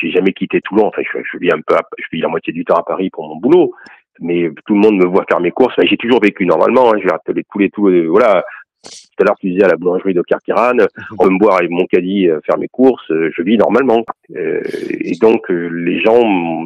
[0.00, 0.86] j'ai jamais quitté Toulon.
[0.86, 3.28] Enfin, je, je vis un peu, je vis la moitié du temps à Paris pour
[3.28, 3.72] mon boulot,
[4.20, 5.74] mais tout le monde me voit faire mes courses.
[5.82, 6.92] j'ai toujours vécu normalement.
[6.92, 8.44] Hein, je vais tous les tous les voilà.
[8.84, 10.76] Tout à l'heure, tu disais à la boulangerie de Carquiran,
[11.18, 13.10] on peut me boire avec mon caddie euh, faire mes courses.
[13.10, 14.04] Euh, je vis normalement,
[14.36, 14.60] euh,
[14.90, 16.22] et donc les gens,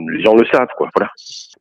[0.08, 0.88] les gens le savent, quoi.
[0.96, 1.12] Voilà.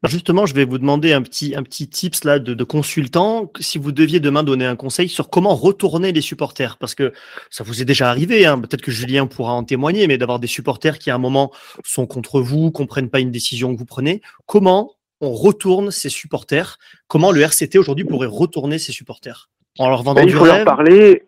[0.03, 3.51] Justement, je vais vous demander un petit, un petit tips là de, de, consultant.
[3.59, 7.13] Si vous deviez demain donner un conseil sur comment retourner les supporters, parce que
[7.49, 10.47] ça vous est déjà arrivé, hein, peut-être que Julien pourra en témoigner, mais d'avoir des
[10.47, 11.51] supporters qui à un moment
[11.83, 14.21] sont contre vous, comprennent pas une décision que vous prenez.
[14.45, 16.77] Comment on retourne ces supporters?
[17.07, 19.49] Comment le RCT aujourd'hui pourrait retourner ses supporters?
[19.79, 21.23] En leur vendant ben, il faut leur parler.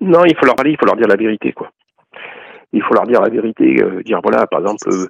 [0.00, 1.70] Non, il faut leur parler, il faut leur dire la vérité, quoi.
[2.72, 5.06] Il faut leur dire la vérité, euh, dire voilà, par exemple, euh,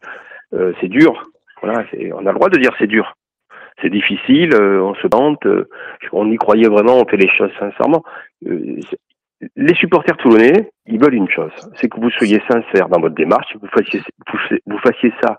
[0.55, 1.31] euh, c'est dur,
[1.63, 3.15] on a le droit de dire c'est dur.
[3.81, 5.69] C'est difficile, euh, on se tente, euh,
[6.13, 8.05] on y croyait vraiment, on fait les choses sincèrement.
[8.47, 8.77] Euh,
[9.57, 13.57] les supporters toulonnais, ils veulent une chose, c'est que vous soyez sincère dans votre démarche,
[13.61, 14.01] vous fassiez,
[14.67, 15.39] vous, fassiez ça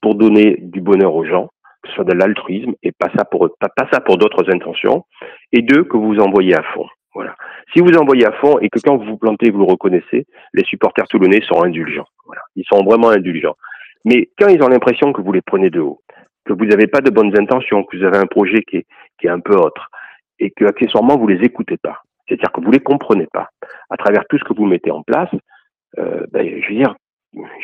[0.00, 1.50] pour donner du bonheur aux gens,
[1.82, 5.04] que ce soit de l'altruisme et pas ça pour d'autres intentions,
[5.52, 6.86] et deux que vous envoyez à fond.
[7.14, 7.36] Voilà.
[7.74, 10.64] Si vous envoyez à fond et que quand vous vous plantez, vous le reconnaissez, les
[10.64, 12.06] supporters toulonnais sont indulgents.
[12.56, 13.56] Ils sont vraiment indulgents.
[14.04, 16.00] Mais quand ils ont l'impression que vous les prenez de haut,
[16.44, 18.86] que vous n'avez pas de bonnes intentions, que vous avez un projet qui est,
[19.18, 19.88] qui est un peu autre,
[20.38, 23.48] et que accessoirement vous les écoutez pas, c'est-à-dire que vous les comprenez pas,
[23.90, 25.30] à travers tout ce que vous mettez en place,
[25.98, 26.94] euh, ben, je veux dire,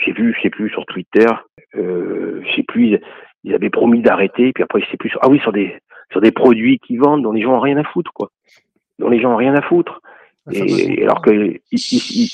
[0.04, 1.26] j'ai vu, je sais plus sur Twitter,
[1.76, 2.98] euh, je sais plus,
[3.44, 5.76] ils, avaient promis d'arrêter, puis après je sais plus, sur, ah oui, sur des
[6.10, 8.30] sur des produits qui vendent dont les gens ont rien à foutre, quoi,
[8.98, 10.00] dont les gens ont rien à foutre.
[10.52, 11.30] Et alors que,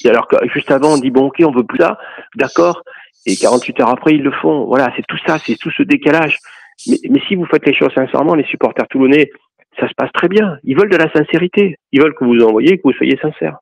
[0.09, 1.99] alors que juste avant on dit bon ok on veut plus ça,
[2.37, 2.83] d'accord,
[3.27, 4.65] et 48 heures après, ils le font.
[4.67, 6.39] Voilà, c'est tout ça, c'est tout ce décalage.
[6.89, 9.31] Mais, mais si vous faites les choses sincèrement, les supporters toulonnais,
[9.79, 10.59] ça se passe très bien.
[10.65, 11.79] Ils veulent de la sincérité.
[11.93, 13.59] Ils veulent que vous envoyez, que vous soyez sincère.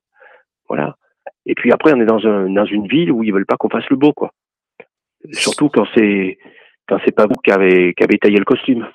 [0.69, 0.97] Voilà.
[1.47, 3.71] Et puis après, on est dans, un, dans une ville où ils veulent pas qu'on
[3.71, 4.33] fasse le beau, quoi.
[5.33, 6.39] Surtout quand c'est
[6.89, 8.89] quand c'est pas vous qui avez, qui avez taillé le costume.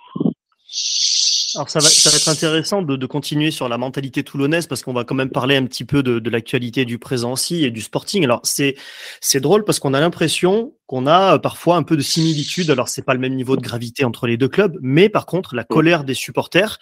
[1.58, 4.84] Alors ça va, ça va être intéressant de, de, continuer sur la mentalité toulonnaise parce
[4.84, 7.72] qu'on va quand même parler un petit peu de, de l'actualité du présent aussi et
[7.72, 8.24] du sporting.
[8.24, 8.76] Alors c'est
[9.22, 12.70] c'est drôle parce qu'on a l'impression qu'on a euh, parfois un peu de similitude.
[12.70, 15.56] Alors c'est pas le même niveau de gravité entre les deux clubs, mais par contre
[15.56, 16.78] la colère des supporters,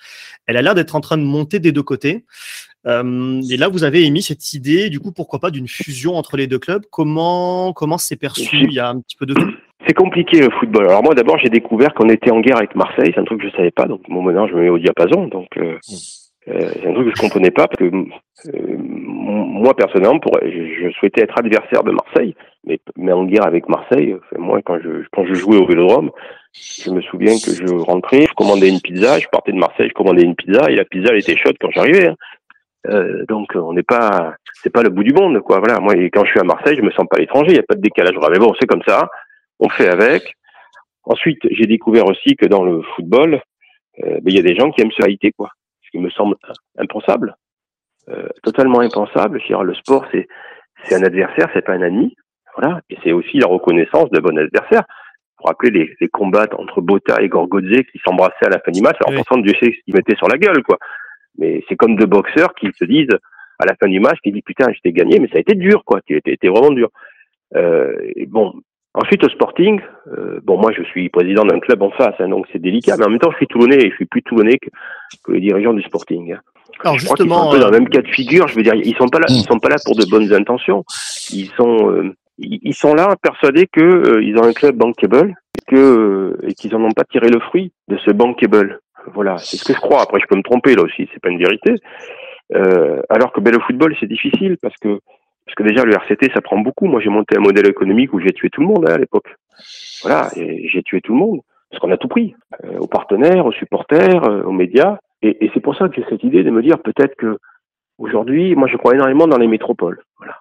[0.46, 2.26] elle a l'air d'être en train de monter des deux côtés.
[2.86, 6.36] Euh, et là vous avez émis cette idée, du coup pourquoi pas d'une fusion entre
[6.36, 8.58] les deux clubs Comment comment c'est perçu?
[8.62, 9.36] Il y a un petit peu de.
[9.88, 10.88] C'est compliqué le football.
[10.88, 13.50] Alors moi d'abord j'ai découvert qu'on était en guerre avec Marseille, c'est un truc que
[13.50, 15.78] je savais pas, donc mon moment je me mets au diapason, donc euh,
[16.48, 20.90] euh, c'est un truc que je comprenais pas parce que euh, moi personnellement pour, je,
[21.00, 24.16] souhaitais être adversaire de Marseille, mais, mais en guerre avec Marseille.
[24.38, 26.10] moi quand je quand je jouais au Vélodrome,
[26.54, 29.94] je me souviens que je rentrais, je commandais une pizza, je partais de Marseille, je
[29.94, 32.08] commandais une pizza et la pizza elle était chaude quand j'arrivais.
[32.08, 32.16] Hein.
[32.88, 34.34] Euh, donc on n'est pas,
[34.64, 35.60] c'est pas le bout du monde quoi.
[35.60, 37.64] Voilà, moi quand je suis à Marseille, je me sens pas l'étranger, il y a
[37.64, 38.16] pas de décalage.
[38.32, 39.10] Mais bon, c'est comme ça
[39.60, 40.36] on fait avec.
[41.04, 43.42] Ensuite, j'ai découvert aussi que dans le football,
[44.04, 45.50] euh, ben, il y a des gens qui aiment se haïter, quoi.
[45.84, 46.36] Ce qui me semble
[46.78, 47.36] impensable,
[48.10, 49.40] euh, totalement impensable.
[49.48, 50.28] Je le sport, c'est
[50.84, 52.16] c'est un adversaire, c'est pas un ami,
[52.58, 52.82] voilà.
[52.90, 54.84] Et c'est aussi la reconnaissance de bon adversaire.
[55.38, 58.82] Pour rappeler les, les combats entre Bota et Gorgodze qui s'embrassaient à la fin du
[58.82, 60.78] match, alors pourtant Dieu sait ce qu'ils mettaient sur la gueule, quoi.
[61.38, 63.18] Mais c'est comme deux boxeurs qui se disent
[63.60, 65.56] à la fin du match, qui disent putain, je t'ai gagné, mais ça a été
[65.56, 66.02] dur, quoi.
[66.08, 66.90] C'était vraiment dur.
[67.56, 68.54] Euh, et bon,
[68.96, 72.48] Ensuite, au Sporting, euh, bon, moi, je suis président d'un club en face, hein, donc
[72.52, 74.70] c'est délicat, mais en même temps, je suis toulonnais et je suis plus toulonnais que,
[75.22, 76.32] que les dirigeants du Sporting.
[76.32, 76.40] Hein.
[76.80, 78.48] Alors, je justement, crois sont un peu dans le même cas de figure.
[78.48, 80.86] Je veux dire, ils sont pas là, ils sont pas là pour de bonnes intentions.
[81.34, 85.72] Ils sont, euh, ils sont là persuadés que euh, ils ont un club bankable et
[85.72, 88.80] que et qu'ils en ont pas tiré le fruit de ce bankable.
[89.14, 90.02] Voilà, c'est ce que je crois.
[90.02, 91.76] Après, je peux me tromper là aussi, c'est pas une vérité.
[93.10, 95.00] alors que ben, le football, c'est difficile parce que
[95.46, 96.88] parce que déjà, le RCT, ça prend beaucoup.
[96.88, 99.36] Moi, j'ai monté un modèle économique où j'ai tué tout le monde hein, à l'époque.
[100.02, 101.42] Voilà, j'ai tué tout le monde.
[101.70, 102.36] Parce qu'on a tout pris.
[102.64, 104.98] Euh, aux partenaires, aux supporters, euh, aux médias.
[105.22, 107.38] Et, c'est pour ça que j'ai cette idée de me dire peut-être que
[107.98, 110.02] aujourd'hui, moi, je crois énormément dans les métropoles.
[110.18, 110.40] Voilà.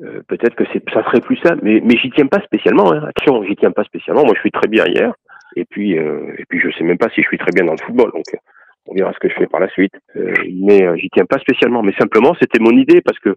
[0.00, 2.92] Euh, peut-être que ça serait plus simple, mais, j'y tiens pas spécialement.
[2.92, 3.04] Hein.
[3.08, 4.24] Attention, j'y tiens pas spécialement.
[4.24, 5.14] Moi, je suis très bien hier.
[5.56, 7.84] Et puis, et puis, je sais même pas si je suis très bien dans le
[7.84, 8.10] football.
[8.12, 8.24] Donc,
[8.86, 9.94] on verra ce que je fais par la suite.
[10.16, 11.82] mais j'y tiens pas spécialement.
[11.82, 13.36] Mais simplement, c'était mon idée parce que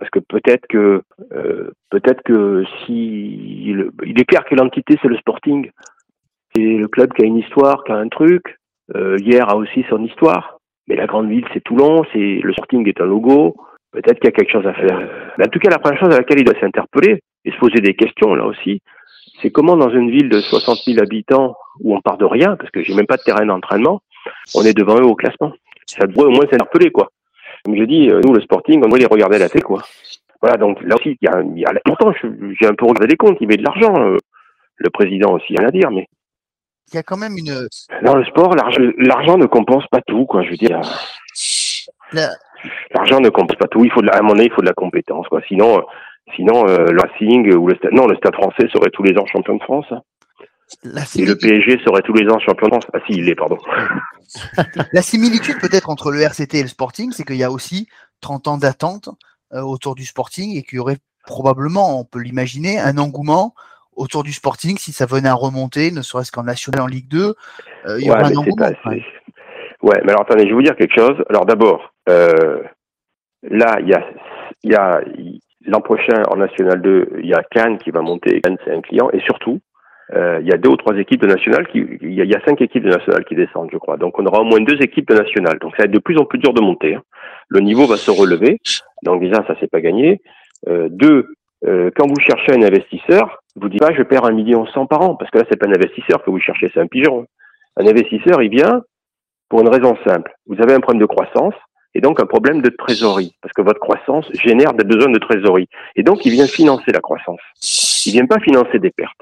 [0.00, 5.08] Parce que peut-être que euh, peut-être que si il, il est clair que l'entité c'est
[5.08, 5.70] le Sporting,
[6.54, 8.58] c'est le club qui a une histoire, qui a un truc.
[8.96, 12.88] Euh, hier a aussi son histoire, mais la grande ville c'est Toulon, c'est le Sporting
[12.88, 13.54] est un logo.
[13.92, 14.98] Peut-être qu'il y a quelque chose à faire.
[15.36, 17.80] Mais en tout cas, la première chose à laquelle il doit s'interpeller et se poser
[17.80, 18.80] des questions là aussi,
[19.42, 22.70] c'est comment dans une ville de 60 000 habitants où on part de rien, parce
[22.70, 24.00] que j'ai même pas de terrain d'entraînement,
[24.54, 25.52] on est devant eux au classement.
[25.86, 27.10] Ça devrait au moins s'interpeller, quoi.
[27.64, 29.82] Comme je dis, euh, nous, le Sporting, on doit les regarder à la tête, quoi.
[30.40, 33.16] Voilà, donc là aussi, il y a, y a pourtant, j'ai un peu regardé les
[33.16, 34.16] comptes, il met de l'argent, euh,
[34.76, 36.06] le président aussi, rien à dire, mais
[36.92, 37.68] Il y a quand même une.
[38.02, 40.42] dans le sport, l'argent ne compense pas tout, quoi.
[40.42, 40.80] Je veux dire,
[42.12, 42.34] la-
[42.94, 43.84] l'argent ne compense pas tout.
[43.84, 45.40] Il faut de la, à mon avis, il faut de la compétence, quoi.
[45.46, 45.82] Sinon, euh,
[46.36, 49.26] sinon, euh, le Racing ou le stade, non, le Stade Français serait tous les ans
[49.26, 49.86] champion de France.
[49.90, 50.00] hein.
[50.82, 52.84] La Et le PSG serait tous les ans champion de France.
[52.94, 53.58] Ah si, il l'est, pardon.
[54.92, 57.88] La similitude peut-être entre le RCT et le Sporting, c'est qu'il y a aussi
[58.20, 59.08] 30 ans d'attente
[59.52, 63.54] euh, autour du Sporting et qu'il y aurait probablement, on peut l'imaginer, un engouement
[63.96, 67.34] autour du Sporting si ça venait à remonter, ne serait-ce qu'en national en Ligue 2,
[67.86, 68.56] euh, il y Ouais, aurait un engouement.
[68.56, 71.16] pas- ouais, mais alors attendez, je vais vous dire quelque chose.
[71.28, 72.62] Alors d'abord, euh,
[73.42, 74.04] là, il y a,
[74.64, 75.00] y a
[75.66, 78.40] l'an prochain en National 2, il y a Cannes qui va monter.
[78.40, 79.10] Cannes, c'est un client.
[79.12, 79.60] Et surtout,
[80.12, 82.84] il y a deux ou trois équipes de National qui, il y, a, cinq équipes
[82.84, 83.96] de National qui descendent, je crois.
[83.96, 85.58] Donc on aura au moins deux équipes de National.
[85.60, 86.94] Donc ça va être de plus en plus dur de monter.
[86.96, 87.02] hein.
[87.48, 88.58] Le niveau va se relever.
[89.02, 90.20] Donc déjà, ça c'est pas gagné.
[90.68, 91.26] Euh, deux,
[91.66, 95.02] euh, quand vous cherchez un investisseur, vous dites pas je perds un million cent par
[95.02, 97.26] an, parce que là c'est pas un investisseur que vous cherchez, c'est un pigeon.
[97.76, 98.82] Un investisseur, il vient
[99.48, 100.32] pour une raison simple.
[100.46, 101.54] Vous avez un problème de croissance
[101.94, 105.68] et donc un problème de trésorerie, parce que votre croissance génère des besoins de trésorerie.
[105.96, 107.40] Et donc il vient financer la croissance.
[108.06, 109.20] Il vient pas financer des pertes.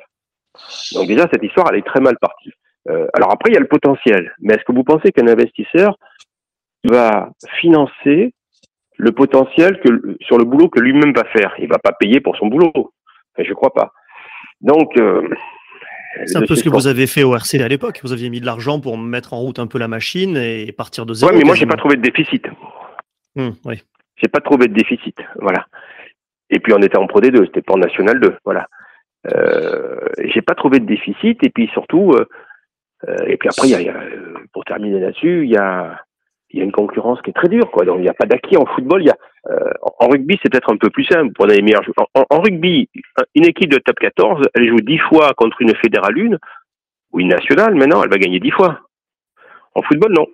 [0.92, 2.50] Donc déjà cette histoire elle est très mal partie.
[2.88, 5.96] Euh, alors après il y a le potentiel, mais est-ce que vous pensez qu'un investisseur
[6.84, 8.34] va financer
[8.96, 11.54] le potentiel que sur le boulot que lui-même va faire?
[11.58, 12.72] Il va pas payer pour son boulot.
[12.74, 13.92] Enfin, je crois pas.
[14.60, 15.28] Donc euh,
[16.26, 18.00] C'est un peu ce que vous avez fait au RC à l'époque.
[18.02, 21.06] Vous aviez mis de l'argent pour mettre en route un peu la machine et partir
[21.06, 21.30] de zéro.
[21.30, 22.46] Ouais, mais moi j'ai pas trouvé de déficit.
[23.36, 23.82] Hum, oui.
[24.16, 25.66] J'ai pas trouvé de déficit, voilà.
[26.50, 28.66] Et puis on était en Pro D2, c'était pas en National 2, voilà.
[29.26, 32.26] Euh, j'ai pas trouvé de déficit et puis surtout, euh,
[33.08, 36.00] euh, et puis après il y a, euh, pour terminer là-dessus, il y a,
[36.50, 37.84] il y a une concurrence qui est très dure, quoi.
[37.84, 39.02] Donc il n'y a pas d'acquis en football.
[39.02, 39.16] Il y a,
[39.50, 41.32] euh, en rugby c'est peut-être un peu plus simple.
[41.34, 41.82] Prenez les meilleurs
[42.14, 42.88] en- en rugby,
[43.34, 46.38] une équipe de top 14, elle joue 10 fois contre une fédérale une
[47.12, 47.74] ou une nationale.
[47.74, 48.80] Maintenant, elle va gagner 10 fois.
[49.74, 50.26] En football, non.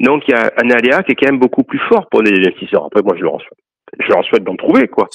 [0.00, 2.32] Donc il y a un aléa qui est quand même beaucoup plus fort pour les
[2.38, 2.84] investisseurs.
[2.86, 3.58] Après, moi, je leur en souhaite,
[4.00, 5.08] je leur en souhaite d'en trouver, quoi.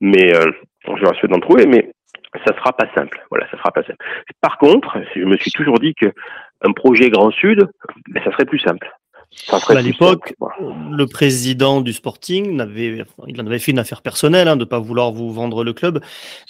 [0.00, 0.50] Mais euh,
[0.86, 1.92] je leur souhaite d'en trouver, mais
[2.46, 3.20] ça sera pas simple.
[3.30, 4.04] Voilà, ça sera pas simple.
[4.40, 6.12] Par contre, je me suis toujours dit que
[6.62, 7.68] un projet Grand Sud,
[8.08, 8.90] ben, ça serait plus simple.
[9.32, 10.34] Ça serait À l'époque,
[10.90, 14.64] le président du Sporting n'avait, il en avait fait une affaire personnelle hein, de ne
[14.64, 16.00] pas vouloir vous vendre le club.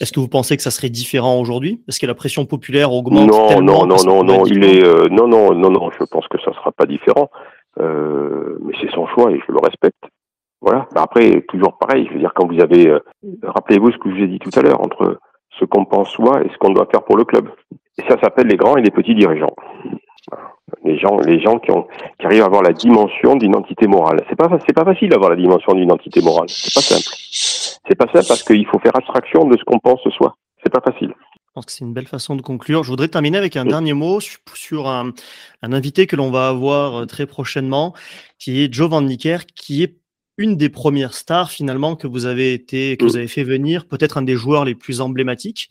[0.01, 1.83] Est-ce que vous pensez que ça serait différent aujourd'hui?
[1.89, 5.09] Est-ce que la pression populaire augmente Non, tellement non, non, non, non, il est, euh,
[5.11, 7.31] non, non, non, non, je pense que ça sera pas différent.
[7.79, 10.03] Euh, mais c'est son choix et je le respecte.
[10.61, 10.87] Voilà.
[10.95, 12.07] Mais après, toujours pareil.
[12.09, 12.99] Je veux dire, quand vous avez, euh,
[13.43, 15.19] rappelez-vous ce que je vous ai dit tout à l'heure entre
[15.59, 17.49] ce qu'on pense soi et ce qu'on doit faire pour le club.
[17.99, 19.55] Et ça s'appelle les grands et les petits dirigeants.
[20.85, 21.73] Les gens, les gens qui
[22.25, 24.25] arrivent à avoir la dimension d'identité morale.
[24.29, 26.49] C'est pas, pas facile d'avoir la dimension d'identité morale.
[26.49, 27.17] C'est pas simple.
[27.89, 30.35] C'est pas simple parce qu'il faut faire abstraction de ce qu'on pense soi.
[30.63, 31.13] C'est pas facile.
[31.35, 32.85] Je pense que c'est une belle façon de conclure.
[32.85, 35.11] Je voudrais terminer avec un dernier mot su- sur un,
[35.63, 37.93] un invité que l'on va avoir euh, très prochainement,
[38.39, 39.97] qui est Joe Van Nicker, qui est
[40.41, 44.17] une des premières stars finalement que vous avez été, que vous avez fait venir, peut-être
[44.17, 45.69] un des joueurs les plus emblématiques.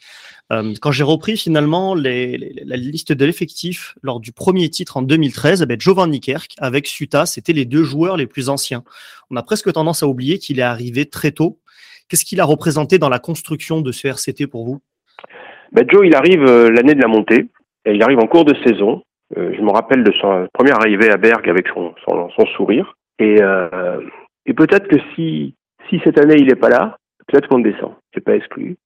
[0.54, 4.98] Euh, quand j'ai repris finalement les- les- la liste de l'effectif lors du premier titre
[4.98, 8.84] en 2013, eh Joe Van Niekerk avec Suta, c'était les deux joueurs les plus anciens.
[9.32, 11.58] On a presque tendance à oublier qu'il est arrivé très tôt.
[12.08, 14.80] Qu'est-ce qu'il a représenté dans la construction de ce RCT pour vous?
[15.72, 17.48] Ben Joe, il arrive euh, l'année de la montée,
[17.86, 19.02] et il arrive en cours de saison.
[19.38, 22.96] Euh, je me rappelle de son première arrivée à Berg avec son, son, son sourire.
[23.20, 24.00] Et, euh,
[24.50, 25.54] et peut-être que si,
[25.90, 26.98] si cette année il n'est pas là,
[27.28, 27.94] peut-être qu'on descend.
[28.14, 28.78] C'est pas exclu.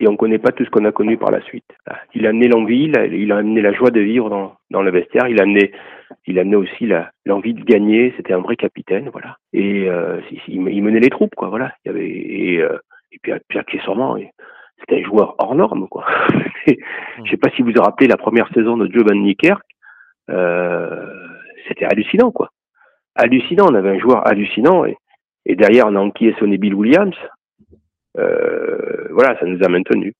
[0.00, 1.70] Et on ne connaît pas tout ce qu'on a connu par la suite.
[2.14, 5.28] Il a amené l'envie, il a, amené la joie de vivre dans, dans le vestiaire.
[5.28, 5.70] Il a amené,
[6.26, 6.90] il a amené aussi
[7.26, 8.14] l'envie de gagner.
[8.16, 9.36] C'était un vrai capitaine, voilà.
[9.52, 11.50] Et euh, il, menait les troupes, quoi.
[11.50, 11.74] Voilà.
[11.84, 12.78] Et, euh,
[13.12, 14.16] et puis, puis accessoirement,
[14.80, 16.06] c'était un joueur hors norme, quoi.
[16.66, 19.62] Je sais pas si vous vous rappelez la première saison de Joe Van Niekerk,
[20.30, 21.06] euh,
[21.68, 22.48] c'était hallucinant, quoi.
[23.14, 24.96] Hallucinant, on avait un joueur hallucinant, et,
[25.46, 27.16] et derrière on a enquillé sonné Bill Williams.
[28.18, 30.14] Euh, voilà, ça nous a maintenus.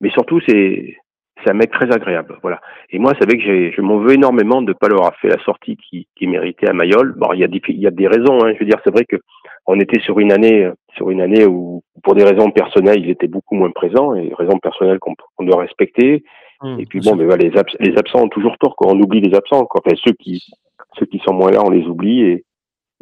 [0.00, 0.96] Mais surtout, c'est
[1.42, 2.60] c'est un mec très agréable, voilà.
[2.90, 5.28] Et moi, c'est vrai que je m'en veux énormément de ne pas leur avoir fait
[5.28, 7.14] la sortie qui, qui méritait à Mayol.
[7.16, 8.52] Bon, il y a des, il y a des raisons, hein.
[8.52, 9.16] je veux dire, c'est vrai que
[9.66, 13.26] on était sur une année, sur une année où, pour des raisons personnelles, il était
[13.26, 16.24] beaucoup moins présent et raisons personnelles qu'on doit respecter.
[16.60, 18.76] Hum, et puis bon, mais voilà, les, abs- les absents ont toujours tort.
[18.76, 18.92] Quoi.
[18.92, 19.64] On oublie les absents.
[19.64, 19.80] Quoi.
[19.82, 20.44] Enfin, ceux qui
[20.98, 22.20] ceux qui sont moins là, on les oublie.
[22.20, 22.44] Et,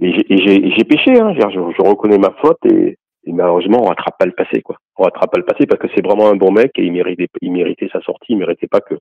[0.00, 1.18] et j'ai- péché.
[1.20, 1.34] Hein.
[1.34, 4.62] Je, je reconnais ma faute et, et malheureusement, on rattrape pas le passé.
[4.62, 4.76] Quoi.
[4.96, 7.28] On rattrape pas le passé parce que c'est vraiment un bon mec et il méritait
[7.42, 8.32] il méritait sa sortie.
[8.32, 8.94] Il méritait pas que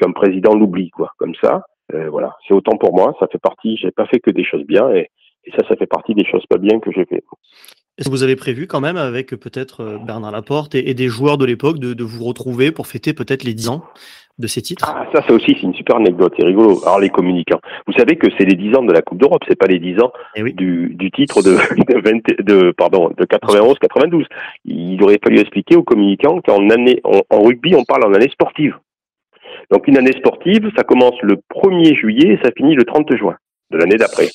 [0.00, 0.90] qu'un président l'oublie.
[0.90, 1.10] Quoi.
[1.18, 1.62] Comme ça,
[1.92, 2.36] euh, voilà.
[2.46, 3.14] C'est autant pour moi.
[3.20, 3.76] Ça fait partie.
[3.76, 5.08] J'ai pas fait que des choses bien et,
[5.44, 7.22] et ça, ça fait partie des choses pas bien que j'ai fait.
[7.96, 10.94] Est-ce que vous avez prévu quand même avec euh, peut-être euh, Bernard Laporte et, et
[10.94, 13.84] des joueurs de l'époque de, de vous retrouver pour fêter peut-être les 10 ans
[14.38, 14.84] de ces titres?
[14.92, 16.80] Ah, ça, c'est aussi c'est une super anecdote, c'est rigolo.
[16.84, 17.60] Alors, les communicants.
[17.86, 20.00] Vous savez que c'est les 10 ans de la Coupe d'Europe, c'est pas les 10
[20.00, 20.52] ans Eh oui.
[20.54, 21.50] du, du titre de,
[21.94, 24.24] de, 20 de, pardon, de 91-92.
[24.64, 28.28] Il aurait fallu expliquer aux communicants qu'en année, en, en rugby, on parle en année
[28.30, 28.76] sportive.
[29.70, 33.36] Donc, une année sportive, ça commence le 1er juillet et ça finit le 30 juin
[33.70, 34.30] de l'année d'après.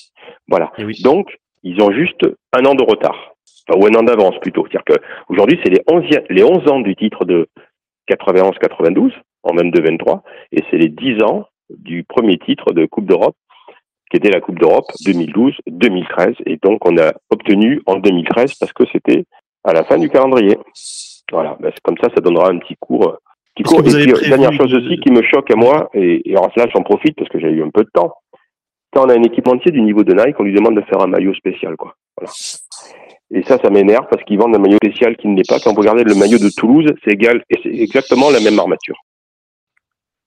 [0.47, 0.71] Voilà.
[0.77, 1.01] Eh oui.
[1.03, 3.33] Donc, ils ont juste un an de retard.
[3.77, 4.65] Ou un an d'avance plutôt.
[4.69, 7.47] C'est-à-dire que aujourd'hui, c'est les 11, les 11 ans du titre de
[8.09, 9.11] 91-92
[9.43, 10.21] en 22-23
[10.51, 13.35] et c'est les 10 ans du premier titre de Coupe d'Europe
[14.09, 18.83] qui était la Coupe d'Europe 2012-2013 et donc on a obtenu en 2013 parce que
[18.91, 19.25] c'était
[19.63, 20.57] à la fin du calendrier.
[21.31, 23.07] Voilà, ben, comme ça, ça donnera un petit cours.
[23.09, 23.17] euh,
[23.55, 23.79] Petit cours.
[23.79, 26.65] Et puis, prévu dernière chose aussi qui me choque à moi, et, et alors là
[26.73, 28.13] j'en profite parce que j'ai eu un peu de temps.
[28.91, 31.07] Quand on a un équipementier du niveau de Nike, on lui demande de faire un
[31.07, 31.93] maillot spécial, quoi.
[32.17, 32.31] Voilà.
[33.31, 35.59] Et ça, ça m'énerve parce qu'ils vendent un maillot spécial qui ne l'est pas.
[35.59, 38.95] Quand vous regardez le maillot de Toulouse, c'est égal, et c'est exactement la même armature.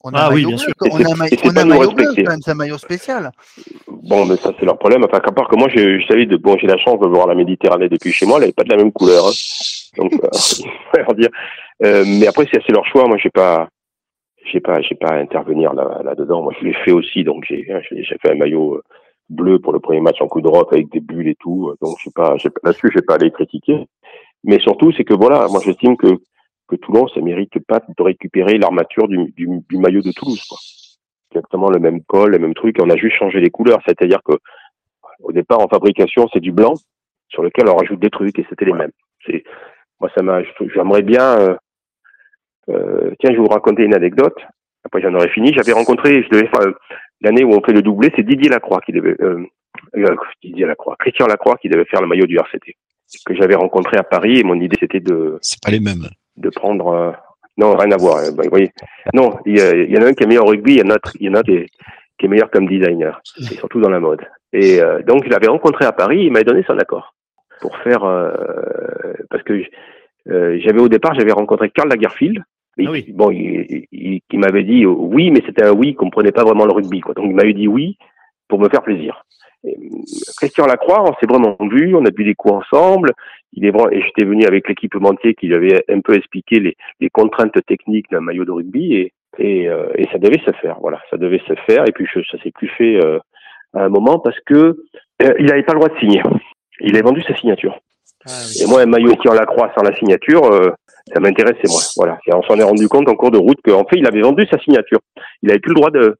[0.05, 0.73] On Ah un oui, bien bleu, sûr.
[0.81, 2.25] On c'est- a ma- on a pas un nous maillot bleu, respecter.
[2.25, 3.31] quand même, c'est un maillot spécial.
[3.89, 5.05] Bon, mais ça, c'est leur problème.
[5.05, 7.27] Enfin, qu'à part que moi, j'ai- je savais de, bon, j'ai la chance de voir
[7.29, 9.27] la Méditerranée depuis chez moi, elle n'est pas de la même couleur.
[9.27, 9.31] hein.
[9.97, 10.29] Donc, euh,
[10.97, 11.29] leur dire.
[11.85, 13.07] Euh, mais après, c'est leur choix.
[13.07, 13.69] Moi, j'ai pas,
[14.53, 16.43] j'ai pas, j'ai pas à intervenir là, là-dedans.
[16.43, 17.23] Moi, je l'ai fait aussi.
[17.25, 18.83] Donc, j'ai, j'ai j'ai fait un maillot euh,
[19.33, 21.75] bleu pour le premier match en Coupe d'Europe avec des bulles et tout.
[21.81, 23.87] Donc, pas, j'ai pas- là-dessus, j'ai pas à les critiquer.
[24.45, 26.09] Mais surtout, c'est que voilà, moi, j'estime que,
[26.69, 30.59] que Toulon, ça mérite pas de récupérer l'armature du, du, du maillot de Toulouse, quoi
[31.35, 33.81] exactement le même col, le même truc, on a juste changé les couleurs.
[33.87, 34.35] C'est-à-dire que
[35.21, 36.75] au départ, en fabrication, c'est du blanc
[37.29, 38.91] sur lequel on rajoute des trucs et c'était les mêmes.
[39.27, 39.43] C'est
[40.01, 40.43] moi, ça m'a.
[40.75, 41.39] J'aimerais bien.
[41.39, 41.57] euh,
[42.69, 44.37] euh, tiens, je vais vous raconter une anecdote.
[44.85, 45.53] Après, j'en aurais fini.
[45.55, 46.75] J'avais rencontré, je devais faire euh,
[47.23, 49.17] l'année où on fait le doublé, c'est Didier Lacroix qui devait.
[49.23, 49.45] Euh,
[49.97, 52.77] euh, Didier Lacroix, Christian Lacroix qui devait faire le maillot du RCT
[53.27, 56.09] que j'avais rencontré à Paris et mon idée c'était de C'est pas les mêmes.
[56.37, 56.87] de prendre.
[56.89, 57.11] euh,
[57.59, 58.17] Non, rien à voir.
[58.19, 58.71] euh, bah, vous voyez.
[59.13, 60.99] Non, il y, en a un qui est meilleur au rugby, il y en a,
[61.21, 61.67] y en a qui est,
[62.19, 64.21] qui est meilleur comme designer, et surtout dans la mode.
[64.55, 67.15] Et euh, donc, je l'avais rencontré à Paris, il m'a donné son accord
[67.61, 68.05] pour faire.
[68.05, 68.33] euh,
[69.31, 69.63] parce que
[70.31, 72.43] euh, j'avais au départ, j'avais rencontré Karl Lagerfeld.
[72.79, 73.05] Ah oui.
[73.13, 76.45] Bon, il, il- il m'avait dit euh, oui, mais c'était un oui, il comprenait pas
[76.45, 77.01] vraiment le rugby.
[77.01, 77.15] Quoi.
[77.15, 77.97] Donc, il m'avait dit oui
[78.49, 79.25] pour me faire plaisir.
[79.65, 79.99] Et, euh,
[80.39, 83.13] Christian Lacroix, on s'est vraiment vu, on a bu des coups ensemble.
[83.53, 86.77] Il est vraiment, et j'étais venu avec l'équipementier qui lui avait un peu expliqué les,
[87.01, 90.79] les contraintes techniques d'un maillot de rugby et, et, euh, et ça devait se faire.
[90.81, 91.87] Voilà, ça devait se faire.
[91.87, 93.19] Et puis je, ça s'est plus fait euh,
[93.75, 94.55] à un moment parce que
[95.23, 96.23] euh, il n'avait pas le droit de signer.
[96.81, 97.79] Il a vendu sa signature.
[98.61, 100.71] Et moi, un maillot qui en la croix sans la signature, euh,
[101.13, 101.81] ça m'intéressait moi.
[101.97, 102.19] Voilà.
[102.27, 104.47] Et on s'en est rendu compte en cours de route qu'en fait, il avait vendu
[104.51, 105.01] sa signature.
[105.43, 106.17] Il avait plus le droit de,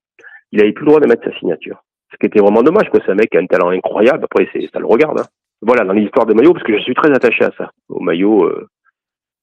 [0.53, 1.83] il avait plus le droit de mettre sa signature.
[2.11, 3.01] Ce qui était vraiment dommage, quoi.
[3.07, 4.25] C'est un mec qui a un talent incroyable.
[4.25, 5.21] Après, c'est, ça le regarde.
[5.21, 5.27] hein.
[5.63, 8.45] Voilà, dans l'histoire des maillots, parce que je suis très attaché à ça, au maillot,
[8.45, 8.69] euh,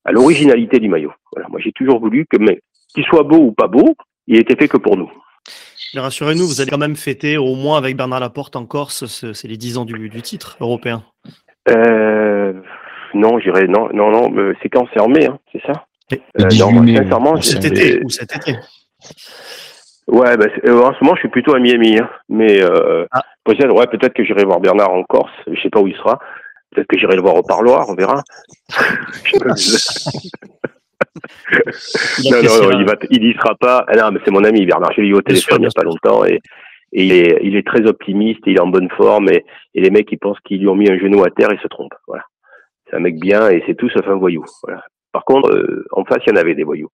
[0.06, 1.14] à l'originalité du maillot.
[1.34, 1.48] Voilà.
[1.50, 2.60] Moi, j'ai toujours voulu que, mais,
[2.94, 3.96] qu'il soit beau ou pas beau,
[4.28, 5.10] il était fait que pour nous.
[5.96, 9.34] Mais rassurez-nous, vous allez quand même fêter au moins avec Bernard Laporte en Corse, ce-
[9.34, 11.04] c'est les 10 ans du, du titre européen.
[11.70, 12.54] Euh,
[13.14, 15.86] non, j'irais, non, non, non, c'est quand c'est en mai, hein, c'est ça?
[16.12, 17.42] Et- Euh, 18 non, mai, sincèrement.
[17.42, 18.56] Cet été, ou cet été.
[20.08, 22.10] Ouais, bah, euh, en ce moment, je suis plutôt à Miami, hein.
[22.30, 23.22] mais euh, Ah.
[23.46, 25.32] peut-être, ouais, peut-être que j'irai voir Bernard en Corse.
[25.52, 26.18] Je sais pas où il sera.
[26.72, 28.24] Peut-être que j'irai le voir au parloir, on verra.
[32.32, 33.84] Non, non, il va, il y sera pas.
[33.88, 34.92] Ah non, mais c'est mon ami Bernard.
[34.96, 36.40] J'ai eu au téléphone il y bien a pas longtemps et,
[36.92, 39.46] et il, est, il est très optimiste, il est en bonne forme et,
[39.76, 41.68] et les mecs, ils pensent qu'ils lui ont mis un genou à terre, ils se
[41.68, 41.98] trompent.
[42.08, 42.24] Voilà.
[42.90, 44.44] C'est un mec bien et c'est tout sauf un voyou.
[44.64, 44.84] Voilà.
[45.12, 46.90] Par contre, euh, en face, il y en avait des voyous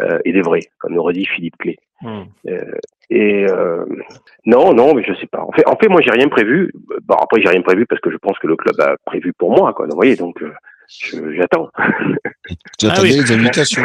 [0.00, 1.76] euh, et des vrais, comme aurait dit Philippe Clé.
[2.02, 2.24] Hmm.
[3.08, 3.84] Et euh,
[4.44, 5.40] non, non, mais je sais pas.
[5.40, 6.72] En fait, en fait moi, j'ai rien prévu.
[7.04, 9.56] Bon, après, j'ai rien prévu parce que je pense que le club a prévu pour
[9.56, 9.86] moi, quoi.
[9.86, 10.52] Donc, vous voyez, donc euh,
[11.36, 11.70] j'attends.
[12.78, 13.10] Tu Ah oui.
[13.10, 13.82] les invitations.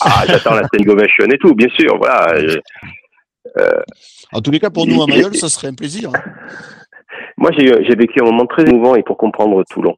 [0.00, 1.96] Ah, j'attends la ovation et tout, bien sûr.
[1.98, 2.34] Voilà.
[3.58, 3.82] Euh,
[4.32, 6.10] En tous les cas, pour nous à Mayol, ça serait un plaisir.
[7.36, 9.96] Moi, j'ai j'ai vécu un moment très émouvant et pour comprendre Toulon.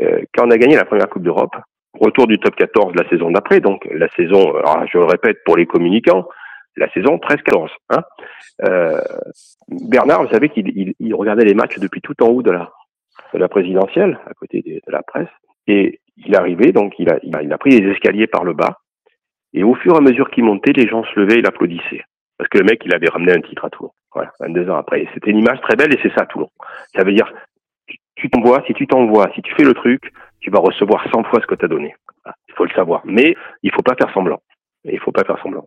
[0.00, 1.54] Euh, quand on a gagné la première Coupe d'Europe,
[2.00, 5.56] retour du top 14 la saison d'après, donc la saison, alors, je le répète pour
[5.56, 6.28] les communicants,
[6.76, 7.68] la saison 13-14.
[7.90, 8.02] Hein,
[8.64, 9.00] euh,
[9.68, 12.70] Bernard, vous savez qu'il il, il regardait les matchs depuis tout en haut de la,
[13.32, 15.28] de la présidentielle, à côté de, de la presse.
[15.66, 18.52] Et il arrivé, donc il a, il a, il a pris les escaliers par le
[18.52, 18.78] bas.
[19.52, 22.04] Et au fur et à mesure qu'il montait, les gens se levaient et l'applaudissaient.
[22.38, 23.92] Parce que le mec, il avait ramené un titre à Toulon.
[24.12, 25.06] Voilà, 22 ans après.
[25.14, 26.50] C'était une image très belle et c'est ça, Toulon.
[26.94, 27.32] Ça veut dire,
[28.16, 31.40] tu t'envoies, si tu t'envoies, si tu fais le truc, tu vas recevoir 100 fois
[31.40, 31.94] ce que tu as donné.
[32.48, 33.02] Il faut le savoir.
[33.04, 34.40] Mais il faut pas faire semblant.
[34.84, 35.66] Il faut pas faire semblant.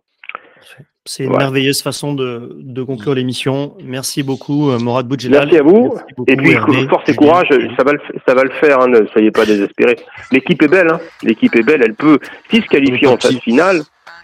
[1.04, 3.74] C'est une merveilleuse façon de, de conclure l'émission.
[3.82, 5.44] Merci beaucoup, euh, Morad Boudjelal.
[5.44, 5.96] Merci à vous.
[6.26, 6.54] et puis,
[6.88, 9.96] force et courage, ça va le, ça va le faire, hein, ne soyez pas désespérés.
[10.32, 11.00] L'équipe est belle, hein.
[11.22, 12.18] l'équipe est belle, elle peut,
[12.50, 13.80] si se qualifier en phase finale,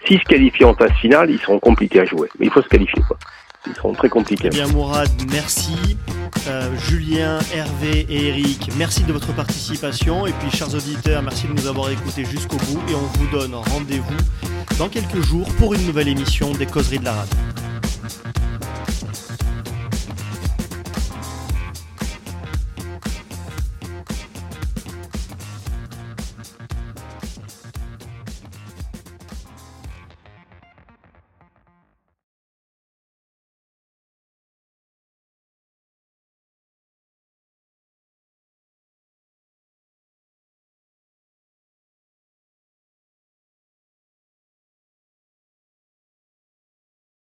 [0.07, 2.29] si se qualifier en phase finale, ils seront compliqués à jouer.
[2.39, 3.17] Mais il faut se qualifier, quoi.
[3.67, 4.49] Ils seront très compliqués.
[4.51, 5.97] Eh bien, Mourad, merci.
[6.47, 10.27] Euh, Julien, Hervé et Eric, merci de votre participation.
[10.27, 12.81] Et puis, chers auditeurs, merci de nous avoir écoutés jusqu'au bout.
[12.89, 14.17] Et on vous donne rendez-vous
[14.77, 17.29] dans quelques jours pour une nouvelle émission des Causeries de la Rade.